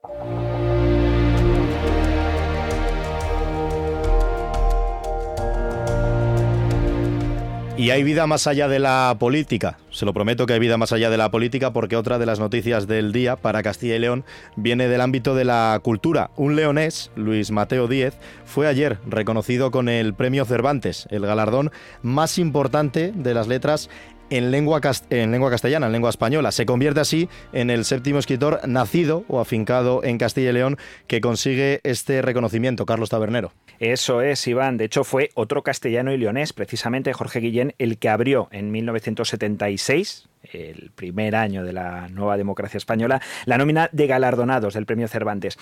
Y 7.77 7.90
hay 7.90 8.05
vida 8.05 8.27
más 8.29 8.46
allá 8.46 8.68
de 8.68 8.79
la 8.79 9.16
política. 9.18 9.77
Se 9.90 10.07
lo 10.07 10.14
prometo 10.14 10.46
que 10.46 10.53
hay 10.53 10.61
vida 10.61 10.77
más 10.77 10.92
allá 10.92 11.11
de 11.11 11.16
la 11.16 11.33
política 11.33 11.72
porque 11.72 11.96
otra 11.96 12.18
de 12.18 12.27
las 12.27 12.38
noticias 12.38 12.87
del 12.87 13.12
día 13.12 13.35
para 13.35 13.64
Castilla 13.64 13.96
y 13.96 13.99
León 13.99 14.25
viene 14.55 14.87
del 14.87 15.01
ámbito 15.01 15.35
de 15.35 15.44
la 15.44 15.79
cultura. 15.83 16.31
Un 16.37 16.55
leonés, 16.55 17.11
Luis 17.16 17.51
Mateo 17.51 17.88
Díez, 17.88 18.14
fue 18.44 18.68
ayer 18.68 18.99
reconocido 19.05 19.72
con 19.72 19.88
el 19.88 20.14
Premio 20.14 20.44
Cervantes, 20.44 21.09
el 21.11 21.27
galardón 21.27 21.72
más 22.03 22.38
importante 22.38 23.12
de 23.12 23.35
las 23.35 23.49
letras 23.49 23.90
en 24.30 24.50
lengua, 24.50 24.80
en 25.10 25.30
lengua 25.30 25.50
castellana, 25.50 25.86
en 25.86 25.92
lengua 25.92 26.10
española. 26.10 26.52
Se 26.52 26.66
convierte 26.66 27.00
así 27.00 27.28
en 27.52 27.70
el 27.70 27.84
séptimo 27.84 28.18
escritor 28.18 28.60
nacido 28.66 29.24
o 29.28 29.40
afincado 29.40 30.02
en 30.04 30.18
Castilla 30.18 30.50
y 30.50 30.52
León 30.52 30.78
que 31.06 31.20
consigue 31.20 31.80
este 31.82 32.22
reconocimiento, 32.22 32.86
Carlos 32.86 33.10
Tabernero. 33.10 33.52
Eso 33.78 34.22
es, 34.22 34.46
Iván. 34.46 34.78
De 34.78 34.86
hecho, 34.86 35.04
fue 35.04 35.30
otro 35.34 35.62
castellano 35.62 36.12
y 36.12 36.16
leonés, 36.16 36.52
precisamente 36.52 37.12
Jorge 37.12 37.40
Guillén, 37.40 37.74
el 37.78 37.98
que 37.98 38.08
abrió 38.08 38.48
en 38.50 38.70
1976 38.70 40.28
el 40.42 40.90
primer 40.94 41.35
año 41.35 41.64
de 41.64 41.72
la 41.72 42.09
nueva 42.09 42.37
democracia 42.37 42.79
española, 42.79 43.20
la 43.44 43.59
nómina 43.59 43.88
de 43.92 44.07
galardonados 44.07 44.75
del 44.75 44.87
premio 44.87 45.09
Cervantes. 45.09 45.59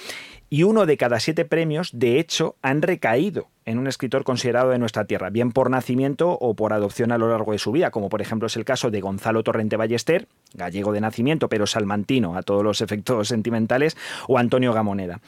Y 0.50 0.62
uno 0.62 0.86
de 0.86 0.96
cada 0.96 1.20
siete 1.20 1.44
premios, 1.44 1.90
de 1.92 2.18
hecho, 2.18 2.56
han 2.62 2.82
recaído 2.82 3.48
en 3.64 3.78
un 3.78 3.86
escritor 3.86 4.24
considerado 4.24 4.70
de 4.70 4.78
nuestra 4.78 5.06
tierra, 5.06 5.30
bien 5.30 5.52
por 5.52 5.70
nacimiento 5.70 6.30
o 6.32 6.54
por 6.54 6.72
adopción 6.72 7.12
a 7.12 7.18
lo 7.18 7.28
largo 7.28 7.52
de 7.52 7.58
su 7.58 7.72
vida, 7.72 7.90
como 7.90 8.08
por 8.08 8.20
ejemplo 8.20 8.46
es 8.46 8.56
el 8.56 8.64
caso 8.64 8.90
de 8.90 9.00
Gonzalo 9.00 9.42
Torrente 9.42 9.76
Ballester, 9.76 10.28
gallego 10.52 10.92
de 10.92 11.00
nacimiento, 11.00 11.48
pero 11.48 11.66
salmantino 11.66 12.36
a 12.36 12.42
todos 12.42 12.62
los 12.62 12.82
efectos 12.82 13.28
sentimentales, 13.28 13.96
o 14.28 14.38
Antonio 14.38 14.72
Gamoneda. 14.72 15.20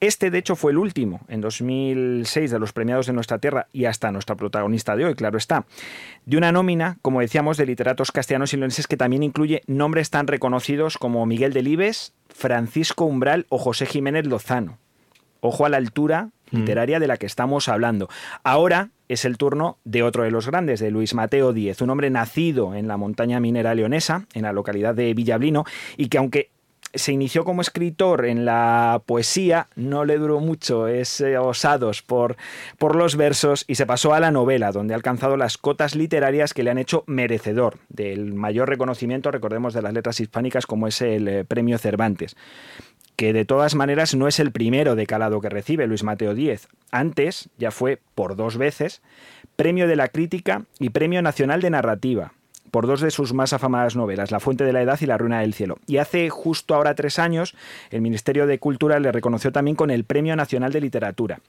Este, 0.00 0.30
de 0.30 0.38
hecho, 0.38 0.54
fue 0.54 0.70
el 0.72 0.78
último, 0.78 1.20
en 1.28 1.40
2006, 1.40 2.50
de 2.50 2.58
los 2.58 2.72
premiados 2.72 3.06
de 3.06 3.12
nuestra 3.12 3.38
tierra 3.38 3.66
y 3.72 3.86
hasta 3.86 4.12
nuestra 4.12 4.36
protagonista 4.36 4.94
de 4.94 5.06
hoy, 5.06 5.14
claro 5.14 5.38
está, 5.38 5.66
de 6.24 6.36
una 6.36 6.52
nómina, 6.52 6.98
como 7.02 7.20
decíamos, 7.20 7.56
de 7.56 7.66
literatos 7.66 8.12
castellanos 8.12 8.52
y 8.52 8.58
leoneses 8.58 8.86
que 8.86 8.96
también 8.96 9.24
incluye 9.24 9.62
nombres 9.66 10.10
tan 10.10 10.28
reconocidos 10.28 10.98
como 10.98 11.26
Miguel 11.26 11.52
Delibes, 11.52 12.12
Francisco 12.28 13.06
Umbral 13.06 13.46
o 13.48 13.58
José 13.58 13.86
Jiménez 13.86 14.26
Lozano. 14.26 14.78
Ojo 15.40 15.66
a 15.66 15.68
la 15.68 15.76
altura 15.76 16.30
mm. 16.50 16.58
literaria 16.58 17.00
de 17.00 17.08
la 17.08 17.16
que 17.16 17.26
estamos 17.26 17.68
hablando. 17.68 18.08
Ahora 18.44 18.90
es 19.08 19.24
el 19.24 19.36
turno 19.36 19.78
de 19.84 20.02
otro 20.02 20.22
de 20.22 20.30
los 20.30 20.46
grandes, 20.46 20.80
de 20.80 20.90
Luis 20.90 21.14
Mateo 21.14 21.52
Díez, 21.52 21.80
un 21.80 21.90
hombre 21.90 22.10
nacido 22.10 22.74
en 22.74 22.86
la 22.86 22.96
montaña 22.96 23.40
minera 23.40 23.74
leonesa, 23.74 24.26
en 24.34 24.42
la 24.42 24.52
localidad 24.52 24.94
de 24.94 25.12
Villablino, 25.14 25.64
y 25.96 26.08
que 26.08 26.18
aunque 26.18 26.50
se 26.98 27.12
inició 27.12 27.44
como 27.44 27.62
escritor 27.62 28.26
en 28.26 28.44
la 28.44 29.02
poesía, 29.06 29.68
no 29.76 30.04
le 30.04 30.18
duró 30.18 30.40
mucho, 30.40 30.88
es 30.88 31.20
eh, 31.20 31.38
osados 31.38 32.02
por, 32.02 32.36
por 32.78 32.96
los 32.96 33.16
versos 33.16 33.64
y 33.66 33.76
se 33.76 33.86
pasó 33.86 34.14
a 34.14 34.20
la 34.20 34.30
novela, 34.30 34.72
donde 34.72 34.94
ha 34.94 34.96
alcanzado 34.96 35.36
las 35.36 35.58
cotas 35.58 35.94
literarias 35.94 36.54
que 36.54 36.62
le 36.62 36.70
han 36.70 36.78
hecho 36.78 37.04
merecedor 37.06 37.78
del 37.88 38.34
mayor 38.34 38.68
reconocimiento, 38.68 39.30
recordemos, 39.30 39.74
de 39.74 39.82
las 39.82 39.92
letras 39.92 40.20
hispánicas 40.20 40.66
como 40.66 40.86
es 40.86 41.00
el 41.00 41.28
eh, 41.28 41.44
Premio 41.44 41.78
Cervantes 41.78 42.36
que 43.16 43.32
de 43.32 43.44
todas 43.44 43.74
maneras 43.74 44.14
no 44.14 44.28
es 44.28 44.38
el 44.38 44.52
primero 44.52 44.94
de 44.94 45.04
calado 45.04 45.40
que 45.40 45.48
recibe 45.48 45.88
Luis 45.88 46.04
Mateo 46.04 46.34
Díez. 46.34 46.68
Antes 46.92 47.48
ya 47.58 47.72
fue 47.72 47.98
por 48.14 48.36
dos 48.36 48.56
veces 48.56 49.02
Premio 49.56 49.88
de 49.88 49.96
la 49.96 50.06
Crítica 50.06 50.66
y 50.78 50.90
Premio 50.90 51.20
Nacional 51.20 51.60
de 51.60 51.70
Narrativa, 51.70 52.32
por 52.70 52.86
dos 52.86 53.00
de 53.00 53.10
sus 53.10 53.34
más 53.34 53.52
afamadas 53.52 53.96
novelas, 53.96 54.30
La 54.30 54.40
Fuente 54.40 54.64
de 54.64 54.72
la 54.72 54.82
Edad 54.82 54.98
y 55.00 55.06
La 55.06 55.18
Ruina 55.18 55.40
del 55.40 55.54
Cielo. 55.54 55.78
Y 55.86 55.98
hace 55.98 56.30
justo 56.30 56.74
ahora 56.74 56.94
tres 56.94 57.18
años, 57.18 57.54
el 57.90 58.00
Ministerio 58.00 58.46
de 58.46 58.58
Cultura 58.58 58.98
le 59.00 59.12
reconoció 59.12 59.52
también 59.52 59.76
con 59.76 59.90
el 59.90 60.04
Premio 60.04 60.36
Nacional 60.36 60.72
de 60.72 60.80
Literatura. 60.80 61.40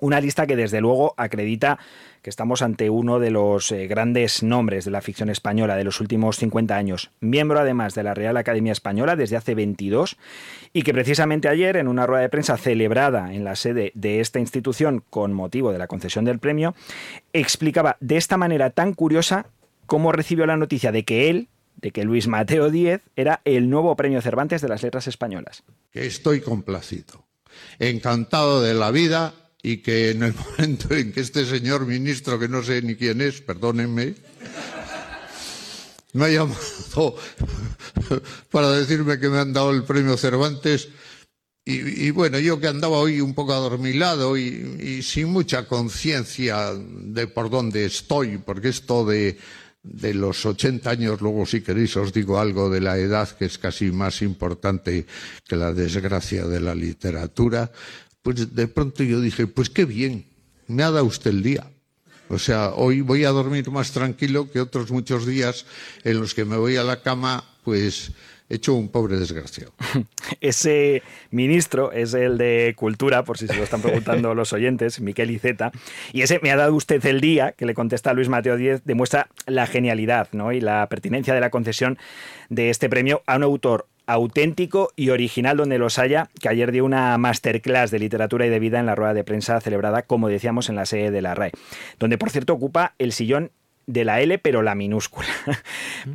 Una 0.00 0.20
lista 0.20 0.46
que 0.46 0.56
desde 0.56 0.80
luego 0.80 1.12
acredita 1.18 1.78
que 2.22 2.30
estamos 2.30 2.62
ante 2.62 2.88
uno 2.88 3.18
de 3.18 3.30
los 3.30 3.70
eh, 3.70 3.86
grandes 3.86 4.42
nombres 4.42 4.86
de 4.86 4.90
la 4.90 5.02
ficción 5.02 5.28
española 5.28 5.76
de 5.76 5.84
los 5.84 6.00
últimos 6.00 6.38
50 6.38 6.74
años, 6.74 7.10
miembro 7.20 7.60
además 7.60 7.94
de 7.94 8.02
la 8.02 8.14
Real 8.14 8.38
Academia 8.38 8.72
Española 8.72 9.14
desde 9.14 9.36
hace 9.36 9.54
22 9.54 10.16
y 10.72 10.82
que 10.82 10.94
precisamente 10.94 11.48
ayer 11.48 11.76
en 11.76 11.86
una 11.86 12.06
rueda 12.06 12.22
de 12.22 12.28
prensa 12.30 12.56
celebrada 12.56 13.34
en 13.34 13.44
la 13.44 13.56
sede 13.56 13.92
de 13.94 14.20
esta 14.20 14.38
institución 14.38 15.02
con 15.10 15.34
motivo 15.34 15.70
de 15.70 15.78
la 15.78 15.86
concesión 15.86 16.24
del 16.24 16.38
premio, 16.38 16.74
explicaba 17.34 17.98
de 18.00 18.16
esta 18.16 18.38
manera 18.38 18.70
tan 18.70 18.94
curiosa 18.94 19.46
cómo 19.90 20.12
recibió 20.12 20.46
la 20.46 20.56
noticia 20.56 20.92
de 20.92 21.04
que 21.04 21.30
él, 21.30 21.48
de 21.74 21.90
que 21.90 22.04
Luis 22.04 22.28
Mateo 22.28 22.70
Díez 22.70 23.00
era 23.16 23.42
el 23.44 23.68
nuevo 23.68 23.96
premio 23.96 24.22
Cervantes 24.22 24.62
de 24.62 24.68
las 24.68 24.84
letras 24.84 25.08
españolas. 25.08 25.64
Estoy 25.92 26.42
complacido, 26.42 27.26
encantado 27.80 28.62
de 28.62 28.72
la 28.72 28.92
vida 28.92 29.34
y 29.64 29.78
que 29.78 30.10
en 30.10 30.22
el 30.22 30.34
momento 30.58 30.94
en 30.94 31.12
que 31.12 31.18
este 31.18 31.44
señor 31.44 31.86
ministro, 31.86 32.38
que 32.38 32.46
no 32.46 32.62
sé 32.62 32.82
ni 32.82 32.94
quién 32.94 33.20
es, 33.20 33.40
perdónenme, 33.40 34.14
me 36.12 36.24
ha 36.24 36.28
llamado 36.28 37.16
para 38.52 38.70
decirme 38.70 39.18
que 39.18 39.28
me 39.28 39.38
han 39.38 39.52
dado 39.52 39.72
el 39.72 39.82
premio 39.82 40.16
Cervantes. 40.16 40.88
Y, 41.64 42.10
bueno, 42.10 42.38
yo 42.38 42.58
que 42.58 42.66
andaba 42.66 42.98
hoy 42.98 43.20
un 43.20 43.34
poco 43.34 43.52
adormilado 43.52 44.36
y 44.36 45.02
sin 45.02 45.28
mucha 45.28 45.68
conciencia 45.68 46.72
de 46.74 47.28
por 47.28 47.48
dónde 47.48 47.84
estoy, 47.84 48.38
porque 48.38 48.70
esto 48.70 49.04
de 49.04 49.38
de 49.82 50.14
los 50.14 50.44
80 50.44 50.90
años, 50.90 51.20
luego 51.20 51.46
si 51.46 51.62
queréis 51.62 51.96
os 51.96 52.12
digo 52.12 52.38
algo 52.38 52.68
de 52.68 52.80
la 52.80 52.98
edad 52.98 53.28
que 53.30 53.46
es 53.46 53.56
casi 53.58 53.90
más 53.90 54.20
importante 54.22 55.06
que 55.48 55.56
la 55.56 55.72
desgracia 55.72 56.46
de 56.46 56.60
la 56.60 56.74
literatura, 56.74 57.72
pues 58.22 58.54
de 58.54 58.68
pronto 58.68 59.02
yo 59.02 59.20
dije, 59.20 59.46
pues 59.46 59.70
qué 59.70 59.84
bien, 59.84 60.26
me 60.66 60.82
ha 60.82 60.90
dado 60.90 61.06
usted 61.06 61.30
el 61.30 61.42
día. 61.42 61.70
O 62.28 62.38
sea, 62.38 62.70
hoy 62.74 63.00
voy 63.00 63.24
a 63.24 63.30
dormir 63.30 63.70
más 63.70 63.90
tranquilo 63.90 64.50
que 64.50 64.60
otros 64.60 64.90
muchos 64.90 65.26
días 65.26 65.66
en 66.04 66.20
los 66.20 66.32
que 66.32 66.44
me 66.44 66.56
voy 66.56 66.76
a 66.76 66.84
la 66.84 67.02
cama, 67.02 67.44
pues 67.64 68.12
hecho 68.50 68.74
un 68.74 68.88
pobre 68.88 69.16
desgraciado. 69.16 69.72
Ese 70.40 71.02
ministro 71.30 71.92
es 71.92 72.12
el 72.14 72.36
de 72.36 72.74
Cultura, 72.76 73.24
por 73.24 73.38
si 73.38 73.46
se 73.46 73.56
lo 73.56 73.62
están 73.62 73.80
preguntando 73.80 74.34
los 74.34 74.52
oyentes, 74.52 75.00
Miquel 75.00 75.30
Iceta, 75.30 75.72
y 76.12 76.22
ese 76.22 76.40
me 76.42 76.50
ha 76.50 76.56
dado 76.56 76.74
usted 76.74 77.04
el 77.06 77.20
día, 77.20 77.52
que 77.52 77.64
le 77.64 77.74
contesta 77.74 78.12
Luis 78.12 78.28
Mateo 78.28 78.56
Díez, 78.56 78.82
demuestra 78.84 79.28
la 79.46 79.66
genialidad 79.66 80.28
¿no? 80.32 80.52
y 80.52 80.60
la 80.60 80.86
pertinencia 80.88 81.32
de 81.32 81.40
la 81.40 81.50
concesión 81.50 81.98
de 82.48 82.70
este 82.70 82.88
premio 82.88 83.22
a 83.26 83.36
un 83.36 83.44
autor 83.44 83.86
auténtico 84.06 84.90
y 84.96 85.10
original 85.10 85.56
donde 85.56 85.78
los 85.78 85.98
haya, 85.98 86.30
que 86.40 86.48
ayer 86.48 86.72
dio 86.72 86.84
una 86.84 87.16
masterclass 87.16 87.92
de 87.92 88.00
literatura 88.00 88.44
y 88.46 88.48
de 88.48 88.58
vida 88.58 88.80
en 88.80 88.86
la 88.86 88.96
rueda 88.96 89.14
de 89.14 89.22
prensa 89.22 89.60
celebrada, 89.60 90.02
como 90.02 90.28
decíamos, 90.28 90.68
en 90.68 90.76
la 90.76 90.86
sede 90.86 91.12
de 91.12 91.22
la 91.22 91.34
RAE, 91.34 91.52
donde 92.00 92.18
por 92.18 92.30
cierto 92.30 92.52
ocupa 92.52 92.94
el 92.98 93.12
sillón 93.12 93.52
de 93.92 94.04
la 94.04 94.20
L, 94.20 94.38
pero 94.38 94.62
la 94.62 94.74
minúscula. 94.74 95.28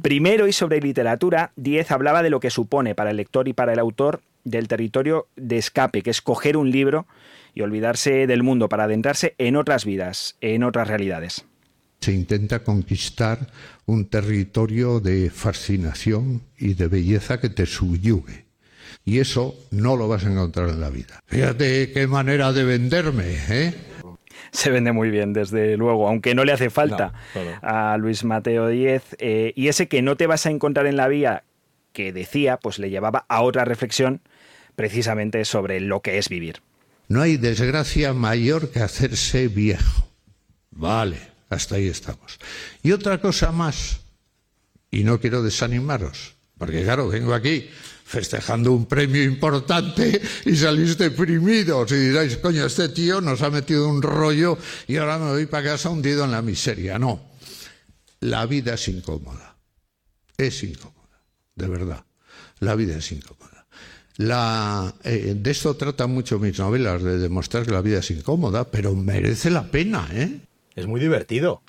Primero 0.02 0.48
y 0.48 0.54
sobre 0.54 0.80
literatura, 0.80 1.52
Diez 1.56 1.92
hablaba 1.92 2.24
de 2.24 2.30
lo 2.30 2.40
que 2.40 2.50
supone 2.50 2.96
para 2.96 3.12
el 3.12 3.18
lector 3.18 3.48
y 3.48 3.54
para 3.54 3.74
el 3.74 3.80
autor 3.80 4.22
del 4.44 4.68
territorio 4.68 5.28
de 5.36 5.58
escape, 5.58 6.02
que 6.02 6.12
es 6.12 6.22
coger 6.22 6.56
un 6.56 6.72
libro 6.72 7.06
y 7.54 7.62
olvidarse 7.62 8.28
del 8.28 8.44
mundo 8.44 8.70
para 8.70 8.86
adentrarse 8.86 9.36
en 9.38 9.56
otras 9.56 9.86
vidas, 9.86 10.38
en 10.42 10.64
otras 10.64 10.88
realidades. 10.88 11.46
Se 12.02 12.14
intenta 12.14 12.64
conquistar 12.64 13.48
un 13.86 14.06
territorio 14.06 15.00
de 15.00 15.30
fascinación 15.30 16.44
y 16.58 16.76
de 16.76 16.88
belleza 16.88 17.40
que 17.40 17.50
te 17.50 17.66
subyugue. 17.66 18.46
Y 19.04 19.20
eso 19.20 19.56
no 19.72 19.96
lo 19.96 20.08
vas 20.08 20.26
a 20.26 20.32
encontrar 20.32 20.70
en 20.70 20.82
la 20.82 20.90
vida. 20.90 21.20
Fíjate 21.26 21.92
qué 21.92 22.08
manera 22.08 22.54
de 22.54 22.64
venderme, 22.64 23.38
¿eh? 23.50 23.74
Se 24.56 24.72
vende 24.72 24.92
muy 24.92 25.10
bien, 25.10 25.34
desde 25.34 25.78
luego, 25.78 26.08
aunque 26.08 26.34
no 26.36 26.46
le 26.46 26.54
hace 26.54 26.70
falta 26.70 27.14
a 27.62 27.98
Luis 27.98 28.24
Mateo 28.24 28.68
Díez. 28.68 29.04
Eh, 29.20 29.54
y 29.56 29.68
ese 29.68 29.88
que 29.88 30.02
no 30.02 30.18
te 30.18 30.28
vas 30.28 30.46
a 30.46 30.50
encontrar 30.50 30.88
en 30.88 30.98
la 30.98 31.08
vía 31.08 31.44
que 31.94 32.12
decía, 32.12 32.58
pues 32.58 32.80
le 32.80 32.90
llevaba 32.90 33.26
a 33.30 33.42
otra 33.42 33.66
reflexión 33.66 34.22
precisamente 34.76 35.46
sobre 35.46 35.80
lo 35.80 36.02
que 36.02 36.18
es 36.18 36.30
vivir. 36.30 36.62
No 37.08 37.22
hay 37.22 37.38
desgracia 37.38 38.14
mayor 38.14 38.72
que 38.72 38.80
hacerse 38.80 39.48
viejo. 39.48 40.08
Vale, 40.72 41.18
hasta 41.50 41.76
ahí 41.76 41.88
estamos. 41.88 42.40
Y 42.84 42.92
otra 42.92 43.20
cosa 43.20 43.52
más, 43.52 44.02
y 44.92 45.04
no 45.04 45.20
quiero 45.20 45.44
desanimaros, 45.44 46.36
porque 46.58 46.84
claro, 46.84 47.08
vengo 47.08 47.34
aquí 47.34 47.70
festejando 48.06 48.72
un 48.72 48.86
premio 48.86 49.24
importante 49.24 50.22
y 50.46 50.56
salís 50.56 50.96
deprimidos 50.96 51.92
y 51.92 51.96
diréis, 51.96 52.38
coño, 52.38 52.66
este 52.66 52.90
tío 52.90 53.20
nos 53.20 53.42
ha 53.42 53.50
metido 53.50 53.90
un 53.90 54.02
rollo 54.02 54.58
y 54.88 54.98
ahora 54.98 55.18
me 55.18 55.32
voy 55.32 55.48
para 55.48 55.72
casa 55.72 55.90
hundido 55.90 56.24
en 56.24 56.32
la 56.32 56.44
miseria. 56.44 57.00
No, 57.00 57.32
la 58.20 58.46
vida 58.46 58.76
es 58.76 58.88
incómoda, 58.90 59.58
es 60.38 60.64
incómoda, 60.64 61.20
de 61.56 61.68
verdad, 61.68 62.06
la 62.60 62.76
vida 62.76 62.98
es 62.98 63.12
incómoda. 63.12 63.66
La, 64.18 64.94
eh, 65.04 65.34
de 65.36 65.52
esto 65.52 65.76
tratan 65.76 66.12
mucho 66.12 66.40
mis 66.40 66.58
novelas, 66.60 67.04
de 67.04 67.18
demostrar 67.18 67.66
que 67.66 67.72
la 67.72 67.82
vida 67.82 68.00
es 68.00 68.12
incómoda, 68.12 68.70
pero 68.70 68.94
merece 68.94 69.50
la 69.50 69.70
pena, 69.70 70.08
¿eh? 70.14 70.40
Es 70.76 70.86
muy 70.86 71.02
divertido. 71.02 71.64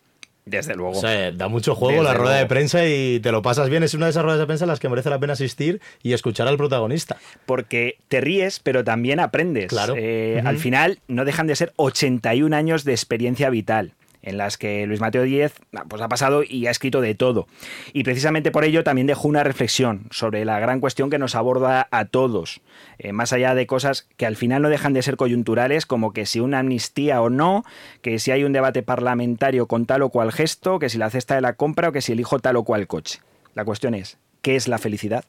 Desde 0.46 0.76
luego. 0.76 0.92
O 0.92 1.00
sea, 1.00 1.32
da 1.32 1.48
mucho 1.48 1.74
juego 1.74 2.04
la 2.04 2.14
rueda 2.14 2.36
de 2.36 2.46
prensa 2.46 2.86
y 2.86 3.18
te 3.18 3.32
lo 3.32 3.42
pasas 3.42 3.68
bien. 3.68 3.82
Es 3.82 3.94
una 3.94 4.06
de 4.06 4.10
esas 4.10 4.22
ruedas 4.22 4.38
de 4.38 4.46
prensa 4.46 4.64
en 4.64 4.68
las 4.68 4.78
que 4.78 4.88
merece 4.88 5.10
la 5.10 5.18
pena 5.18 5.32
asistir 5.32 5.80
y 6.04 6.12
escuchar 6.12 6.46
al 6.46 6.56
protagonista. 6.56 7.16
Porque 7.46 7.98
te 8.06 8.20
ríes, 8.20 8.60
pero 8.60 8.84
también 8.84 9.18
aprendes. 9.18 9.66
Claro. 9.66 9.94
Eh, 9.96 10.40
al 10.44 10.58
final, 10.58 11.00
no 11.08 11.24
dejan 11.24 11.48
de 11.48 11.56
ser 11.56 11.72
81 11.74 12.54
años 12.54 12.84
de 12.84 12.92
experiencia 12.92 13.50
vital 13.50 13.92
en 14.26 14.36
las 14.36 14.58
que 14.58 14.86
Luis 14.86 15.00
Mateo 15.00 15.22
Díez 15.22 15.54
pues, 15.88 16.02
ha 16.02 16.08
pasado 16.08 16.42
y 16.46 16.66
ha 16.66 16.70
escrito 16.70 17.00
de 17.00 17.14
todo. 17.14 17.46
Y 17.92 18.02
precisamente 18.02 18.50
por 18.50 18.64
ello 18.64 18.84
también 18.84 19.06
dejó 19.06 19.28
una 19.28 19.44
reflexión 19.44 20.08
sobre 20.10 20.44
la 20.44 20.58
gran 20.58 20.80
cuestión 20.80 21.08
que 21.08 21.18
nos 21.18 21.34
aborda 21.34 21.88
a 21.90 22.04
todos, 22.06 22.60
eh, 22.98 23.12
más 23.12 23.32
allá 23.32 23.54
de 23.54 23.66
cosas 23.66 24.08
que 24.16 24.26
al 24.26 24.36
final 24.36 24.62
no 24.62 24.68
dejan 24.68 24.92
de 24.92 25.02
ser 25.02 25.16
coyunturales, 25.16 25.86
como 25.86 26.12
que 26.12 26.26
si 26.26 26.40
una 26.40 26.58
amnistía 26.58 27.22
o 27.22 27.30
no, 27.30 27.64
que 28.02 28.18
si 28.18 28.32
hay 28.32 28.44
un 28.44 28.52
debate 28.52 28.82
parlamentario 28.82 29.66
con 29.66 29.86
tal 29.86 30.02
o 30.02 30.10
cual 30.10 30.32
gesto, 30.32 30.80
que 30.80 30.90
si 30.90 30.98
la 30.98 31.08
cesta 31.08 31.36
de 31.36 31.40
la 31.40 31.54
compra 31.54 31.88
o 31.88 31.92
que 31.92 32.02
si 32.02 32.12
elijo 32.12 32.40
tal 32.40 32.56
o 32.56 32.64
cual 32.64 32.88
coche. 32.88 33.20
La 33.54 33.64
cuestión 33.64 33.94
es, 33.94 34.18
¿qué 34.42 34.56
es 34.56 34.66
la 34.66 34.78
felicidad? 34.78 35.24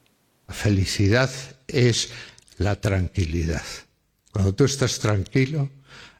Felicidad 0.49 1.29
es 1.67 2.11
la 2.57 2.81
tranquilidad. 2.81 3.63
Cuando 4.31 4.55
tú 4.55 4.65
estás 4.65 4.99
tranquilo, 4.99 5.69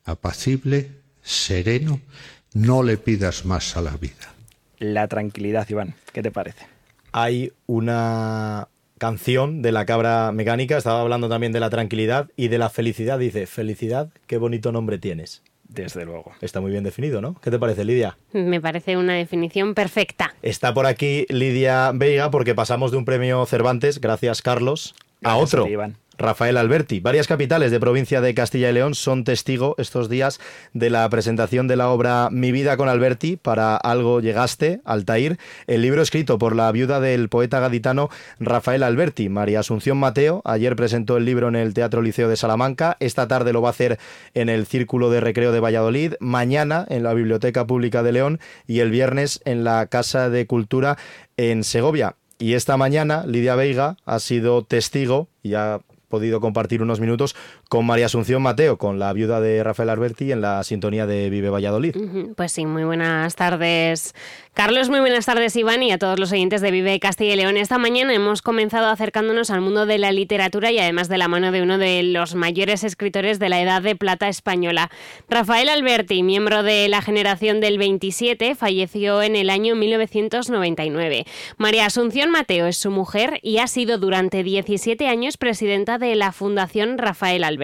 apacible, 0.05 0.91
sereno, 1.23 1.99
no 2.57 2.81
le 2.81 2.97
pidas 2.97 3.45
más 3.45 3.77
a 3.77 3.81
la 3.81 3.95
vida. 3.97 4.33
La 4.79 5.07
tranquilidad, 5.07 5.67
Iván, 5.69 5.93
¿qué 6.11 6.23
te 6.23 6.31
parece? 6.31 6.65
Hay 7.11 7.53
una 7.67 8.67
canción 8.97 9.61
de 9.61 9.71
la 9.71 9.85
cabra 9.85 10.31
mecánica, 10.31 10.77
estaba 10.77 11.01
hablando 11.01 11.29
también 11.29 11.51
de 11.51 11.59
la 11.59 11.69
tranquilidad 11.69 12.29
y 12.35 12.47
de 12.47 12.57
la 12.57 12.69
felicidad. 12.69 13.19
Dice, 13.19 13.45
felicidad, 13.45 14.09
qué 14.25 14.37
bonito 14.37 14.71
nombre 14.71 14.97
tienes. 14.97 15.43
Desde 15.67 16.05
luego. 16.05 16.31
Está 16.41 16.61
muy 16.61 16.71
bien 16.71 16.83
definido, 16.83 17.21
¿no? 17.21 17.35
¿Qué 17.41 17.51
te 17.51 17.59
parece, 17.59 17.83
Lidia? 17.83 18.17
Me 18.31 18.59
parece 18.59 18.97
una 18.97 19.13
definición 19.15 19.75
perfecta. 19.75 20.33
Está 20.41 20.73
por 20.73 20.85
aquí 20.85 21.25
Lidia 21.29 21.91
Veiga 21.93 22.31
porque 22.31 22.55
pasamos 22.55 22.91
de 22.91 22.97
un 22.97 23.05
premio 23.05 23.45
Cervantes, 23.45 24.01
gracias 24.01 24.41
Carlos, 24.41 24.95
a 25.23 25.35
otro. 25.35 25.67
Rafael 26.17 26.57
Alberti. 26.57 26.99
Varias 26.99 27.27
capitales 27.27 27.71
de 27.71 27.79
provincia 27.79 28.21
de 28.21 28.33
Castilla 28.33 28.69
y 28.69 28.73
León 28.73 28.95
son 28.95 29.23
testigo 29.23 29.75
estos 29.77 30.09
días 30.09 30.39
de 30.73 30.89
la 30.89 31.07
presentación 31.09 31.67
de 31.67 31.75
la 31.75 31.89
obra 31.89 32.29
Mi 32.31 32.51
vida 32.51 32.77
con 32.77 32.89
Alberti 32.89 33.37
para 33.37 33.75
Algo 33.75 34.19
llegaste, 34.21 34.81
Altair, 34.85 35.37
el 35.67 35.81
libro 35.81 36.01
escrito 36.01 36.37
por 36.37 36.55
la 36.55 36.71
viuda 36.71 36.99
del 36.99 37.29
poeta 37.29 37.59
gaditano 37.59 38.09
Rafael 38.39 38.83
Alberti. 38.83 39.29
María 39.29 39.59
Asunción 39.59 39.97
Mateo 39.97 40.41
ayer 40.45 40.75
presentó 40.75 41.17
el 41.17 41.25
libro 41.25 41.47
en 41.47 41.55
el 41.55 41.73
Teatro 41.73 42.01
Liceo 42.01 42.29
de 42.29 42.37
Salamanca, 42.37 42.97
esta 42.99 43.27
tarde 43.27 43.53
lo 43.53 43.61
va 43.61 43.69
a 43.69 43.71
hacer 43.71 43.99
en 44.33 44.49
el 44.49 44.65
Círculo 44.65 45.09
de 45.09 45.21
Recreo 45.21 45.51
de 45.51 45.59
Valladolid, 45.59 46.13
mañana 46.19 46.85
en 46.89 47.03
la 47.03 47.13
Biblioteca 47.13 47.67
Pública 47.67 48.03
de 48.03 48.11
León 48.11 48.39
y 48.65 48.79
el 48.79 48.91
viernes 48.91 49.41
en 49.45 49.63
la 49.63 49.85
Casa 49.87 50.29
de 50.29 50.47
Cultura 50.47 50.97
en 51.37 51.63
Segovia. 51.63 52.15
Y 52.39 52.53
esta 52.53 52.77
mañana 52.77 53.25
Lidia 53.25 53.55
Veiga 53.55 53.97
ha 54.05 54.19
sido 54.19 54.63
testigo 54.63 55.27
y 55.41 55.55
ha 55.55 55.79
podido 56.07 56.39
compartir 56.39 56.81
unos 56.81 56.99
minutos 56.99 57.35
con 57.69 57.85
María 57.85 58.05
Asunción 58.05 58.41
Mateo, 58.41 58.77
con 58.77 58.99
la 58.99 59.11
viuda 59.13 59.41
de 59.41 59.63
Rafael 59.63 59.89
Alberti 59.89 60.31
en 60.31 60.41
la 60.41 60.63
sintonía 60.63 61.05
de 61.05 61.29
Vive 61.29 61.49
Valladolid. 61.49 61.95
Pues 62.35 62.51
sí, 62.51 62.65
muy 62.65 62.83
buenas 62.85 63.35
tardes. 63.35 64.15
Carlos, 64.53 64.89
muy 64.89 64.99
buenas 65.01 65.25
tardes 65.25 65.55
Iván 65.55 65.83
y 65.83 65.91
a 65.91 65.99
todos 65.99 66.19
los 66.19 66.31
oyentes 66.31 66.61
de 66.61 66.71
Vive 66.71 66.99
Castilla 66.99 67.33
y 67.33 67.35
León. 67.35 67.57
Esta 67.57 67.77
mañana 67.77 68.13
hemos 68.13 68.41
comenzado 68.41 68.87
acercándonos 68.87 69.51
al 69.51 69.61
mundo 69.61 69.85
de 69.85 69.97
la 69.97 70.11
literatura 70.11 70.71
y 70.71 70.79
además 70.79 71.09
de 71.09 71.17
la 71.17 71.27
mano 71.27 71.51
de 71.51 71.61
uno 71.61 71.77
de 71.77 72.01
los 72.03 72.35
mayores 72.35 72.83
escritores 72.83 73.37
de 73.37 73.49
la 73.49 73.61
Edad 73.61 73.81
de 73.81 73.95
Plata 73.95 74.29
española. 74.29 74.89
Rafael 75.29 75.69
Alberti, 75.69 76.23
miembro 76.23 76.63
de 76.63 76.87
la 76.87 77.01
generación 77.01 77.59
del 77.59 77.77
27, 77.77 78.55
falleció 78.55 79.21
en 79.21 79.35
el 79.35 79.49
año 79.49 79.75
1999. 79.75 81.25
María 81.57 81.85
Asunción 81.85 82.31
Mateo 82.31 82.65
es 82.65 82.77
su 82.77 82.89
mujer 82.89 83.39
y 83.43 83.59
ha 83.59 83.67
sido 83.67 83.97
durante 83.97 84.41
17 84.41 85.07
años 85.07 85.37
presidenta 85.37 85.97
de 85.97 86.15
la 86.15 86.31
Fundación 86.31 86.97
Rafael 86.97 87.43
Alberti. 87.43 87.56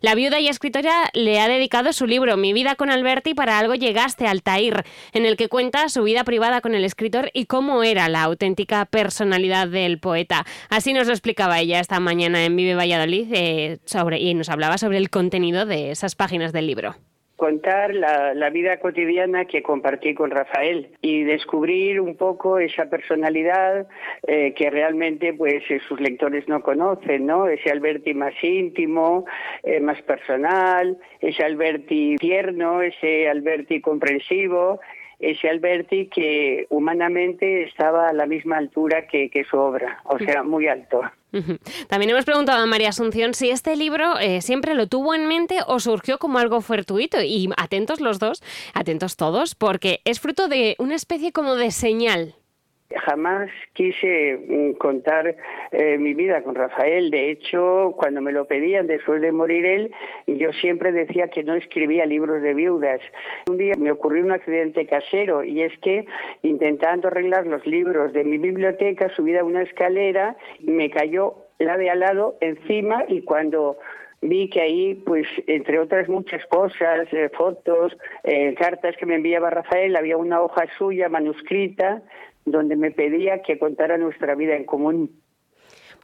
La 0.00 0.14
viuda 0.14 0.40
y 0.40 0.48
escritora 0.48 1.10
le 1.12 1.40
ha 1.40 1.48
dedicado 1.48 1.92
su 1.92 2.06
libro 2.06 2.36
Mi 2.36 2.52
vida 2.52 2.74
con 2.74 2.90
Alberti 2.90 3.34
para 3.34 3.58
algo 3.58 3.74
llegaste 3.74 4.26
al 4.26 4.42
Tair, 4.42 4.84
en 5.12 5.26
el 5.26 5.36
que 5.36 5.48
cuenta 5.48 5.88
su 5.88 6.02
vida 6.02 6.24
privada 6.24 6.60
con 6.60 6.74
el 6.74 6.84
escritor 6.84 7.30
y 7.34 7.46
cómo 7.46 7.82
era 7.82 8.08
la 8.08 8.22
auténtica 8.22 8.84
personalidad 8.86 9.68
del 9.68 9.98
poeta. 9.98 10.46
Así 10.68 10.92
nos 10.92 11.06
lo 11.06 11.12
explicaba 11.12 11.60
ella 11.60 11.80
esta 11.80 12.00
mañana 12.00 12.44
en 12.44 12.56
Vive 12.56 12.74
Valladolid 12.74 13.28
eh, 13.32 13.78
sobre, 13.84 14.20
y 14.20 14.34
nos 14.34 14.48
hablaba 14.48 14.78
sobre 14.78 14.98
el 14.98 15.10
contenido 15.10 15.66
de 15.66 15.90
esas 15.90 16.14
páginas 16.14 16.52
del 16.52 16.66
libro 16.66 16.96
contar 17.38 17.94
la, 17.94 18.50
vida 18.50 18.78
cotidiana 18.80 19.44
que 19.44 19.62
compartí 19.62 20.12
con 20.12 20.32
Rafael 20.32 20.88
y 21.00 21.22
descubrir 21.22 22.00
un 22.00 22.16
poco 22.16 22.58
esa 22.58 22.90
personalidad 22.90 23.86
eh, 24.26 24.52
que 24.54 24.68
realmente 24.70 25.32
pues 25.34 25.62
eh, 25.70 25.80
sus 25.86 26.00
lectores 26.00 26.48
no 26.48 26.62
conocen, 26.62 27.26
¿no? 27.26 27.46
Ese 27.46 27.70
Alberti 27.70 28.12
más 28.12 28.34
íntimo, 28.42 29.24
eh, 29.62 29.78
más 29.78 30.02
personal, 30.02 30.98
ese 31.20 31.44
Alberti 31.44 32.16
tierno, 32.16 32.82
ese 32.82 33.28
Alberti 33.28 33.80
comprensivo, 33.80 34.80
ese 35.20 35.48
Alberti 35.48 36.08
que 36.08 36.66
humanamente 36.70 37.62
estaba 37.62 38.08
a 38.08 38.12
la 38.12 38.26
misma 38.26 38.56
altura 38.56 39.06
que 39.06 39.30
su 39.48 39.56
obra, 39.56 40.00
o 40.04 40.18
sea, 40.18 40.42
muy 40.42 40.66
alto. 40.66 41.02
También 41.88 42.10
hemos 42.10 42.24
preguntado 42.24 42.62
a 42.62 42.66
María 42.66 42.90
Asunción 42.90 43.34
si 43.34 43.50
este 43.50 43.76
libro 43.76 44.18
eh, 44.18 44.40
siempre 44.40 44.74
lo 44.74 44.86
tuvo 44.86 45.14
en 45.14 45.26
mente 45.26 45.58
o 45.66 45.80
surgió 45.80 46.18
como 46.18 46.38
algo 46.38 46.60
fortuito. 46.60 47.20
Y 47.22 47.48
atentos 47.56 48.00
los 48.00 48.18
dos, 48.18 48.42
atentos 48.74 49.16
todos, 49.16 49.54
porque 49.54 50.00
es 50.04 50.20
fruto 50.20 50.48
de 50.48 50.76
una 50.78 50.94
especie 50.94 51.32
como 51.32 51.54
de 51.54 51.70
señal 51.70 52.34
Jamás 52.90 53.50
quise 53.74 54.38
mm, 54.48 54.78
contar 54.78 55.36
eh, 55.72 55.98
mi 55.98 56.14
vida 56.14 56.42
con 56.42 56.54
Rafael. 56.54 57.10
De 57.10 57.30
hecho, 57.30 57.94
cuando 57.98 58.22
me 58.22 58.32
lo 58.32 58.46
pedían 58.46 58.86
después 58.86 59.20
de 59.20 59.30
morir 59.30 59.66
él, 59.66 59.94
yo 60.26 60.52
siempre 60.54 60.90
decía 60.92 61.28
que 61.28 61.44
no 61.44 61.54
escribía 61.54 62.06
libros 62.06 62.40
de 62.40 62.54
viudas. 62.54 63.00
Un 63.50 63.58
día 63.58 63.74
me 63.78 63.92
ocurrió 63.92 64.24
un 64.24 64.32
accidente 64.32 64.86
casero 64.86 65.44
y 65.44 65.62
es 65.62 65.78
que 65.80 66.06
intentando 66.42 67.08
arreglar 67.08 67.46
los 67.46 67.66
libros 67.66 68.14
de 68.14 68.24
mi 68.24 68.38
biblioteca, 68.38 69.10
subí 69.10 69.36
a 69.36 69.44
una 69.44 69.62
escalera 69.62 70.36
y 70.58 70.70
me 70.70 70.88
cayó 70.88 71.34
la 71.58 71.76
de 71.76 71.90
al 71.90 72.00
lado 72.00 72.36
encima 72.40 73.04
y 73.06 73.20
cuando 73.20 73.78
vi 74.20 74.48
que 74.48 74.60
ahí, 74.60 74.94
pues, 74.94 75.26
entre 75.46 75.78
otras 75.78 76.08
muchas 76.08 76.44
cosas, 76.46 77.06
eh, 77.12 77.28
fotos, 77.36 77.96
eh, 78.24 78.54
cartas 78.54 78.96
que 78.96 79.06
me 79.06 79.16
enviaba 79.16 79.50
Rafael, 79.50 79.94
había 79.94 80.16
una 80.16 80.40
hoja 80.40 80.64
suya 80.76 81.08
manuscrita 81.08 82.02
donde 82.44 82.76
me 82.76 82.90
pedía 82.90 83.42
que 83.42 83.58
contara 83.58 83.98
nuestra 83.98 84.34
vida 84.34 84.56
en 84.56 84.64
común. 84.64 85.10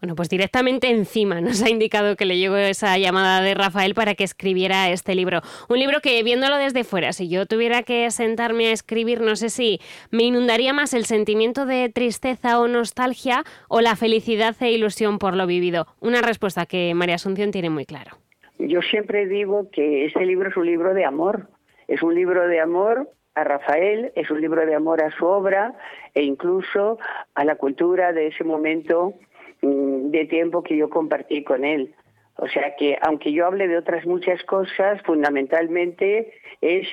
Bueno, 0.00 0.16
pues 0.16 0.28
directamente 0.28 0.90
encima 0.90 1.40
nos 1.40 1.62
ha 1.62 1.70
indicado 1.70 2.16
que 2.16 2.26
le 2.26 2.36
llegó 2.36 2.56
esa 2.56 2.98
llamada 2.98 3.40
de 3.40 3.54
Rafael 3.54 3.94
para 3.94 4.14
que 4.14 4.24
escribiera 4.24 4.90
este 4.90 5.14
libro. 5.14 5.40
Un 5.68 5.78
libro 5.78 6.00
que, 6.02 6.22
viéndolo 6.22 6.58
desde 6.58 6.84
fuera, 6.84 7.12
si 7.12 7.28
yo 7.30 7.46
tuviera 7.46 7.84
que 7.84 8.10
sentarme 8.10 8.66
a 8.66 8.72
escribir, 8.72 9.20
no 9.20 9.34
sé 9.36 9.48
si 9.48 9.80
me 10.10 10.24
inundaría 10.24 10.74
más 10.74 10.92
el 10.92 11.04
sentimiento 11.04 11.64
de 11.64 11.88
tristeza 11.88 12.60
o 12.60 12.68
nostalgia 12.68 13.44
o 13.68 13.80
la 13.80 13.96
felicidad 13.96 14.54
e 14.60 14.72
ilusión 14.72 15.18
por 15.18 15.36
lo 15.36 15.46
vivido. 15.46 15.86
Una 16.00 16.20
respuesta 16.20 16.66
que 16.66 16.92
María 16.94 17.14
Asunción 17.14 17.50
tiene 17.50 17.70
muy 17.70 17.86
claro. 17.86 18.18
Yo 18.58 18.82
siempre 18.82 19.26
digo 19.26 19.70
que 19.70 20.06
este 20.06 20.26
libro 20.26 20.50
es 20.50 20.56
un 20.58 20.66
libro 20.66 20.92
de 20.92 21.04
amor. 21.04 21.48
Es 21.88 22.02
un 22.02 22.14
libro 22.14 22.46
de 22.46 22.60
amor 22.60 23.08
a 23.34 23.44
Rafael, 23.44 24.12
es 24.14 24.30
un 24.30 24.40
libro 24.40 24.64
de 24.64 24.74
amor 24.74 25.02
a 25.02 25.10
su 25.10 25.26
obra 25.26 25.74
e 26.14 26.22
incluso 26.22 26.98
a 27.34 27.44
la 27.44 27.56
cultura 27.56 28.12
de 28.12 28.28
ese 28.28 28.44
momento 28.44 29.14
mm, 29.62 30.10
de 30.10 30.24
tiempo 30.26 30.62
que 30.62 30.76
yo 30.76 30.88
compartí 30.88 31.42
con 31.42 31.64
él. 31.64 31.94
O 32.36 32.48
sea 32.48 32.74
que, 32.76 32.98
aunque 33.00 33.32
yo 33.32 33.46
hable 33.46 33.68
de 33.68 33.78
otras 33.78 34.06
muchas 34.06 34.42
cosas, 34.44 35.00
fundamentalmente 35.02 36.32
es 36.60 36.88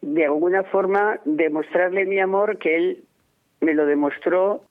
de 0.00 0.24
alguna 0.24 0.64
forma 0.64 1.20
demostrarle 1.24 2.06
mi 2.06 2.18
amor 2.18 2.58
que 2.58 2.76
él 2.76 3.04
me 3.60 3.74
lo 3.74 3.84
demostró 3.84 4.62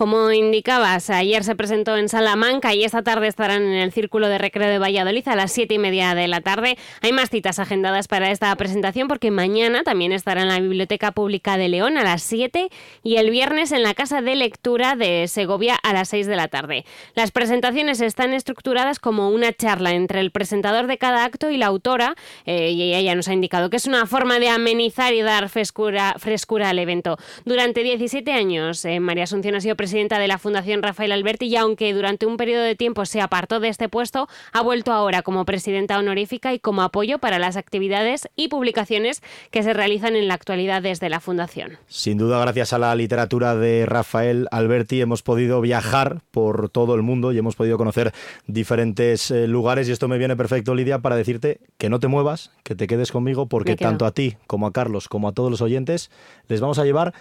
como 0.00 0.32
indicabas, 0.32 1.10
ayer 1.10 1.44
se 1.44 1.54
presentó 1.54 1.94
en 1.98 2.08
Salamanca 2.08 2.72
y 2.74 2.84
esta 2.84 3.02
tarde 3.02 3.26
estarán 3.26 3.64
en 3.64 3.74
el 3.74 3.92
Círculo 3.92 4.28
de 4.28 4.38
Recreo 4.38 4.70
de 4.70 4.78
Valladolid 4.78 5.28
a 5.28 5.36
las 5.36 5.52
siete 5.52 5.74
y 5.74 5.78
media 5.78 6.14
de 6.14 6.26
la 6.26 6.40
tarde. 6.40 6.78
Hay 7.02 7.12
más 7.12 7.28
citas 7.28 7.58
agendadas 7.58 8.08
para 8.08 8.30
esta 8.30 8.56
presentación 8.56 9.08
porque 9.08 9.30
mañana 9.30 9.82
también 9.82 10.12
estará 10.12 10.40
en 10.40 10.48
la 10.48 10.58
Biblioteca 10.58 11.12
Pública 11.12 11.58
de 11.58 11.68
León 11.68 11.98
a 11.98 12.02
las 12.02 12.22
7 12.22 12.70
y 13.02 13.16
el 13.16 13.28
viernes 13.28 13.72
en 13.72 13.82
la 13.82 13.92
Casa 13.92 14.22
de 14.22 14.36
Lectura 14.36 14.96
de 14.96 15.28
Segovia 15.28 15.76
a 15.82 15.92
las 15.92 16.08
6 16.08 16.26
de 16.26 16.36
la 16.36 16.48
tarde. 16.48 16.86
Las 17.14 17.30
presentaciones 17.30 18.00
están 18.00 18.32
estructuradas 18.32 19.00
como 19.00 19.28
una 19.28 19.52
charla 19.52 19.92
entre 19.92 20.20
el 20.20 20.30
presentador 20.30 20.86
de 20.86 20.96
cada 20.96 21.26
acto 21.26 21.50
y 21.50 21.58
la 21.58 21.66
autora 21.66 22.14
eh, 22.46 22.70
y 22.70 22.94
ella 22.94 23.14
nos 23.14 23.28
ha 23.28 23.34
indicado 23.34 23.68
que 23.68 23.76
es 23.76 23.86
una 23.86 24.06
forma 24.06 24.38
de 24.38 24.48
amenizar 24.48 25.12
y 25.12 25.20
dar 25.20 25.50
frescura, 25.50 26.14
frescura 26.16 26.70
al 26.70 26.78
evento. 26.78 27.18
Durante 27.44 27.82
17 27.82 28.32
años, 28.32 28.82
eh, 28.86 28.98
María 28.98 29.24
Asunción 29.24 29.56
ha 29.56 29.60
sido 29.60 29.76
presidenta 29.76 29.89
presidenta 29.90 30.20
de 30.20 30.28
la 30.28 30.38
Fundación 30.38 30.84
Rafael 30.84 31.10
Alberti 31.10 31.46
y 31.46 31.56
aunque 31.56 31.92
durante 31.92 32.24
un 32.24 32.36
periodo 32.36 32.62
de 32.62 32.76
tiempo 32.76 33.06
se 33.06 33.20
apartó 33.20 33.58
de 33.58 33.66
este 33.66 33.88
puesto, 33.88 34.28
ha 34.52 34.62
vuelto 34.62 34.92
ahora 34.92 35.22
como 35.22 35.44
presidenta 35.44 35.98
honorífica 35.98 36.54
y 36.54 36.60
como 36.60 36.82
apoyo 36.82 37.18
para 37.18 37.40
las 37.40 37.56
actividades 37.56 38.28
y 38.36 38.46
publicaciones 38.46 39.20
que 39.50 39.64
se 39.64 39.72
realizan 39.72 40.14
en 40.14 40.28
la 40.28 40.34
actualidad 40.34 40.80
desde 40.80 41.08
la 41.08 41.18
Fundación. 41.18 41.72
Sin 41.88 42.18
duda, 42.18 42.38
gracias 42.38 42.72
a 42.72 42.78
la 42.78 42.94
literatura 42.94 43.56
de 43.56 43.84
Rafael 43.84 44.46
Alberti 44.52 45.00
hemos 45.00 45.22
podido 45.22 45.60
viajar 45.60 46.20
por 46.30 46.68
todo 46.68 46.94
el 46.94 47.02
mundo 47.02 47.32
y 47.32 47.38
hemos 47.38 47.56
podido 47.56 47.76
conocer 47.76 48.12
diferentes 48.46 49.32
eh, 49.32 49.48
lugares 49.48 49.88
y 49.88 49.92
esto 49.92 50.06
me 50.06 50.18
viene 50.18 50.36
perfecto, 50.36 50.76
Lidia, 50.76 51.00
para 51.00 51.16
decirte 51.16 51.58
que 51.78 51.88
no 51.88 51.98
te 51.98 52.06
muevas, 52.06 52.52
que 52.62 52.76
te 52.76 52.86
quedes 52.86 53.10
conmigo 53.10 53.46
porque 53.46 53.74
tanto 53.74 54.06
a 54.06 54.12
ti 54.12 54.36
como 54.46 54.68
a 54.68 54.72
Carlos 54.72 55.08
como 55.08 55.26
a 55.26 55.32
todos 55.32 55.50
los 55.50 55.60
oyentes 55.60 56.12
les 56.46 56.60
vamos 56.60 56.78
a 56.78 56.84
llevar 56.84 57.12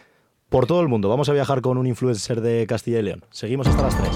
por 0.50 0.68
todo 0.68 0.82
el 0.82 0.88
mundo. 0.88 1.10
Vamos 1.10 1.30
a 1.30 1.34
viajar 1.34 1.62
con 1.62 1.78
un 1.78 1.88
influencer 1.88 2.42
de 2.42 2.66
Castilla 2.68 3.00
y 3.00 3.04
León. 3.04 3.26
Seguimos 3.32 3.68
hasta 3.68 3.84
las 3.84 3.98
3. 3.98 4.10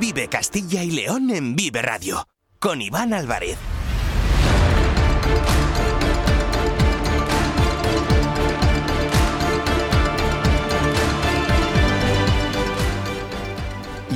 Vive 0.00 0.28
Castilla 0.28 0.82
y 0.82 0.90
León 0.90 1.30
en 1.30 1.54
Vive 1.54 1.82
Radio 1.82 2.26
con 2.58 2.82
Iván 2.82 3.12
Álvarez. 3.12 3.58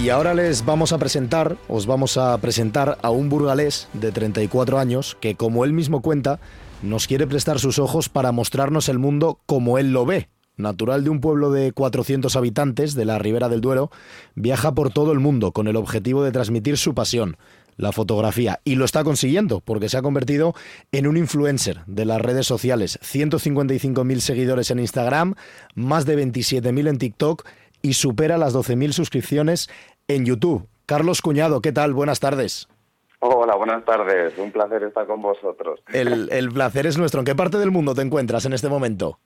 Y 0.02 0.08
ahora 0.08 0.32
les 0.32 0.64
vamos 0.64 0.94
a 0.94 0.98
presentar, 0.98 1.58
os 1.68 1.84
vamos 1.84 2.16
a 2.16 2.36
presentar 2.38 2.96
a 3.02 3.10
un 3.10 3.28
burgalés 3.28 3.86
de 3.92 4.12
34 4.12 4.78
años 4.78 5.18
que, 5.20 5.34
como 5.34 5.62
él 5.62 5.74
mismo 5.74 6.00
cuenta, 6.00 6.40
nos 6.82 7.06
quiere 7.06 7.26
prestar 7.26 7.58
sus 7.58 7.78
ojos 7.78 8.08
para 8.08 8.32
mostrarnos 8.32 8.88
el 8.88 8.98
mundo 8.98 9.40
como 9.44 9.76
él 9.76 9.92
lo 9.92 10.06
ve. 10.06 10.30
Natural 10.56 11.04
de 11.04 11.10
un 11.10 11.20
pueblo 11.20 11.50
de 11.50 11.72
400 11.72 12.34
habitantes 12.34 12.94
de 12.94 13.04
la 13.04 13.18
Ribera 13.18 13.50
del 13.50 13.60
Duero, 13.60 13.90
viaja 14.34 14.74
por 14.74 14.90
todo 14.90 15.12
el 15.12 15.20
mundo 15.20 15.52
con 15.52 15.68
el 15.68 15.76
objetivo 15.76 16.24
de 16.24 16.32
transmitir 16.32 16.78
su 16.78 16.94
pasión, 16.94 17.36
la 17.76 17.92
fotografía. 17.92 18.60
Y 18.64 18.76
lo 18.76 18.86
está 18.86 19.04
consiguiendo, 19.04 19.60
porque 19.60 19.90
se 19.90 19.98
ha 19.98 20.02
convertido 20.02 20.54
en 20.92 21.08
un 21.08 21.18
influencer 21.18 21.82
de 21.86 22.06
las 22.06 22.22
redes 22.22 22.46
sociales. 22.46 22.98
155.000 23.02 24.20
seguidores 24.20 24.70
en 24.70 24.78
Instagram, 24.78 25.34
más 25.74 26.06
de 26.06 26.26
27.000 26.26 26.88
en 26.88 26.98
TikTok 26.98 27.44
y 27.82 27.94
supera 27.94 28.38
las 28.38 28.54
12.000 28.54 28.92
suscripciones 28.92 29.68
en 30.14 30.24
YouTube. 30.24 30.66
Carlos 30.86 31.22
Cuñado, 31.22 31.60
¿qué 31.60 31.72
tal? 31.72 31.92
Buenas 31.92 32.20
tardes. 32.20 32.68
Hola, 33.20 33.54
buenas 33.54 33.84
tardes. 33.84 34.36
Un 34.38 34.50
placer 34.50 34.82
estar 34.82 35.06
con 35.06 35.20
vosotros. 35.22 35.80
El, 35.92 36.50
placer 36.52 36.86
es 36.86 36.98
nuestro. 36.98 37.20
¿En 37.20 37.26
qué 37.26 37.34
parte 37.34 37.58
del 37.58 37.70
mundo 37.70 37.94
te 37.94 38.02
encuentras 38.02 38.44
en 38.46 38.52
este 38.52 38.68
momento? 38.68 39.18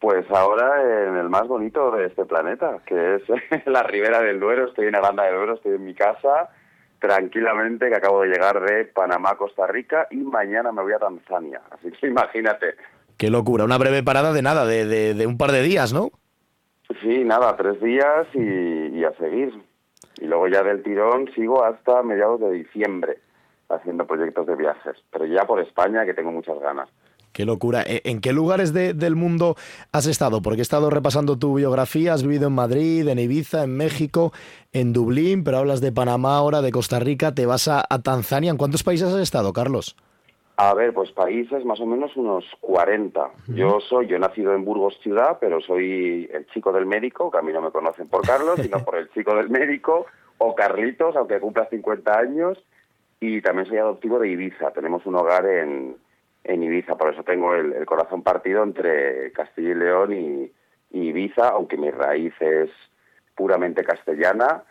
Pues 0.00 0.30
ahora 0.30 1.08
en 1.08 1.16
el 1.16 1.28
más 1.28 1.46
bonito 1.46 1.90
de 1.92 2.06
este 2.06 2.24
planeta, 2.24 2.80
que 2.84 3.16
es 3.16 3.22
la 3.66 3.82
Ribera 3.84 4.20
del 4.20 4.40
Duero. 4.40 4.68
Estoy 4.68 4.86
en 4.86 4.96
Aranda 4.96 5.24
del 5.24 5.36
Duero, 5.36 5.54
estoy 5.54 5.76
en 5.76 5.84
mi 5.84 5.94
casa, 5.94 6.50
tranquilamente, 6.98 7.88
que 7.88 7.96
acabo 7.96 8.22
de 8.22 8.28
llegar 8.28 8.60
de 8.60 8.84
Panamá, 8.86 9.36
Costa 9.36 9.66
Rica, 9.66 10.08
y 10.10 10.16
mañana 10.16 10.72
me 10.72 10.82
voy 10.82 10.92
a 10.92 10.98
Tanzania. 10.98 11.62
Así 11.70 11.90
que 11.92 12.08
imagínate. 12.08 12.74
Qué 13.16 13.30
locura, 13.30 13.64
una 13.64 13.78
breve 13.78 14.02
parada 14.02 14.32
de 14.32 14.42
nada, 14.42 14.66
de, 14.66 15.14
de 15.14 15.26
un 15.26 15.38
par 15.38 15.52
de 15.52 15.62
días, 15.62 15.94
¿no? 15.94 16.10
Sí, 17.02 17.24
nada, 17.24 17.56
tres 17.56 17.80
días 17.80 18.26
y, 18.34 19.04
a 19.04 19.12
seguir. 19.18 19.52
Y 20.20 20.26
luego 20.26 20.48
ya 20.48 20.62
del 20.62 20.82
tirón 20.82 21.30
sigo 21.34 21.64
hasta 21.64 22.02
mediados 22.02 22.40
de 22.40 22.50
diciembre 22.52 23.18
haciendo 23.68 24.06
proyectos 24.06 24.46
de 24.46 24.56
viajes, 24.56 24.96
pero 25.10 25.26
ya 25.26 25.44
por 25.44 25.60
España 25.60 26.04
que 26.04 26.14
tengo 26.14 26.30
muchas 26.30 26.58
ganas. 26.60 26.88
Qué 27.32 27.44
locura. 27.44 27.82
¿E, 27.82 28.00
¿En 28.04 28.20
qué 28.20 28.32
lugares 28.32 28.72
del 28.72 29.14
mundo 29.14 29.56
has 29.92 30.06
estado? 30.06 30.40
Porque 30.40 30.60
he 30.60 30.62
estado 30.62 30.88
repasando 30.88 31.38
tu 31.38 31.54
biografía, 31.54 32.14
has 32.14 32.22
vivido 32.22 32.46
en 32.46 32.54
Madrid, 32.54 33.06
en 33.08 33.18
Ibiza, 33.18 33.64
en 33.64 33.76
México, 33.76 34.32
en 34.72 34.94
Dublín, 34.94 35.44
pero 35.44 35.58
hablas 35.58 35.82
de 35.82 35.92
Panamá 35.92 36.36
ahora, 36.36 36.62
de 36.62 36.70
Costa 36.70 36.98
Rica, 36.98 37.34
te 37.34 37.44
vas 37.44 37.68
a, 37.68 37.84
a 37.88 38.00
Tanzania. 38.00 38.50
¿En 38.50 38.56
cuántos 38.56 38.82
países 38.82 39.12
has 39.12 39.20
estado, 39.20 39.52
Carlos? 39.52 39.96
A 40.58 40.72
ver, 40.72 40.94
pues 40.94 41.12
países 41.12 41.66
más 41.66 41.80
o 41.80 41.86
menos 41.86 42.16
unos 42.16 42.46
40. 42.62 43.30
Yo 43.48 43.78
soy, 43.80 44.06
yo 44.06 44.16
he 44.16 44.18
nacido 44.18 44.54
en 44.54 44.64
Burgos 44.64 44.98
ciudad, 45.02 45.36
pero 45.38 45.60
soy 45.60 46.30
el 46.32 46.46
chico 46.46 46.72
del 46.72 46.86
médico, 46.86 47.30
que 47.30 47.36
a 47.36 47.42
mí 47.42 47.52
no 47.52 47.60
me 47.60 47.70
conocen 47.70 48.08
por 48.08 48.26
Carlos, 48.26 48.58
sino 48.62 48.82
por 48.82 48.96
el 48.96 49.10
chico 49.10 49.34
del 49.34 49.50
médico, 49.50 50.06
o 50.38 50.54
Carlitos, 50.54 51.14
aunque 51.14 51.40
cumpla 51.40 51.68
50 51.68 52.18
años, 52.18 52.64
y 53.20 53.42
también 53.42 53.68
soy 53.68 53.76
adoptivo 53.76 54.18
de 54.18 54.30
Ibiza. 54.30 54.70
Tenemos 54.70 55.04
un 55.04 55.16
hogar 55.16 55.44
en, 55.44 55.98
en 56.44 56.62
Ibiza, 56.62 56.96
por 56.96 57.12
eso 57.12 57.22
tengo 57.22 57.54
el, 57.54 57.84
corazón 57.84 58.22
partido 58.22 58.62
entre 58.62 59.32
Castilla 59.32 59.70
y 59.70 59.74
León 59.74 60.12
y, 60.14 60.52
y 60.90 61.08
Ibiza, 61.08 61.48
aunque 61.48 61.76
mi 61.76 61.90
raíz 61.90 62.32
es 62.40 62.70
puramente 63.34 63.84
castellana, 63.84 64.62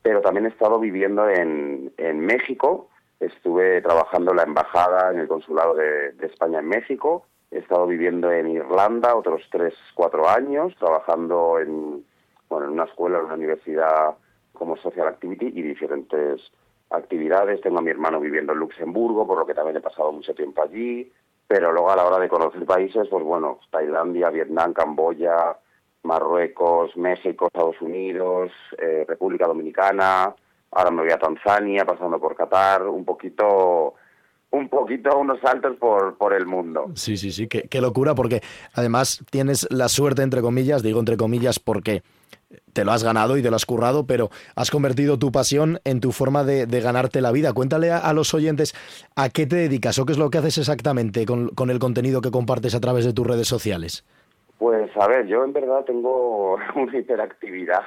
pero 0.00 0.22
también 0.22 0.46
he 0.46 0.48
estado 0.48 0.80
viviendo 0.80 1.28
en, 1.28 1.92
en 1.98 2.20
México, 2.20 2.88
Estuve 3.20 3.80
trabajando 3.80 4.32
en 4.32 4.36
la 4.36 4.42
embajada, 4.42 5.10
en 5.10 5.20
el 5.20 5.28
consulado 5.28 5.74
de, 5.74 6.14
España 6.20 6.58
en 6.58 6.68
México. 6.68 7.26
He 7.50 7.58
estado 7.58 7.86
viviendo 7.86 8.30
en 8.30 8.48
Irlanda 8.48 9.16
otros 9.16 9.42
tres, 9.50 9.74
cuatro 9.94 10.28
años, 10.28 10.74
trabajando 10.78 11.58
en, 11.58 12.04
bueno, 12.48 12.66
en 12.66 12.72
una 12.72 12.84
escuela, 12.84 13.18
en 13.18 13.24
una 13.26 13.34
universidad 13.34 14.16
como 14.52 14.76
social 14.76 15.08
activity 15.08 15.46
y 15.46 15.62
diferentes 15.62 16.40
actividades. 16.90 17.60
Tengo 17.60 17.78
a 17.78 17.82
mi 17.82 17.90
hermano 17.90 18.20
viviendo 18.20 18.52
en 18.52 18.58
Luxemburgo, 18.58 19.26
por 19.26 19.38
lo 19.38 19.46
que 19.46 19.54
también 19.54 19.76
he 19.76 19.80
pasado 19.80 20.12
mucho 20.12 20.34
tiempo 20.34 20.62
allí. 20.62 21.10
Pero 21.48 21.72
luego 21.72 21.90
a 21.90 21.96
la 21.96 22.04
hora 22.04 22.18
de 22.18 22.28
conocer 22.28 22.66
países, 22.66 23.06
pues 23.08 23.24
bueno, 23.24 23.60
Tailandia, 23.70 24.30
Vietnam, 24.30 24.72
Camboya, 24.72 25.56
Marruecos, 26.02 26.96
México, 26.96 27.46
Estados 27.46 27.80
Unidos, 27.80 28.50
eh, 28.78 29.04
República 29.06 29.46
Dominicana, 29.46 30.34
ahora 30.70 30.90
me 30.90 31.02
voy 31.02 31.12
a 31.12 31.18
Tanzania, 31.18 31.84
pasando 31.84 32.18
por 32.18 32.36
Qatar, 32.36 32.82
un 32.82 33.04
poquito 33.04 33.94
un 34.50 34.68
poquito 34.68 35.18
unos 35.18 35.40
saltos 35.40 35.76
por, 35.76 36.16
por 36.16 36.32
el 36.32 36.46
mundo. 36.46 36.90
Sí, 36.94 37.16
sí, 37.16 37.30
sí, 37.30 37.48
qué, 37.48 37.80
locura, 37.80 38.14
porque 38.14 38.40
además 38.74 39.22
tienes 39.30 39.66
la 39.70 39.88
suerte, 39.88 40.22
entre 40.22 40.40
comillas, 40.40 40.82
digo 40.82 41.00
entre 41.00 41.16
comillas 41.16 41.58
porque 41.58 42.02
te 42.72 42.84
lo 42.84 42.92
has 42.92 43.02
ganado 43.02 43.36
y 43.36 43.42
te 43.42 43.50
lo 43.50 43.56
has 43.56 43.66
currado, 43.66 44.06
pero 44.06 44.30
has 44.54 44.70
convertido 44.70 45.18
tu 45.18 45.32
pasión 45.32 45.80
en 45.84 46.00
tu 46.00 46.12
forma 46.12 46.44
de, 46.44 46.66
ganarte 46.80 47.20
la 47.20 47.32
vida. 47.32 47.52
Cuéntale 47.52 47.90
a, 47.90 48.12
los 48.12 48.32
oyentes 48.34 48.74
a 49.16 49.28
qué 49.30 49.46
te 49.46 49.56
dedicas 49.56 49.98
o 49.98 50.06
qué 50.06 50.12
es 50.12 50.18
lo 50.18 50.30
que 50.30 50.38
haces 50.38 50.58
exactamente 50.58 51.26
con, 51.26 51.48
con 51.48 51.70
el 51.70 51.78
contenido 51.78 52.20
que 52.20 52.30
compartes 52.30 52.74
a 52.74 52.80
través 52.80 53.04
de 53.04 53.12
tus 53.12 53.26
redes 53.26 53.48
sociales. 53.48 54.04
Pues 54.58 54.90
a 54.96 55.06
ver, 55.06 55.26
yo 55.26 55.44
en 55.44 55.52
verdad 55.52 55.84
tengo 55.84 56.56
una 56.76 56.96
hiperactividad. 56.96 57.82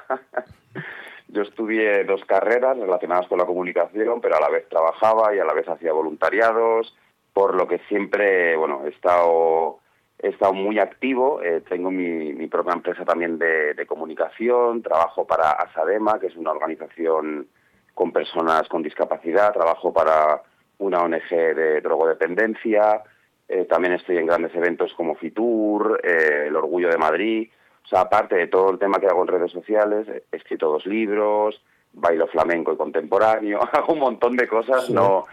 Yo 1.32 1.44
estudié 1.44 2.04
dos 2.06 2.26
carreras 2.26 2.78
relacionadas 2.78 3.28
con 3.28 3.38
la 3.38 3.46
comunicación, 3.46 4.20
pero 4.20 4.36
a 4.36 4.42
la 4.42 4.50
vez 4.50 4.68
trabajaba 4.68 5.36
y 5.36 5.40
a 5.40 5.46
la 5.46 5.54
vez 5.54 5.68
hacía 5.70 5.94
voluntariados, 5.94 6.96
por 7.34 7.56
lo 7.56 7.68
que 7.68 7.78
siempre, 7.88 8.56
bueno, 8.58 8.82
he 8.86 8.90
estado, 8.90 9.80
he 10.18 10.30
estado 10.30 10.54
muy 10.54 10.80
activo. 10.80 11.40
Eh, 11.44 11.62
tengo 11.70 11.92
mi, 11.92 12.34
mi, 12.34 12.48
propia 12.48 12.74
empresa 12.74 13.06
también 13.06 13.38
de, 13.38 13.86
comunicación, 13.88 14.82
trabajo 14.82 15.28
para 15.28 15.52
Asadema, 15.52 16.20
que 16.20 16.28
es 16.28 16.36
una 16.36 16.52
organización 16.52 17.48
con 17.94 18.12
personas 18.12 18.68
con 18.68 18.82
discapacidad, 18.82 19.54
trabajo 19.54 19.94
para 19.94 20.42
una 20.80 21.04
ONG 21.04 21.30
de 21.30 21.82
drogodependencia, 21.82 23.04
eh, 23.48 23.66
también 23.66 23.94
estoy 23.96 24.18
en 24.18 24.28
grandes 24.28 24.56
eventos 24.56 24.94
como 24.94 25.16
Fitur, 25.16 26.00
eh, 26.04 26.46
El 26.48 26.56
Orgullo 26.56 26.90
de 26.90 26.98
Madrid, 26.98 27.50
o 27.84 27.88
sea, 27.88 28.02
aparte 28.02 28.36
de 28.36 28.48
todo 28.48 28.72
el 28.72 28.80
tema 28.80 29.00
que 29.00 29.08
hago 29.08 29.22
en 29.22 29.28
redes 29.28 29.52
sociales, 29.52 30.08
he 30.08 30.36
escrito 30.36 30.72
dos 30.72 30.86
libros, 30.86 31.62
bailo 31.94 32.28
flamenco 32.28 32.74
y 32.74 32.78
contemporáneo, 32.78 33.60
hago 33.72 33.94
un 33.94 34.00
montón 34.00 34.36
de 34.36 34.48
cosas, 34.48 34.90
no, 34.90 35.26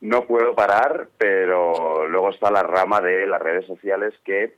no 0.00 0.24
puedo 0.26 0.54
parar, 0.54 1.08
pero 1.16 2.06
luego 2.08 2.30
está 2.30 2.50
la 2.50 2.62
rama 2.62 3.00
de 3.00 3.26
las 3.26 3.40
redes 3.40 3.66
sociales 3.66 4.14
que 4.24 4.56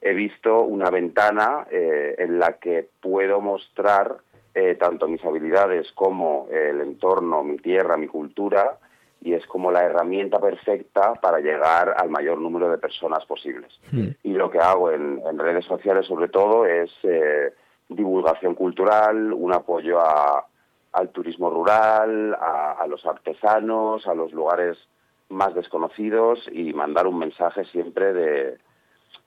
he 0.00 0.14
visto 0.14 0.62
una 0.62 0.90
ventana 0.90 1.66
eh, 1.70 2.14
en 2.18 2.38
la 2.38 2.54
que 2.54 2.88
puedo 3.00 3.40
mostrar 3.40 4.18
eh, 4.54 4.74
tanto 4.74 5.06
mis 5.06 5.24
habilidades 5.24 5.92
como 5.92 6.48
el 6.50 6.80
entorno, 6.80 7.44
mi 7.44 7.58
tierra, 7.58 7.96
mi 7.96 8.08
cultura, 8.08 8.78
y 9.22 9.34
es 9.34 9.46
como 9.46 9.70
la 9.70 9.84
herramienta 9.84 10.40
perfecta 10.40 11.14
para 11.14 11.40
llegar 11.40 11.94
al 11.96 12.08
mayor 12.08 12.38
número 12.38 12.70
de 12.70 12.78
personas 12.78 13.24
posibles. 13.26 13.78
Hmm. 13.92 14.08
Y 14.22 14.32
lo 14.32 14.50
que 14.50 14.58
hago 14.58 14.90
en, 14.90 15.20
redes 15.38 15.66
sociales 15.66 16.06
sobre 16.06 16.28
todo 16.28 16.64
es 16.64 16.90
eh, 17.02 17.52
divulgación 17.88 18.54
cultural, 18.54 19.32
un 19.32 19.52
apoyo 19.52 19.98
al 20.00 21.08
turismo 21.10 21.50
rural, 21.50 22.34
a, 22.34 22.86
los 22.88 23.04
artesanos, 23.04 24.06
a 24.06 24.14
los 24.14 24.32
lugares 24.32 24.78
más 25.28 25.54
desconocidos 25.54 26.48
y 26.50 26.72
mandar 26.72 27.06
un 27.06 27.18
mensaje 27.18 27.64
siempre 27.66 28.12
de, 28.12 28.58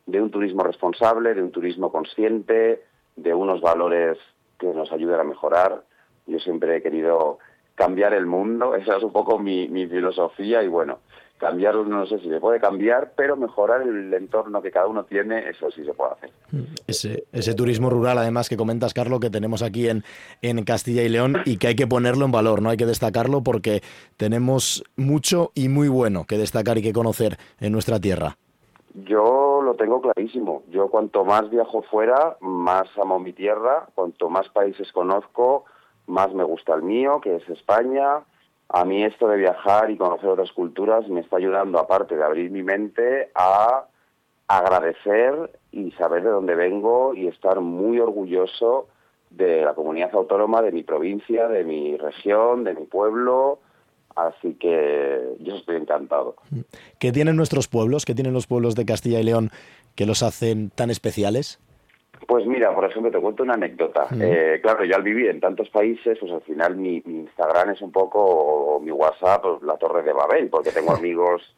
de 0.05 0.21
un 0.21 0.31
turismo 0.31 0.63
responsable, 0.63 1.33
de 1.33 1.43
un 1.43 1.51
turismo 1.51 1.91
consciente, 1.91 2.83
de 3.15 3.33
unos 3.33 3.61
valores 3.61 4.17
que 4.59 4.67
nos 4.67 4.91
ayuden 4.91 5.19
a 5.19 5.23
mejorar. 5.23 5.83
Yo 6.25 6.39
siempre 6.39 6.77
he 6.77 6.81
querido 6.81 7.39
cambiar 7.75 8.13
el 8.13 8.25
mundo, 8.25 8.75
esa 8.75 8.97
es 8.97 9.03
un 9.03 9.11
poco 9.11 9.39
mi, 9.39 9.67
mi 9.67 9.87
filosofía 9.87 10.63
y 10.63 10.67
bueno, 10.67 10.99
cambiar, 11.43 11.75
no 11.75 12.05
sé 12.05 12.19
si 12.19 12.29
se 12.29 12.39
puede 12.39 12.59
cambiar, 12.59 13.13
pero 13.17 13.35
mejorar 13.35 13.81
el 13.81 14.13
entorno 14.13 14.61
que 14.61 14.71
cada 14.71 14.87
uno 14.87 15.03
tiene, 15.03 15.49
eso 15.49 15.69
sí 15.71 15.83
se 15.83 15.93
puede 15.93 16.13
hacer. 16.13 16.31
Ese, 16.87 17.25
ese 17.33 17.53
turismo 17.53 17.89
rural, 17.89 18.17
además, 18.17 18.47
que 18.47 18.55
comentas, 18.55 18.93
Carlos, 18.93 19.19
que 19.19 19.29
tenemos 19.29 19.61
aquí 19.61 19.89
en, 19.89 20.03
en 20.41 20.63
Castilla 20.63 21.03
y 21.03 21.09
León 21.09 21.37
y 21.45 21.57
que 21.57 21.67
hay 21.67 21.75
que 21.75 21.85
ponerlo 21.85 22.23
en 22.23 22.31
valor, 22.31 22.61
¿no? 22.61 22.69
Hay 22.69 22.77
que 22.77 22.85
destacarlo 22.85 23.41
porque 23.41 23.81
tenemos 24.15 24.85
mucho 24.95 25.51
y 25.53 25.67
muy 25.67 25.89
bueno 25.89 26.23
que 26.25 26.37
destacar 26.37 26.77
y 26.77 26.81
que 26.81 26.93
conocer 26.93 27.37
en 27.59 27.73
nuestra 27.73 27.99
tierra. 27.99 28.37
Yo 28.93 29.61
lo 29.63 29.73
tengo 29.73 30.01
clarísimo. 30.01 30.63
Yo 30.69 30.87
cuanto 30.87 31.25
más 31.25 31.49
viajo 31.49 31.81
fuera, 31.81 32.37
más 32.39 32.87
amo 33.01 33.19
mi 33.19 33.33
tierra. 33.33 33.87
Cuanto 33.95 34.29
más 34.29 34.47
países 34.49 34.91
conozco, 34.91 35.65
más 36.07 36.33
me 36.33 36.43
gusta 36.43 36.73
el 36.73 36.83
mío, 36.83 37.19
que 37.21 37.35
es 37.35 37.49
España 37.49 38.23
a 38.73 38.85
mí 38.85 39.03
esto 39.03 39.27
de 39.27 39.37
viajar 39.37 39.91
y 39.91 39.97
conocer 39.97 40.29
otras 40.29 40.51
culturas 40.51 41.07
me 41.07 41.21
está 41.21 41.37
ayudando, 41.37 41.77
aparte 41.77 42.15
de 42.15 42.23
abrir 42.23 42.49
mi 42.49 42.63
mente, 42.63 43.29
a 43.35 43.85
agradecer 44.47 45.59
y 45.71 45.91
saber 45.91 46.23
de 46.23 46.31
dónde 46.31 46.55
vengo 46.55 47.13
y 47.13 47.27
estar 47.27 47.61
muy 47.61 47.99
orgulloso 47.99 48.87
de 49.29 49.61
la 49.61 49.75
comunidad 49.75 50.13
autónoma, 50.13 50.63
de 50.63 50.71
mi 50.71 50.81
provincia, 50.81 51.47
de 51.47 51.63
mi 51.63 51.97
región, 51.97 52.63
de 52.63 52.73
mi 52.73 52.85
pueblo. 52.85 53.59
Así 54.15 54.55
que 54.55 55.35
yo 55.39 55.55
estoy 55.55 55.75
encantado. 55.75 56.35
¿Qué 56.97 57.11
tienen 57.11 57.35
nuestros 57.35 57.67
pueblos? 57.67 58.05
¿Qué 58.05 58.15
tienen 58.15 58.33
los 58.33 58.47
pueblos 58.47 58.73
de 58.73 58.85
Castilla 58.85 59.19
y 59.19 59.23
León 59.23 59.51
que 59.95 60.07
los 60.07 60.23
hacen 60.23 60.71
tan 60.71 60.89
especiales? 60.89 61.59
Pues 62.27 62.45
mira, 62.45 62.73
por 62.73 62.85
ejemplo, 62.85 63.11
te 63.11 63.19
cuento 63.19 63.43
una 63.43 63.55
anécdota. 63.55 64.07
Eh, 64.19 64.59
claro, 64.61 64.83
yo 64.85 64.95
al 64.95 65.03
vivir 65.03 65.29
en 65.29 65.39
tantos 65.39 65.69
países, 65.69 66.17
pues 66.19 66.31
al 66.31 66.41
final 66.41 66.75
mi, 66.75 67.01
Instagram 67.05 67.71
es 67.71 67.81
un 67.81 67.91
poco, 67.91 68.23
o, 68.23 68.79
mi 68.79 68.91
WhatsApp, 68.91 69.41
pues, 69.41 69.61
la 69.63 69.77
torre 69.77 70.03
de 70.03 70.13
Babel, 70.13 70.49
porque 70.49 70.71
tengo 70.71 70.91
amigos 70.95 71.55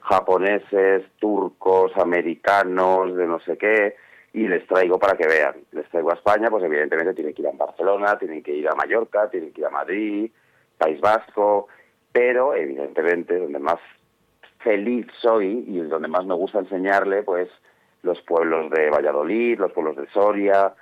japoneses, 0.00 1.02
turcos, 1.18 1.90
americanos, 1.96 3.16
de 3.16 3.26
no 3.26 3.40
sé 3.40 3.58
qué, 3.58 3.96
y 4.32 4.46
les 4.46 4.66
traigo 4.66 4.98
para 4.98 5.16
que 5.16 5.26
vean. 5.26 5.56
Les 5.72 5.88
traigo 5.90 6.10
a 6.10 6.14
España, 6.14 6.48
pues 6.48 6.62
evidentemente 6.62 7.14
tienen 7.14 7.34
que 7.34 7.42
ir 7.42 7.48
a 7.48 7.52
Barcelona, 7.52 8.16
tienen 8.16 8.42
que 8.42 8.52
ir 8.52 8.68
a 8.68 8.74
Mallorca, 8.74 9.28
tienen 9.28 9.52
que 9.52 9.62
ir 9.62 9.66
a 9.66 9.70
Madrid, 9.70 10.30
País 10.78 11.00
Vasco, 11.00 11.66
pero 12.12 12.54
evidentemente 12.54 13.38
donde 13.38 13.58
más 13.58 13.80
feliz 14.60 15.06
soy 15.20 15.64
y 15.66 15.78
donde 15.80 16.08
más 16.08 16.24
me 16.24 16.34
gusta 16.34 16.60
enseñarle, 16.60 17.22
pues 17.22 17.48
los 18.06 18.22
pueblos 18.22 18.70
de 18.70 18.88
Valladolid, 18.88 19.58
los 19.58 19.72
pueblos 19.72 19.96
de 19.96 20.06
Soria, 20.08 20.72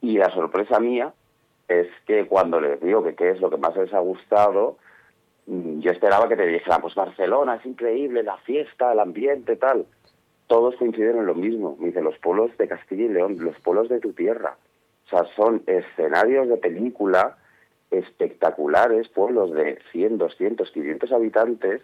y 0.00 0.18
la 0.18 0.30
sorpresa 0.30 0.78
mía 0.78 1.12
es 1.66 1.88
que 2.06 2.26
cuando 2.26 2.60
les 2.60 2.80
digo 2.80 3.02
que 3.02 3.14
qué 3.14 3.30
es 3.30 3.40
lo 3.40 3.50
que 3.50 3.56
más 3.56 3.76
les 3.76 3.92
ha 3.92 4.00
gustado, 4.00 4.76
mm, 5.46 5.80
yo 5.80 5.90
esperaba 5.90 6.28
que 6.28 6.36
te 6.36 6.46
dijeran, 6.46 6.80
pues 6.80 6.94
Barcelona 6.94 7.56
es 7.56 7.66
increíble, 7.66 8.22
la 8.22 8.36
fiesta, 8.38 8.92
el 8.92 9.00
ambiente, 9.00 9.56
tal. 9.56 9.86
Todos 10.46 10.76
coinciden 10.76 11.18
en 11.18 11.26
lo 11.26 11.34
mismo. 11.34 11.76
Me 11.78 11.88
dicen, 11.88 12.04
los 12.04 12.18
pueblos 12.18 12.56
de 12.58 12.68
Castilla 12.68 13.04
y 13.04 13.08
León, 13.08 13.36
los 13.38 13.58
pueblos 13.60 13.88
de 13.88 14.00
tu 14.00 14.12
tierra. 14.12 14.56
O 15.06 15.08
sea, 15.08 15.24
son 15.36 15.62
escenarios 15.66 16.48
de 16.48 16.56
película 16.56 17.36
espectaculares, 17.90 19.08
pueblos 19.08 19.52
de 19.52 19.78
100, 19.92 20.18
200, 20.18 20.70
500 20.70 21.12
habitantes 21.12 21.82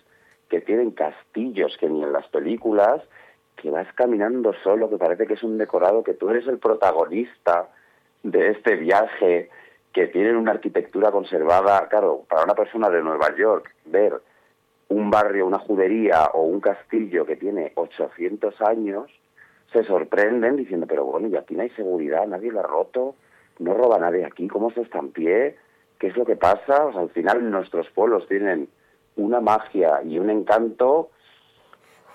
que 0.49 0.61
tienen 0.61 0.93
castillos 0.93 1.77
que 1.79 1.89
ni 1.89 2.03
en 2.03 2.13
las 2.13 2.29
películas 2.29 3.03
que 3.57 3.71
vas 3.71 3.91
caminando 3.95 4.53
solo, 4.63 4.89
que 4.89 4.99
parece 4.99 5.27
que 5.27 5.35
es 5.35 5.43
un 5.43 5.59
decorado, 5.59 6.05
que 6.05 6.15
tú 6.15 6.31
eres 6.31 6.47
el 6.47 6.59
protagonista 6.59 7.69
de 8.23 8.51
este 8.51 8.77
viaje, 8.77 9.51
que 9.93 10.09
tienen 10.09 10.37
una 10.37 10.53
arquitectura 10.53 11.11
conservada. 11.11 11.89
Claro, 11.89 12.25
para 12.29 12.45
una 12.45 12.55
persona 12.55 12.91
de 12.91 13.03
Nueva 13.03 13.35
York, 13.37 13.75
ver 13.87 14.21
un 14.89 15.11
barrio, 15.11 15.47
una 15.47 15.59
judería 15.59 16.27
o 16.35 16.43
un 16.43 16.61
castillo 16.61 17.25
que 17.25 17.37
tiene 17.37 17.73
800 17.75 18.61
años, 18.63 19.11
se 19.73 19.85
sorprenden 19.85 20.57
diciendo, 20.57 20.87
pero 20.87 21.05
bueno, 21.05 21.29
y 21.29 21.37
aquí 21.37 21.55
no 21.55 21.63
hay 21.63 21.71
seguridad, 21.71 22.27
nadie 22.27 22.53
lo 22.53 22.61
ha 22.61 22.65
roto, 22.65 23.17
no 23.59 23.75
roba 23.75 23.99
nadie 23.99 24.25
aquí, 24.25 24.49
¿cómo 24.49 24.71
se 24.71 24.83
está 24.83 24.99
en 24.99 25.11
pie? 25.11 25.57
¿Qué 25.99 26.09
es 26.09 26.17
lo 26.17 26.25
que 26.25 26.37
pasa? 26.37 26.91
al 26.95 27.11
final 27.11 27.51
nuestros 27.51 27.89
pueblos 27.91 28.29
tienen 28.29 28.69
una 29.17 29.41
magia 29.41 30.03
y 30.05 30.19
un 30.19 30.31
encanto 30.31 31.11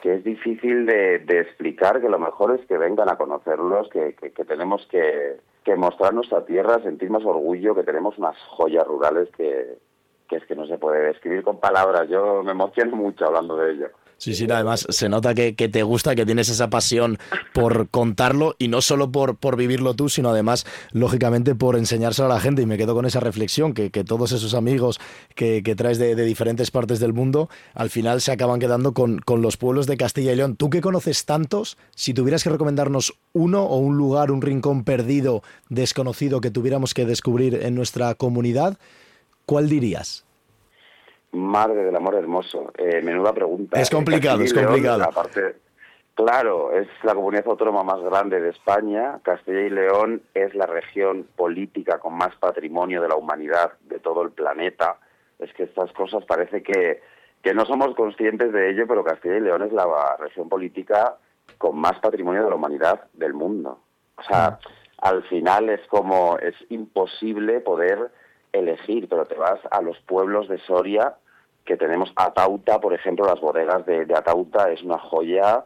que 0.01 0.15
es 0.15 0.23
difícil 0.23 0.85
de, 0.85 1.15
explicar, 1.39 2.01
que 2.01 2.09
lo 2.09 2.19
mejor 2.19 2.59
es 2.59 2.65
que 2.65 2.77
vengan 2.77 3.09
a 3.09 3.17
conocerlos, 3.17 3.89
que, 3.89 4.13
tenemos 4.47 4.85
que, 4.87 5.37
que, 5.63 5.75
mostrar 5.75 6.13
nuestra 6.13 6.45
tierra, 6.45 6.81
sentir 6.81 7.09
más 7.09 7.23
orgullo, 7.23 7.75
que 7.75 7.83
tenemos 7.83 8.17
unas 8.17 8.35
joyas 8.49 8.85
rurales 8.85 9.29
que, 9.37 9.77
que 10.27 10.37
es 10.37 10.45
que 10.45 10.55
no 10.55 10.65
se 10.65 10.77
puede 10.77 11.07
describir 11.07 11.43
con 11.43 11.59
palabras. 11.59 12.09
Yo 12.09 12.41
me 12.43 12.51
emociono 12.51 12.95
mucho 12.95 13.25
hablando 13.25 13.55
de 13.57 13.73
ello. 13.73 13.89
Sí, 14.21 14.35
sí, 14.35 14.45
además 14.51 14.85
se 14.87 15.09
nota 15.09 15.33
que, 15.33 15.53
te 15.53 15.81
gusta, 15.81 16.13
que 16.13 16.27
tienes 16.27 16.47
esa 16.47 16.69
pasión 16.69 17.17
por 17.55 17.89
contarlo 17.89 18.55
y 18.59 18.67
no 18.67 18.81
solo 18.81 19.11
por, 19.11 19.35
por 19.35 19.55
vivirlo 19.55 19.95
tú, 19.95 20.09
sino 20.09 20.29
además, 20.29 20.67
lógicamente, 20.91 21.55
por 21.55 21.75
enseñárselo 21.75 22.27
a 22.27 22.35
la 22.35 22.39
gente. 22.39 22.61
Y 22.61 22.67
me 22.67 22.77
quedo 22.77 22.93
con 22.93 23.07
esa 23.07 23.19
reflexión, 23.19 23.73
que, 23.73 23.89
todos 24.03 24.31
esos 24.31 24.53
amigos 24.53 24.99
que, 25.33 25.63
traes 25.75 25.97
de, 25.97 26.13
diferentes 26.13 26.69
partes 26.69 26.99
del 26.99 27.13
mundo, 27.13 27.49
al 27.73 27.89
final 27.89 28.21
se 28.21 28.31
acaban 28.31 28.59
quedando 28.59 28.93
con, 28.93 29.17
con 29.17 29.41
los 29.41 29.57
pueblos 29.57 29.87
de 29.87 29.97
Castilla 29.97 30.33
y 30.33 30.35
León. 30.35 30.55
Tú 30.55 30.69
que 30.69 30.81
conoces 30.81 31.25
tantos, 31.25 31.79
si 31.95 32.13
tuvieras 32.13 32.43
que 32.43 32.51
recomendarnos 32.51 33.15
uno 33.33 33.63
o 33.63 33.77
un 33.77 33.97
lugar, 33.97 34.29
un 34.29 34.43
rincón 34.43 34.83
perdido, 34.83 35.41
desconocido 35.69 36.41
que 36.41 36.51
tuviéramos 36.51 36.93
que 36.93 37.07
descubrir 37.07 37.55
en 37.55 37.73
nuestra 37.73 38.13
comunidad, 38.13 38.77
¿cuál 39.47 39.67
dirías? 39.67 40.25
Madre 41.33 41.83
del 41.83 41.95
amor 41.95 42.15
hermoso. 42.15 42.71
Eh, 42.77 43.01
menuda 43.01 43.33
pregunta. 43.33 43.79
Es 43.79 43.89
complicado, 43.89 44.41
es 44.41 44.53
complicado. 44.53 45.03
Aparte, 45.03 45.55
claro, 46.13 46.71
es 46.73 46.87
la 47.03 47.13
comunidad 47.15 47.47
autónoma 47.47 47.83
más 47.83 48.01
grande 48.01 48.41
de 48.41 48.49
España. 48.49 49.19
Castilla 49.23 49.61
y 49.61 49.69
León 49.69 50.21
es 50.33 50.53
la 50.55 50.65
región 50.65 51.25
política 51.35 51.99
con 51.99 52.13
más 52.15 52.35
patrimonio 52.35 53.01
de 53.01 53.07
la 53.07 53.15
humanidad 53.15 53.73
de 53.81 53.99
todo 53.99 54.23
el 54.23 54.31
planeta. 54.31 54.97
Es 55.39 55.53
que 55.53 55.63
estas 55.63 55.91
cosas 55.93 56.25
parece 56.25 56.61
que, 56.61 57.01
que 57.41 57.53
no 57.53 57.65
somos 57.65 57.95
conscientes 57.95 58.51
de 58.51 58.69
ello, 58.69 58.85
pero 58.87 59.03
Castilla 59.03 59.37
y 59.37 59.41
León 59.41 59.63
es 59.63 59.71
la 59.71 60.17
región 60.19 60.49
política 60.49 61.15
con 61.57 61.77
más 61.77 61.97
patrimonio 61.99 62.43
de 62.43 62.49
la 62.49 62.55
humanidad 62.55 63.05
del 63.13 63.33
mundo. 63.33 63.79
O 64.17 64.23
sea, 64.23 64.59
al 65.01 65.23
final 65.23 65.69
es 65.69 65.81
como, 65.87 66.37
es 66.37 66.55
imposible 66.69 67.59
poder 67.59 68.11
elegir, 68.53 69.07
pero 69.09 69.25
te 69.25 69.35
vas 69.35 69.59
a 69.69 69.81
los 69.81 69.99
pueblos 70.01 70.47
de 70.47 70.57
Soria 70.59 71.15
que 71.65 71.77
tenemos 71.77 72.11
Atauta, 72.15 72.79
por 72.79 72.93
ejemplo, 72.93 73.25
las 73.25 73.39
bodegas 73.39 73.85
de, 73.85 74.01
Atauta 74.15 74.71
es 74.71 74.81
una 74.83 74.97
joya 74.97 75.65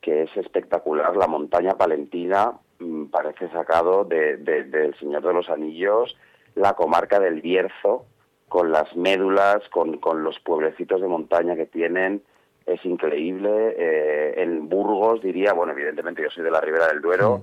que 0.00 0.24
es 0.24 0.36
espectacular. 0.36 1.16
La 1.16 1.28
montaña 1.28 1.74
palentina 1.74 2.52
mm, 2.78 3.06
parece 3.06 3.48
sacado 3.50 4.04
de, 4.04 4.36
del 4.36 4.94
Señor 4.98 5.22
de 5.22 5.32
los 5.32 5.48
Anillos, 5.48 6.16
la 6.54 6.74
comarca 6.74 7.20
del 7.20 7.40
Bierzo, 7.40 8.06
con 8.48 8.72
las 8.72 8.94
médulas, 8.96 9.68
con, 9.70 9.98
con 9.98 10.22
los 10.22 10.38
pueblecitos 10.40 11.00
de 11.00 11.08
montaña 11.08 11.56
que 11.56 11.66
tienen, 11.66 12.22
es 12.64 12.84
increíble. 12.84 13.74
Eh, 13.78 14.34
en 14.42 14.68
Burgos 14.68 15.22
diría, 15.22 15.52
bueno, 15.52 15.72
evidentemente 15.72 16.22
yo 16.22 16.30
soy 16.30 16.44
de 16.44 16.50
la 16.50 16.60
Ribera 16.60 16.88
del 16.88 17.00
Duero, 17.00 17.42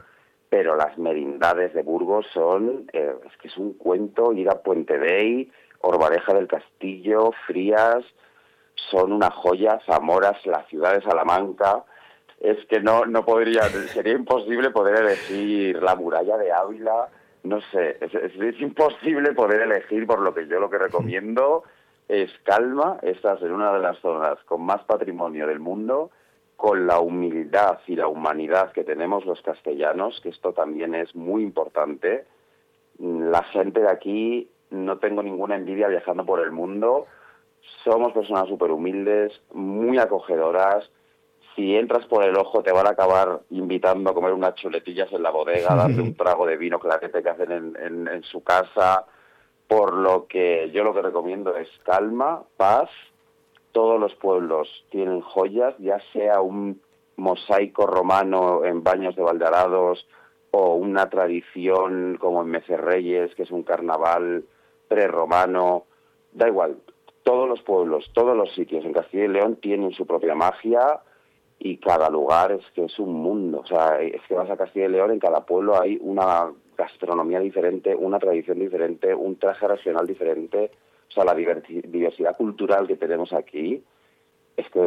pero 0.54 0.76
las 0.76 0.96
merindades 1.00 1.74
de 1.74 1.82
Burgos 1.82 2.28
son, 2.32 2.88
eh, 2.94 3.16
es 3.26 3.38
que 3.38 3.48
es 3.48 3.58
un 3.58 3.74
cuento, 3.74 4.34
ir 4.34 4.48
a 4.52 4.62
Puente 4.62 5.00
Dey, 5.00 5.52
Orbareja 5.80 6.32
del 6.36 6.48
Castillo, 6.48 7.32
Frías, 7.48 8.06
son 8.76 9.14
una 9.14 9.32
joya, 9.32 9.80
Zamoras, 9.88 10.46
la 10.46 10.64
ciudad 10.66 10.94
de 10.94 11.02
Salamanca, 11.02 11.86
es 12.40 12.64
que 12.68 12.80
no, 12.82 13.04
no 13.08 13.26
podría, 13.26 13.64
sería 13.64 14.14
imposible 14.14 14.70
poder 14.70 14.98
elegir 15.04 15.82
la 15.82 15.96
muralla 15.96 16.38
de 16.38 16.52
Ávila, 16.52 17.10
no 17.42 17.60
sé, 17.72 17.98
es, 18.00 18.62
imposible 18.62 19.34
poder 19.34 19.62
elegir 19.62 20.06
por 20.06 20.20
lo 20.20 20.36
que 20.36 20.46
yo 20.48 20.60
lo 20.60 20.70
que 20.70 20.78
recomiendo 20.78 21.64
es 22.08 22.30
calma, 22.44 23.00
estás 23.02 23.42
en 23.42 23.54
una 23.54 23.74
de 23.74 23.80
las 23.80 23.98
zonas 24.02 24.38
con 24.46 24.62
más 24.62 24.84
patrimonio 24.84 25.48
del 25.48 25.60
mundo, 25.60 26.12
con 26.64 26.88
la 26.88 27.02
humildad 27.02 27.80
y 27.88 27.98
la 27.98 28.08
humanidad 28.08 28.72
que 28.72 28.86
tenemos 28.86 29.26
los 29.26 29.42
castellanos, 29.42 30.22
que 30.22 30.30
esto 30.30 30.54
también 30.54 30.96
es 30.96 31.14
muy 31.14 31.44
importante. 31.44 32.24
La 33.00 33.44
gente 33.44 33.82
de 33.82 33.90
aquí 33.90 34.50
no 34.70 34.98
tengo 34.98 35.22
ninguna 35.22 35.58
envidia 35.58 35.90
viajando 35.90 36.26
por 36.26 36.40
el 36.40 36.52
mundo. 36.52 37.06
Somos 37.84 38.14
personas 38.14 38.48
súper 38.48 38.72
humildes, 38.72 39.34
muy 39.52 39.98
acogedoras. 39.98 40.90
Si 41.54 41.76
entras 41.76 42.06
por 42.06 42.24
el 42.24 42.38
ojo 42.38 42.64
te 42.64 42.72
van 42.72 42.88
a 42.88 42.92
acabar 42.92 43.42
invitando 43.50 44.12
a 44.12 44.14
comer 44.14 44.32
unas 44.32 44.56
chuletillas 44.56 45.12
en 45.12 45.22
la 45.22 45.32
bodega, 45.32 45.76
darte 45.76 46.00
un 46.02 46.16
trago 46.16 46.46
de 46.46 46.56
vino 46.56 46.80
clarete 46.80 47.22
que 47.22 47.30
hacen 47.30 47.52
en, 47.52 48.08
en 48.08 48.24
su 48.24 48.42
casa. 48.42 49.06
Por 49.68 49.96
lo 49.96 50.28
que 50.28 50.72
yo 50.74 50.86
lo 50.86 50.94
que 50.94 51.02
recomiendo 51.02 51.58
es 51.58 51.68
calma, 51.84 52.42
paz. 52.56 52.90
Todos 53.74 54.00
los 54.00 54.16
pueblos 54.16 54.70
tienen 54.90 55.20
joyas, 55.20 55.76
ya 55.80 56.00
sea 56.14 56.40
un 56.40 56.82
mosaico 57.18 57.86
romano 57.86 58.64
en 58.64 58.84
Baños 58.84 59.16
de 59.16 59.24
Valdarados 59.24 60.08
o 60.52 60.76
una 60.76 61.10
tradición 61.10 62.18
como 62.20 62.44
en 62.44 62.50
Mecerreyes, 62.50 63.36
que 63.36 63.44
es 63.44 63.52
un 63.52 63.64
carnaval 63.64 64.46
prerromano, 64.88 65.86
da 66.32 66.48
igual. 66.48 66.78
todos 67.24 67.48
los 67.48 67.62
pueblos, 67.62 68.10
todos 68.14 68.36
los 68.36 68.54
sitios 68.54 68.84
en 68.84 68.94
Castilla 68.94 69.26
y 69.26 69.30
León 69.30 69.56
tienen 69.56 69.94
su 69.94 70.06
propia 70.06 70.36
magia 70.36 71.00
y 71.58 71.78
cada 71.78 72.10
lugar 72.10 72.52
es 72.52 72.66
que 72.76 72.84
es 72.86 73.00
un 73.00 73.14
mundo. 73.14 73.62
O 73.62 73.66
sea, 73.66 74.02
es 74.02 74.22
que 74.28 74.36
vas 74.36 74.50
a 74.50 74.58
Castilla 74.58 74.86
y 74.86 74.90
León, 74.90 75.12
en 75.12 75.20
cada 75.20 75.46
pueblo 75.46 75.80
hay 75.80 75.98
una 76.02 76.52
gastronomía 76.78 77.40
diferente, 77.40 77.96
una 77.96 78.20
tradición 78.20 78.60
diferente, 78.60 79.16
un 79.16 79.38
traje 79.38 79.68
regional 79.68 80.06
diferente. 80.06 80.72
O 81.14 81.22
sea, 81.22 81.26
la 81.26 81.36
diversidad 81.36 82.36
cultural 82.36 82.88
que 82.88 82.98
tenemos 82.98 83.34
aquí 83.34 83.84
es 84.58 84.68
que 84.70 84.80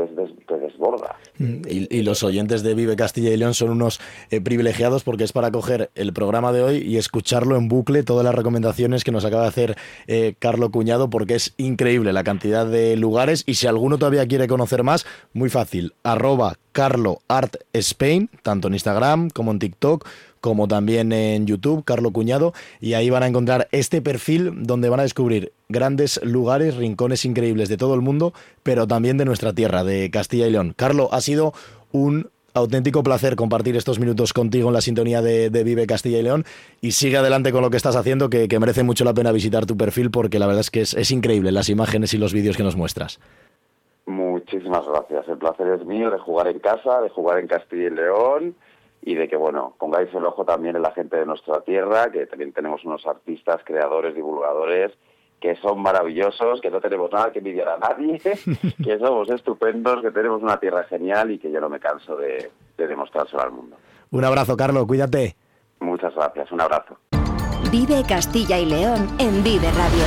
te 0.47 0.59
desborda. 0.59 1.17
Mm, 1.39 1.63
y, 1.69 2.03
los 2.03 2.23
oyentes 2.23 2.63
de 2.63 2.75
Vive 2.75 2.97
Castilla 2.97 3.31
y 3.31 3.37
León 3.37 3.55
son 3.55 3.71
unos 3.71 4.01
eh, 4.31 4.41
privilegiados 4.41 5.03
porque 5.03 5.25
es 5.25 5.33
para 5.33 5.51
coger 5.51 5.91
el 5.95 6.13
programa 6.13 6.53
de 6.53 6.63
hoy 6.63 6.77
y 6.79 6.97
escucharlo 6.99 7.57
en 7.57 7.69
bucle, 7.69 8.03
todas 8.03 8.25
las 8.25 8.35
recomendaciones 8.35 9.03
que 9.03 9.13
nos 9.13 9.25
acaba 9.25 9.43
de 9.43 9.49
hacer 9.49 9.77
eh, 10.07 10.35
Carlo 10.39 10.71
Cuñado, 10.71 11.11
porque 11.11 11.35
es 11.35 11.55
increíble 11.57 12.13
la 12.13 12.25
cantidad 12.25 12.67
de 12.67 12.97
lugares 12.97 13.43
y 13.47 13.55
si 13.55 13.67
alguno 13.67 13.99
todavía 13.99 14.27
quiere 14.27 14.47
conocer 14.47 14.83
más, 14.83 15.07
muy 15.33 15.49
fácil, 15.49 15.95
arroba 16.05 16.55
Carlo 16.73 17.19
Art 17.29 17.57
Spain, 17.73 18.31
tanto 18.43 18.69
en 18.69 18.75
Instagram 18.75 19.31
como 19.31 19.51
en 19.51 19.59
TikTok 19.59 20.07
como 20.41 20.69
también 20.69 21.13
en 21.13 21.47
YouTube, 21.47 21.85
Carlo 21.85 22.11
Cuñado, 22.11 22.53
y 22.81 22.95
ahí 22.95 23.11
van 23.11 23.23
a 23.23 23.27
encontrar 23.27 23.69
este 23.73 24.03
perfil 24.03 24.65
donde 24.65 24.89
van 24.89 25.01
a 25.01 25.05
descubrir 25.05 25.53
grandes 25.69 26.21
lugares, 26.23 26.77
rincones 26.77 27.25
increíbles 27.25 27.69
de 27.69 27.77
todo 27.77 27.95
el 27.95 28.01
mundo, 28.01 28.33
pero 28.63 28.87
también 28.87 29.19
de 29.19 29.25
nuestra 29.25 29.53
tierra, 29.53 29.85
de 29.85 30.11
Castilla 30.11 30.47
y 30.47 30.51
León. 30.51 30.75
Carlo, 30.77 31.09
ha 31.13 31.21
sido 31.21 31.53
un 31.93 32.31
auténtico 32.55 33.03
placer 33.03 33.37
compartir 33.37 33.77
estos 33.77 33.99
minutos 33.99 34.33
contigo 34.33 34.69
en 34.69 34.75
la 34.75 34.81
sintonía 34.81 35.21
de, 35.21 35.51
Vive 35.51 35.87
Castilla 35.87 36.19
y 36.19 36.23
León 36.23 36.45
y 36.81 36.93
sigue 36.93 37.19
adelante 37.19 37.53
con 37.53 37.63
lo 37.63 37.71
que 37.71 37.77
estás 37.77 37.97
haciendo, 37.97 38.31
que, 38.31 38.49
merece 38.59 38.83
mucho 38.83 39.05
la 39.05 39.13
pena 39.13 39.33
visitar 39.33 39.67
tu 39.67 39.77
perfil 39.77 40.11
porque 40.11 40.39
la 40.39 40.47
verdad 40.47 40.61
es 40.61 40.71
que 40.71 40.81
es, 40.81 40.95
es 40.95 41.11
increíble 41.11 41.53
las 41.53 41.69
imágenes 41.69 42.15
y 42.15 42.19
los 42.19 42.33
vídeos 42.33 42.57
que 42.57 42.63
nos 42.63 42.77
muestras. 42.77 43.21
Muchísimas 44.07 44.87
gracias. 44.87 45.29
El 45.29 45.39
placer 45.39 45.67
es 45.69 45.85
mío 45.85 46.11
de 46.11 46.19
jugar 46.19 46.47
en 46.49 46.61
casa, 46.61 47.01
de 47.03 47.11
jugar 47.11 47.41
en 47.41 47.49
Castilla 47.49 47.89
y 47.89 47.91
León 47.91 48.55
y 49.07 49.15
de 49.15 49.29
que, 49.29 49.37
bueno, 49.37 49.77
pongáis 49.79 50.13
el 50.13 50.27
ojo 50.27 50.45
también 50.45 50.75
en 50.75 50.83
la 50.83 50.91
gente 50.91 51.17
de 51.17 51.25
nuestra 51.25 51.61
tierra, 51.61 52.11
que 52.11 52.27
también 52.27 52.53
tenemos 52.53 52.85
unos 52.85 53.07
artistas, 53.07 53.61
creadores, 53.65 54.17
divulgadores, 54.17 54.91
que 55.41 55.55
son 55.57 55.81
maravillosos, 55.81 56.61
que 56.61 56.73
no 56.73 56.81
tenemos 56.81 57.13
nada 57.13 57.31
que 57.31 57.39
envidiar 57.39 57.69
a 57.69 57.79
nadie, 57.79 58.19
que 58.85 58.99
somos 58.99 59.31
estupendos, 59.31 60.03
que 60.03 60.11
tenemos 60.11 60.43
una 60.43 60.59
tierra 60.59 60.83
genial 60.85 61.31
y 61.31 61.39
que 61.39 61.53
yo 61.53 61.61
no 61.61 61.69
me 61.69 61.79
canso 61.79 62.17
de, 62.17 62.51
de 62.77 62.87
demostrárselo 62.89 63.43
al 63.43 63.53
mundo. 63.53 63.77
Un 64.11 64.25
abrazo, 64.25 64.57
Carlos, 64.57 64.85
cuídate. 64.87 65.37
Muchas 65.79 66.13
gracias, 66.13 66.51
un 66.51 66.63
abrazo. 66.63 66.97
Vive 67.71 68.03
Castilla 68.09 68.59
y 68.59 68.67
León 68.67 69.07
en 69.21 69.45
Vive 69.45 69.71
Radio. 69.71 70.05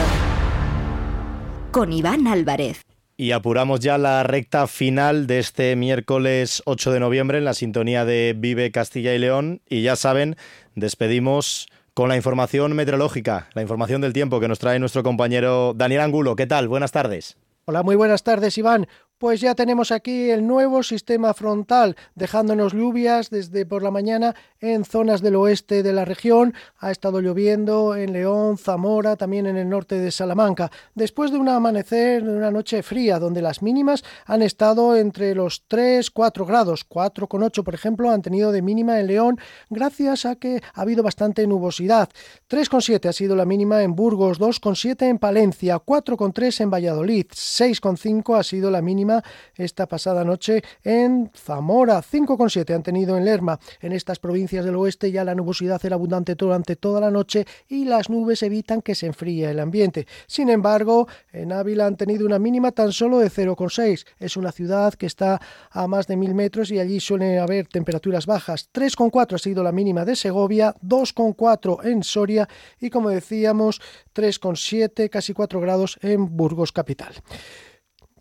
Con 1.71 1.93
Iván 1.93 2.27
Álvarez. 2.27 2.88
Y 3.19 3.33
apuramos 3.33 3.81
ya 3.81 3.97
la 3.97 4.23
recta 4.23 4.65
final 4.65 5.27
de 5.27 5.39
este 5.39 5.75
miércoles 5.75 6.63
8 6.63 6.93
de 6.93 7.01
noviembre 7.01 7.37
en 7.37 7.43
la 7.43 7.53
sintonía 7.53 8.05
de 8.05 8.33
Vive 8.33 8.71
Castilla 8.71 9.13
y 9.13 9.19
León. 9.19 9.59
Y 9.67 9.81
ya 9.81 9.97
saben, 9.97 10.37
despedimos 10.75 11.67
con 11.93 12.07
la 12.07 12.15
información 12.15 12.77
meteorológica, 12.77 13.49
la 13.55 13.61
información 13.61 13.99
del 13.99 14.13
tiempo 14.13 14.39
que 14.39 14.47
nos 14.47 14.59
trae 14.59 14.79
nuestro 14.79 15.03
compañero 15.03 15.73
Daniel 15.75 15.99
Angulo. 15.99 16.37
¿Qué 16.37 16.47
tal? 16.47 16.69
Buenas 16.69 16.93
tardes. 16.93 17.35
Hola, 17.65 17.83
muy 17.83 17.97
buenas 17.97 18.23
tardes, 18.23 18.57
Iván. 18.57 18.87
Pues 19.19 19.41
ya 19.41 19.53
tenemos 19.53 19.91
aquí 19.91 20.29
el 20.29 20.47
nuevo 20.47 20.81
sistema 20.81 21.33
frontal, 21.33 21.97
dejándonos 22.15 22.71
lluvias 22.71 23.29
desde 23.29 23.65
por 23.65 23.83
la 23.83 23.91
mañana 23.91 24.33
en 24.61 24.85
zonas 24.85 25.21
del 25.21 25.35
oeste 25.35 25.83
de 25.83 25.91
la 25.91 26.05
región. 26.05 26.53
Ha 26.77 26.89
estado 26.89 27.19
lloviendo 27.19 27.97
en 27.97 28.13
León, 28.13 28.57
Zamora, 28.57 29.17
también 29.17 29.45
en 29.45 29.57
el 29.57 29.67
norte 29.67 29.99
de 29.99 30.11
Salamanca. 30.11 30.71
Después 30.95 31.31
de 31.31 31.37
un 31.37 31.49
amanecer, 31.49 32.23
de 32.23 32.31
una 32.31 32.49
noche 32.49 32.81
fría, 32.81 33.19
donde 33.19 33.41
las 33.41 33.61
mínimas 33.61 34.05
han 34.25 34.41
estado 34.41 34.95
entre 34.95 35.35
los 35.35 35.65
3, 35.67 36.09
4 36.11 36.45
grados. 36.45 36.87
4,8 36.87 37.61
por 37.65 37.75
ejemplo 37.75 38.11
han 38.11 38.21
tenido 38.21 38.53
de 38.53 38.61
mínima 38.61 39.01
en 39.01 39.07
León, 39.07 39.37
gracias 39.69 40.25
a 40.25 40.37
que 40.37 40.63
ha 40.73 40.81
habido 40.81 41.03
bastante 41.03 41.45
nubosidad. 41.45 42.07
3,7 42.49 43.09
ha 43.09 43.11
sido 43.11 43.35
la 43.35 43.43
mínima 43.43 43.83
en 43.83 43.97
Burgos, 43.97 44.39
2,7 44.39 45.09
en 45.09 45.17
Palencia, 45.17 45.75
4,3 45.75 46.61
en 46.61 46.71
Valladolid, 46.71 47.25
6,5 47.25 48.39
ha 48.39 48.43
sido 48.43 48.71
la 48.71 48.81
mínima 48.81 49.08
esta 49.55 49.87
pasada 49.87 50.23
noche 50.23 50.61
en 50.83 51.31
Zamora. 51.35 52.01
5,7 52.01 52.75
han 52.75 52.83
tenido 52.83 53.17
en 53.17 53.25
Lerma. 53.25 53.59
En 53.81 53.91
estas 53.91 54.19
provincias 54.19 54.65
del 54.65 54.75
oeste 54.75 55.11
ya 55.11 55.23
la 55.23 55.35
nubosidad 55.35 55.83
era 55.83 55.95
abundante 55.95 56.35
durante 56.35 56.75
toda 56.75 56.99
la 57.01 57.11
noche 57.11 57.45
y 57.67 57.85
las 57.85 58.09
nubes 58.09 58.43
evitan 58.43 58.81
que 58.81 58.95
se 58.95 59.07
enfríe 59.07 59.49
el 59.49 59.59
ambiente. 59.59 60.07
Sin 60.27 60.49
embargo, 60.49 61.07
en 61.31 61.51
Ávila 61.51 61.85
han 61.85 61.97
tenido 61.97 62.25
una 62.25 62.39
mínima 62.39 62.71
tan 62.71 62.91
solo 62.91 63.19
de 63.19 63.29
0,6. 63.29 64.05
Es 64.19 64.37
una 64.37 64.51
ciudad 64.51 64.93
que 64.93 65.05
está 65.05 65.39
a 65.71 65.87
más 65.87 66.07
de 66.07 66.15
mil 66.15 66.35
metros 66.35 66.71
y 66.71 66.79
allí 66.79 66.99
suelen 66.99 67.39
haber 67.39 67.67
temperaturas 67.67 68.25
bajas. 68.25 68.69
3,4 68.73 69.35
ha 69.35 69.37
sido 69.37 69.63
la 69.63 69.71
mínima 69.71 70.05
de 70.05 70.15
Segovia, 70.15 70.75
2,4 70.83 71.85
en 71.85 72.03
Soria 72.03 72.47
y 72.79 72.89
como 72.89 73.09
decíamos 73.09 73.81
3,7, 74.15 75.09
casi 75.09 75.33
4 75.33 75.59
grados 75.59 75.97
en 76.01 76.35
Burgos 76.35 76.71
capital. 76.71 77.13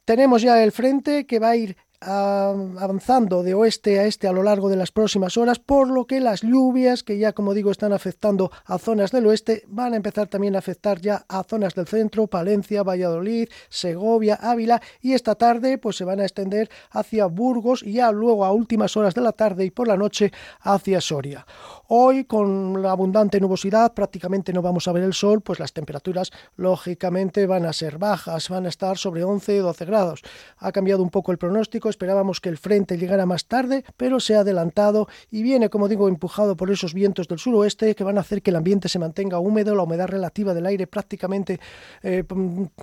Tenemos 0.08 0.40
ya 0.40 0.64
el 0.64 0.72
frente 0.72 1.26
que 1.26 1.38
va 1.38 1.50
a 1.50 1.56
ir 1.56 1.76
avanzando 2.00 3.42
de 3.42 3.54
oeste 3.54 3.98
a 3.98 4.04
este 4.04 4.28
a 4.28 4.32
lo 4.32 4.42
largo 4.42 4.68
de 4.68 4.76
las 4.76 4.92
próximas 4.92 5.36
horas, 5.36 5.58
por 5.58 5.88
lo 5.88 6.06
que 6.06 6.20
las 6.20 6.42
lluvias 6.42 7.02
que 7.02 7.18
ya 7.18 7.32
como 7.32 7.54
digo 7.54 7.70
están 7.70 7.92
afectando 7.92 8.50
a 8.64 8.78
zonas 8.78 9.10
del 9.10 9.26
oeste 9.26 9.64
van 9.66 9.92
a 9.92 9.96
empezar 9.96 10.28
también 10.28 10.54
a 10.54 10.60
afectar 10.60 11.00
ya 11.00 11.24
a 11.28 11.42
zonas 11.42 11.74
del 11.74 11.86
centro, 11.86 12.26
Palencia, 12.26 12.82
Valladolid, 12.82 13.48
Segovia, 13.68 14.38
Ávila 14.40 14.80
y 15.00 15.14
esta 15.14 15.34
tarde 15.34 15.78
pues 15.78 15.96
se 15.96 16.04
van 16.04 16.20
a 16.20 16.24
extender 16.24 16.70
hacia 16.90 17.26
Burgos 17.26 17.82
y 17.82 17.94
ya 17.94 18.12
luego 18.12 18.44
a 18.44 18.52
últimas 18.52 18.96
horas 18.96 19.14
de 19.14 19.20
la 19.20 19.32
tarde 19.32 19.64
y 19.64 19.70
por 19.70 19.88
la 19.88 19.96
noche 19.96 20.32
hacia 20.60 21.00
Soria. 21.00 21.46
Hoy 21.88 22.24
con 22.24 22.80
la 22.80 22.92
abundante 22.92 23.40
nubosidad 23.40 23.94
prácticamente 23.94 24.52
no 24.52 24.62
vamos 24.62 24.86
a 24.86 24.92
ver 24.92 25.02
el 25.02 25.14
sol, 25.14 25.40
pues 25.40 25.58
las 25.58 25.72
temperaturas 25.72 26.30
lógicamente 26.56 27.46
van 27.46 27.66
a 27.66 27.72
ser 27.72 27.98
bajas, 27.98 28.48
van 28.48 28.66
a 28.66 28.68
estar 28.68 28.98
sobre 28.98 29.24
11 29.24 29.58
12 29.58 29.84
grados. 29.84 30.22
Ha 30.58 30.72
cambiado 30.72 31.02
un 31.02 31.10
poco 31.10 31.32
el 31.32 31.38
pronóstico 31.38 31.87
esperábamos 31.88 32.40
que 32.40 32.48
el 32.48 32.58
frente 32.58 32.98
llegara 32.98 33.26
más 33.26 33.46
tarde, 33.46 33.84
pero 33.96 34.20
se 34.20 34.36
ha 34.36 34.40
adelantado 34.40 35.08
y 35.30 35.42
viene, 35.42 35.68
como 35.68 35.88
digo, 35.88 36.08
empujado 36.08 36.56
por 36.56 36.70
esos 36.70 36.94
vientos 36.94 37.28
del 37.28 37.38
suroeste 37.38 37.94
que 37.94 38.04
van 38.04 38.18
a 38.18 38.20
hacer 38.20 38.42
que 38.42 38.50
el 38.50 38.56
ambiente 38.56 38.88
se 38.88 38.98
mantenga 38.98 39.38
húmedo, 39.38 39.74
la 39.74 39.82
humedad 39.82 40.08
relativa 40.08 40.54
del 40.54 40.66
aire 40.66 40.86
prácticamente 40.86 41.60
eh, 42.02 42.24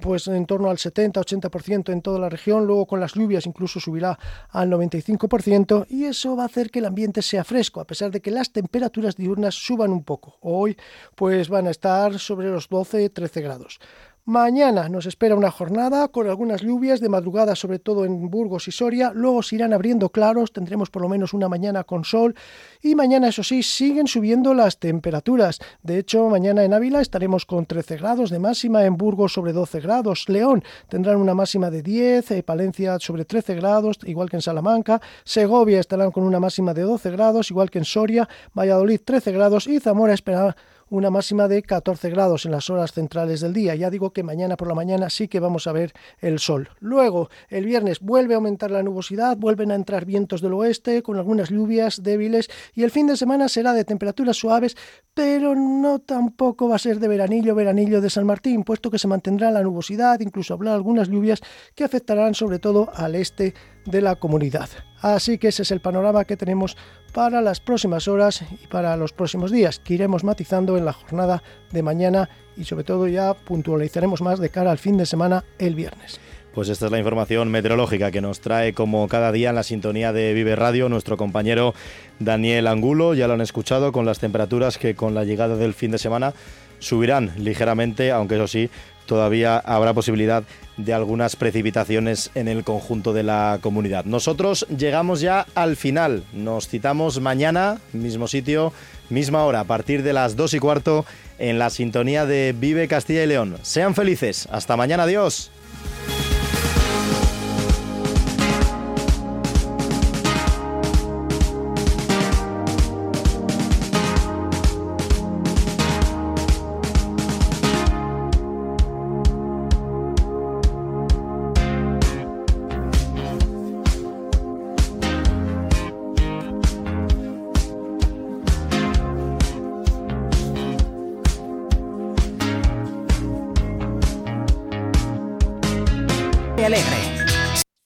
pues 0.01 0.27
en 0.27 0.45
torno 0.45 0.69
al 0.69 0.77
70-80% 0.77 1.91
en 1.91 2.01
toda 2.01 2.19
la 2.19 2.29
región, 2.29 2.65
luego 2.65 2.85
con 2.85 2.99
las 2.99 3.13
lluvias 3.13 3.45
incluso 3.45 3.79
subirá 3.79 4.17
al 4.49 4.69
95% 4.69 5.85
y 5.89 6.05
eso 6.05 6.35
va 6.35 6.43
a 6.43 6.47
hacer 6.47 6.71
que 6.71 6.79
el 6.79 6.85
ambiente 6.85 7.21
sea 7.21 7.43
fresco, 7.43 7.81
a 7.81 7.85
pesar 7.85 8.11
de 8.11 8.21
que 8.21 8.31
las 8.31 8.51
temperaturas 8.51 9.15
diurnas 9.15 9.55
suban 9.55 9.91
un 9.91 10.03
poco. 10.03 10.37
Hoy 10.41 10.77
pues 11.15 11.49
van 11.49 11.67
a 11.67 11.71
estar 11.71 12.19
sobre 12.19 12.49
los 12.49 12.69
12-13 12.69 13.41
grados. 13.41 13.79
Mañana 14.27 14.89
nos 14.89 15.05
espera 15.05 15.35
una 15.35 15.51
jornada 15.51 16.07
con 16.07 16.27
algunas 16.27 16.61
lluvias 16.61 16.99
de 16.99 17.09
madrugada, 17.09 17.55
sobre 17.55 17.77
todo 17.77 18.05
en 18.05 18.31
Burgos 18.31 18.67
y 18.67 18.71
Soria. 18.71 19.11
Luego 19.13 19.43
se 19.43 19.53
irán 19.53 19.71
abriendo 19.71 20.09
claros, 20.09 20.51
tendremos 20.51 20.89
por 20.89 21.03
lo 21.03 21.09
menos 21.09 21.35
una 21.35 21.47
mañana 21.47 21.83
con 21.83 22.03
sol. 22.03 22.33
Y 22.81 22.95
mañana, 22.95 23.27
eso 23.27 23.43
sí, 23.43 23.61
siguen 23.61 24.07
subiendo 24.07 24.55
las 24.55 24.79
temperaturas. 24.79 25.59
De 25.83 25.99
hecho, 25.99 26.27
mañana 26.27 26.63
en 26.63 26.73
Ávila 26.73 27.01
estaremos 27.01 27.45
con 27.45 27.67
13 27.67 27.97
grados 27.97 28.31
de 28.31 28.39
máxima, 28.39 28.83
en 28.83 28.97
Burgos 28.97 29.33
sobre 29.33 29.53
12 29.53 29.79
grados. 29.79 30.27
León 30.27 30.63
tendrán 30.89 31.17
una 31.17 31.35
máxima 31.35 31.69
de 31.69 31.83
10, 31.83 32.31
eh, 32.31 32.41
Palencia 32.41 32.97
sobre 32.97 33.25
13 33.25 33.53
grados, 33.53 33.99
igual 34.05 34.31
que 34.31 34.37
en 34.37 34.41
Salamanca. 34.41 35.01
Segovia 35.23 35.79
estarán 35.79 36.09
con 36.09 36.23
una 36.23 36.39
máxima 36.39 36.73
de 36.73 36.81
12 36.81 37.11
grados, 37.11 37.51
igual 37.51 37.69
que 37.69 37.77
en 37.77 37.85
Soria. 37.85 38.27
Valladolid 38.57 39.01
13 39.05 39.31
grados 39.33 39.67
y 39.67 39.79
Zamora 39.79 40.15
esperará 40.15 40.55
una 40.89 41.09
máxima 41.09 41.47
de 41.47 41.63
14 41.63 42.09
grados 42.09 42.45
en 42.45 42.51
las 42.51 42.69
horas 42.69 42.91
centrales 42.93 43.41
del 43.41 43.53
día. 43.53 43.75
Ya 43.75 43.89
digo 43.89 44.11
que 44.11 44.23
mañana 44.23 44.57
por 44.57 44.67
la 44.67 44.75
mañana 44.75 45.09
sí 45.09 45.27
que 45.27 45.39
vamos 45.39 45.67
a 45.67 45.71
ver 45.71 45.93
el 46.19 46.39
sol. 46.39 46.69
Luego, 46.79 47.29
el 47.49 47.65
viernes 47.65 47.99
vuelve 47.99 48.33
a 48.33 48.37
aumentar 48.37 48.71
la 48.71 48.83
nubosidad, 48.83 49.37
vuelven 49.37 49.71
a 49.71 49.75
entrar 49.75 50.05
vientos 50.05 50.41
del 50.41 50.53
oeste 50.53 51.01
con 51.01 51.17
algunas 51.17 51.49
lluvias 51.49 52.03
débiles 52.03 52.49
y 52.73 52.83
el 52.83 52.91
fin 52.91 53.07
de 53.07 53.17
semana 53.17 53.49
será 53.49 53.73
de 53.73 53.83
temperaturas 53.83 54.37
suaves, 54.37 54.77
pero 55.13 55.55
no 55.55 55.99
tampoco 55.99 56.69
va 56.69 56.75
a 56.75 56.79
ser 56.79 56.99
de 56.99 57.07
veranillo, 57.07 57.55
veranillo 57.55 58.01
de 58.01 58.09
San 58.09 58.25
Martín, 58.25 58.63
puesto 58.63 58.91
que 58.91 58.99
se 58.99 59.07
mantendrá 59.07 59.51
la 59.51 59.63
nubosidad, 59.63 60.19
incluso 60.19 60.53
habrá 60.53 60.73
algunas 60.73 61.09
lluvias 61.09 61.41
que 61.73 61.83
afectarán 61.83 62.33
sobre 62.33 62.59
todo 62.59 62.89
al 62.93 63.15
este 63.15 63.53
de 63.85 64.01
la 64.01 64.15
comunidad. 64.15 64.69
Así 65.01 65.37
que 65.37 65.49
ese 65.49 65.63
es 65.63 65.71
el 65.71 65.79
panorama 65.79 66.25
que 66.25 66.37
tenemos 66.37 66.75
para 67.13 67.41
las 67.41 67.59
próximas 67.59 68.07
horas 68.07 68.43
y 68.51 68.67
para 68.67 68.97
los 68.97 69.13
próximos 69.13 69.51
días, 69.51 69.79
que 69.79 69.93
iremos 69.93 70.23
matizando 70.23 70.77
en 70.77 70.85
la 70.85 70.93
jornada 70.93 71.43
de 71.71 71.83
mañana 71.83 72.29
y 72.57 72.65
sobre 72.65 72.83
todo 72.83 73.07
ya 73.07 73.33
puntualizaremos 73.33 74.21
más 74.21 74.39
de 74.39 74.49
cara 74.49 74.71
al 74.71 74.77
fin 74.77 74.97
de 74.97 75.05
semana 75.05 75.43
el 75.59 75.75
viernes. 75.75 76.19
Pues 76.53 76.69
esta 76.69 76.85
es 76.85 76.91
la 76.91 76.99
información 76.99 77.51
meteorológica 77.51 78.11
que 78.11 78.21
nos 78.21 78.39
trae 78.39 78.73
como 78.73 79.09
cada 79.09 79.33
día 79.33 79.49
en 79.49 79.55
la 79.55 79.63
sintonía 79.63 80.13
de 80.13 80.33
Vive 80.33 80.55
Radio 80.55 80.87
nuestro 80.87 81.17
compañero 81.17 81.73
Daniel 82.19 82.67
Angulo. 82.67 83.13
Ya 83.13 83.27
lo 83.27 83.33
han 83.33 83.41
escuchado 83.41 83.91
con 83.91 84.05
las 84.05 84.19
temperaturas 84.19 84.77
que 84.77 84.95
con 84.95 85.13
la 85.13 85.25
llegada 85.25 85.57
del 85.57 85.73
fin 85.73 85.91
de 85.91 85.97
semana 85.97 86.33
subirán 86.79 87.31
ligeramente, 87.37 88.11
aunque 88.11 88.35
eso 88.35 88.47
sí, 88.47 88.69
todavía 89.05 89.57
habrá 89.57 89.93
posibilidad 89.93 90.43
de 90.77 90.93
algunas 90.93 91.35
precipitaciones 91.35 92.31
en 92.35 92.47
el 92.47 92.63
conjunto 92.63 93.13
de 93.13 93.23
la 93.23 93.59
comunidad. 93.61 94.05
Nosotros 94.05 94.65
llegamos 94.75 95.21
ya 95.21 95.45
al 95.55 95.75
final. 95.75 96.23
Nos 96.33 96.67
citamos 96.67 97.21
mañana, 97.21 97.79
mismo 97.93 98.27
sitio, 98.27 98.73
misma 99.09 99.45
hora, 99.45 99.61
a 99.61 99.63
partir 99.65 100.03
de 100.03 100.13
las 100.13 100.35
2 100.35 100.55
y 100.55 100.59
cuarto, 100.59 101.05
en 101.39 101.59
la 101.59 101.69
sintonía 101.69 102.25
de 102.25 102.53
Vive 102.57 102.87
Castilla 102.87 103.23
y 103.23 103.27
León. 103.27 103.57
Sean 103.61 103.95
felices. 103.95 104.47
Hasta 104.51 104.75
mañana. 104.75 105.03
Adiós. 105.03 105.51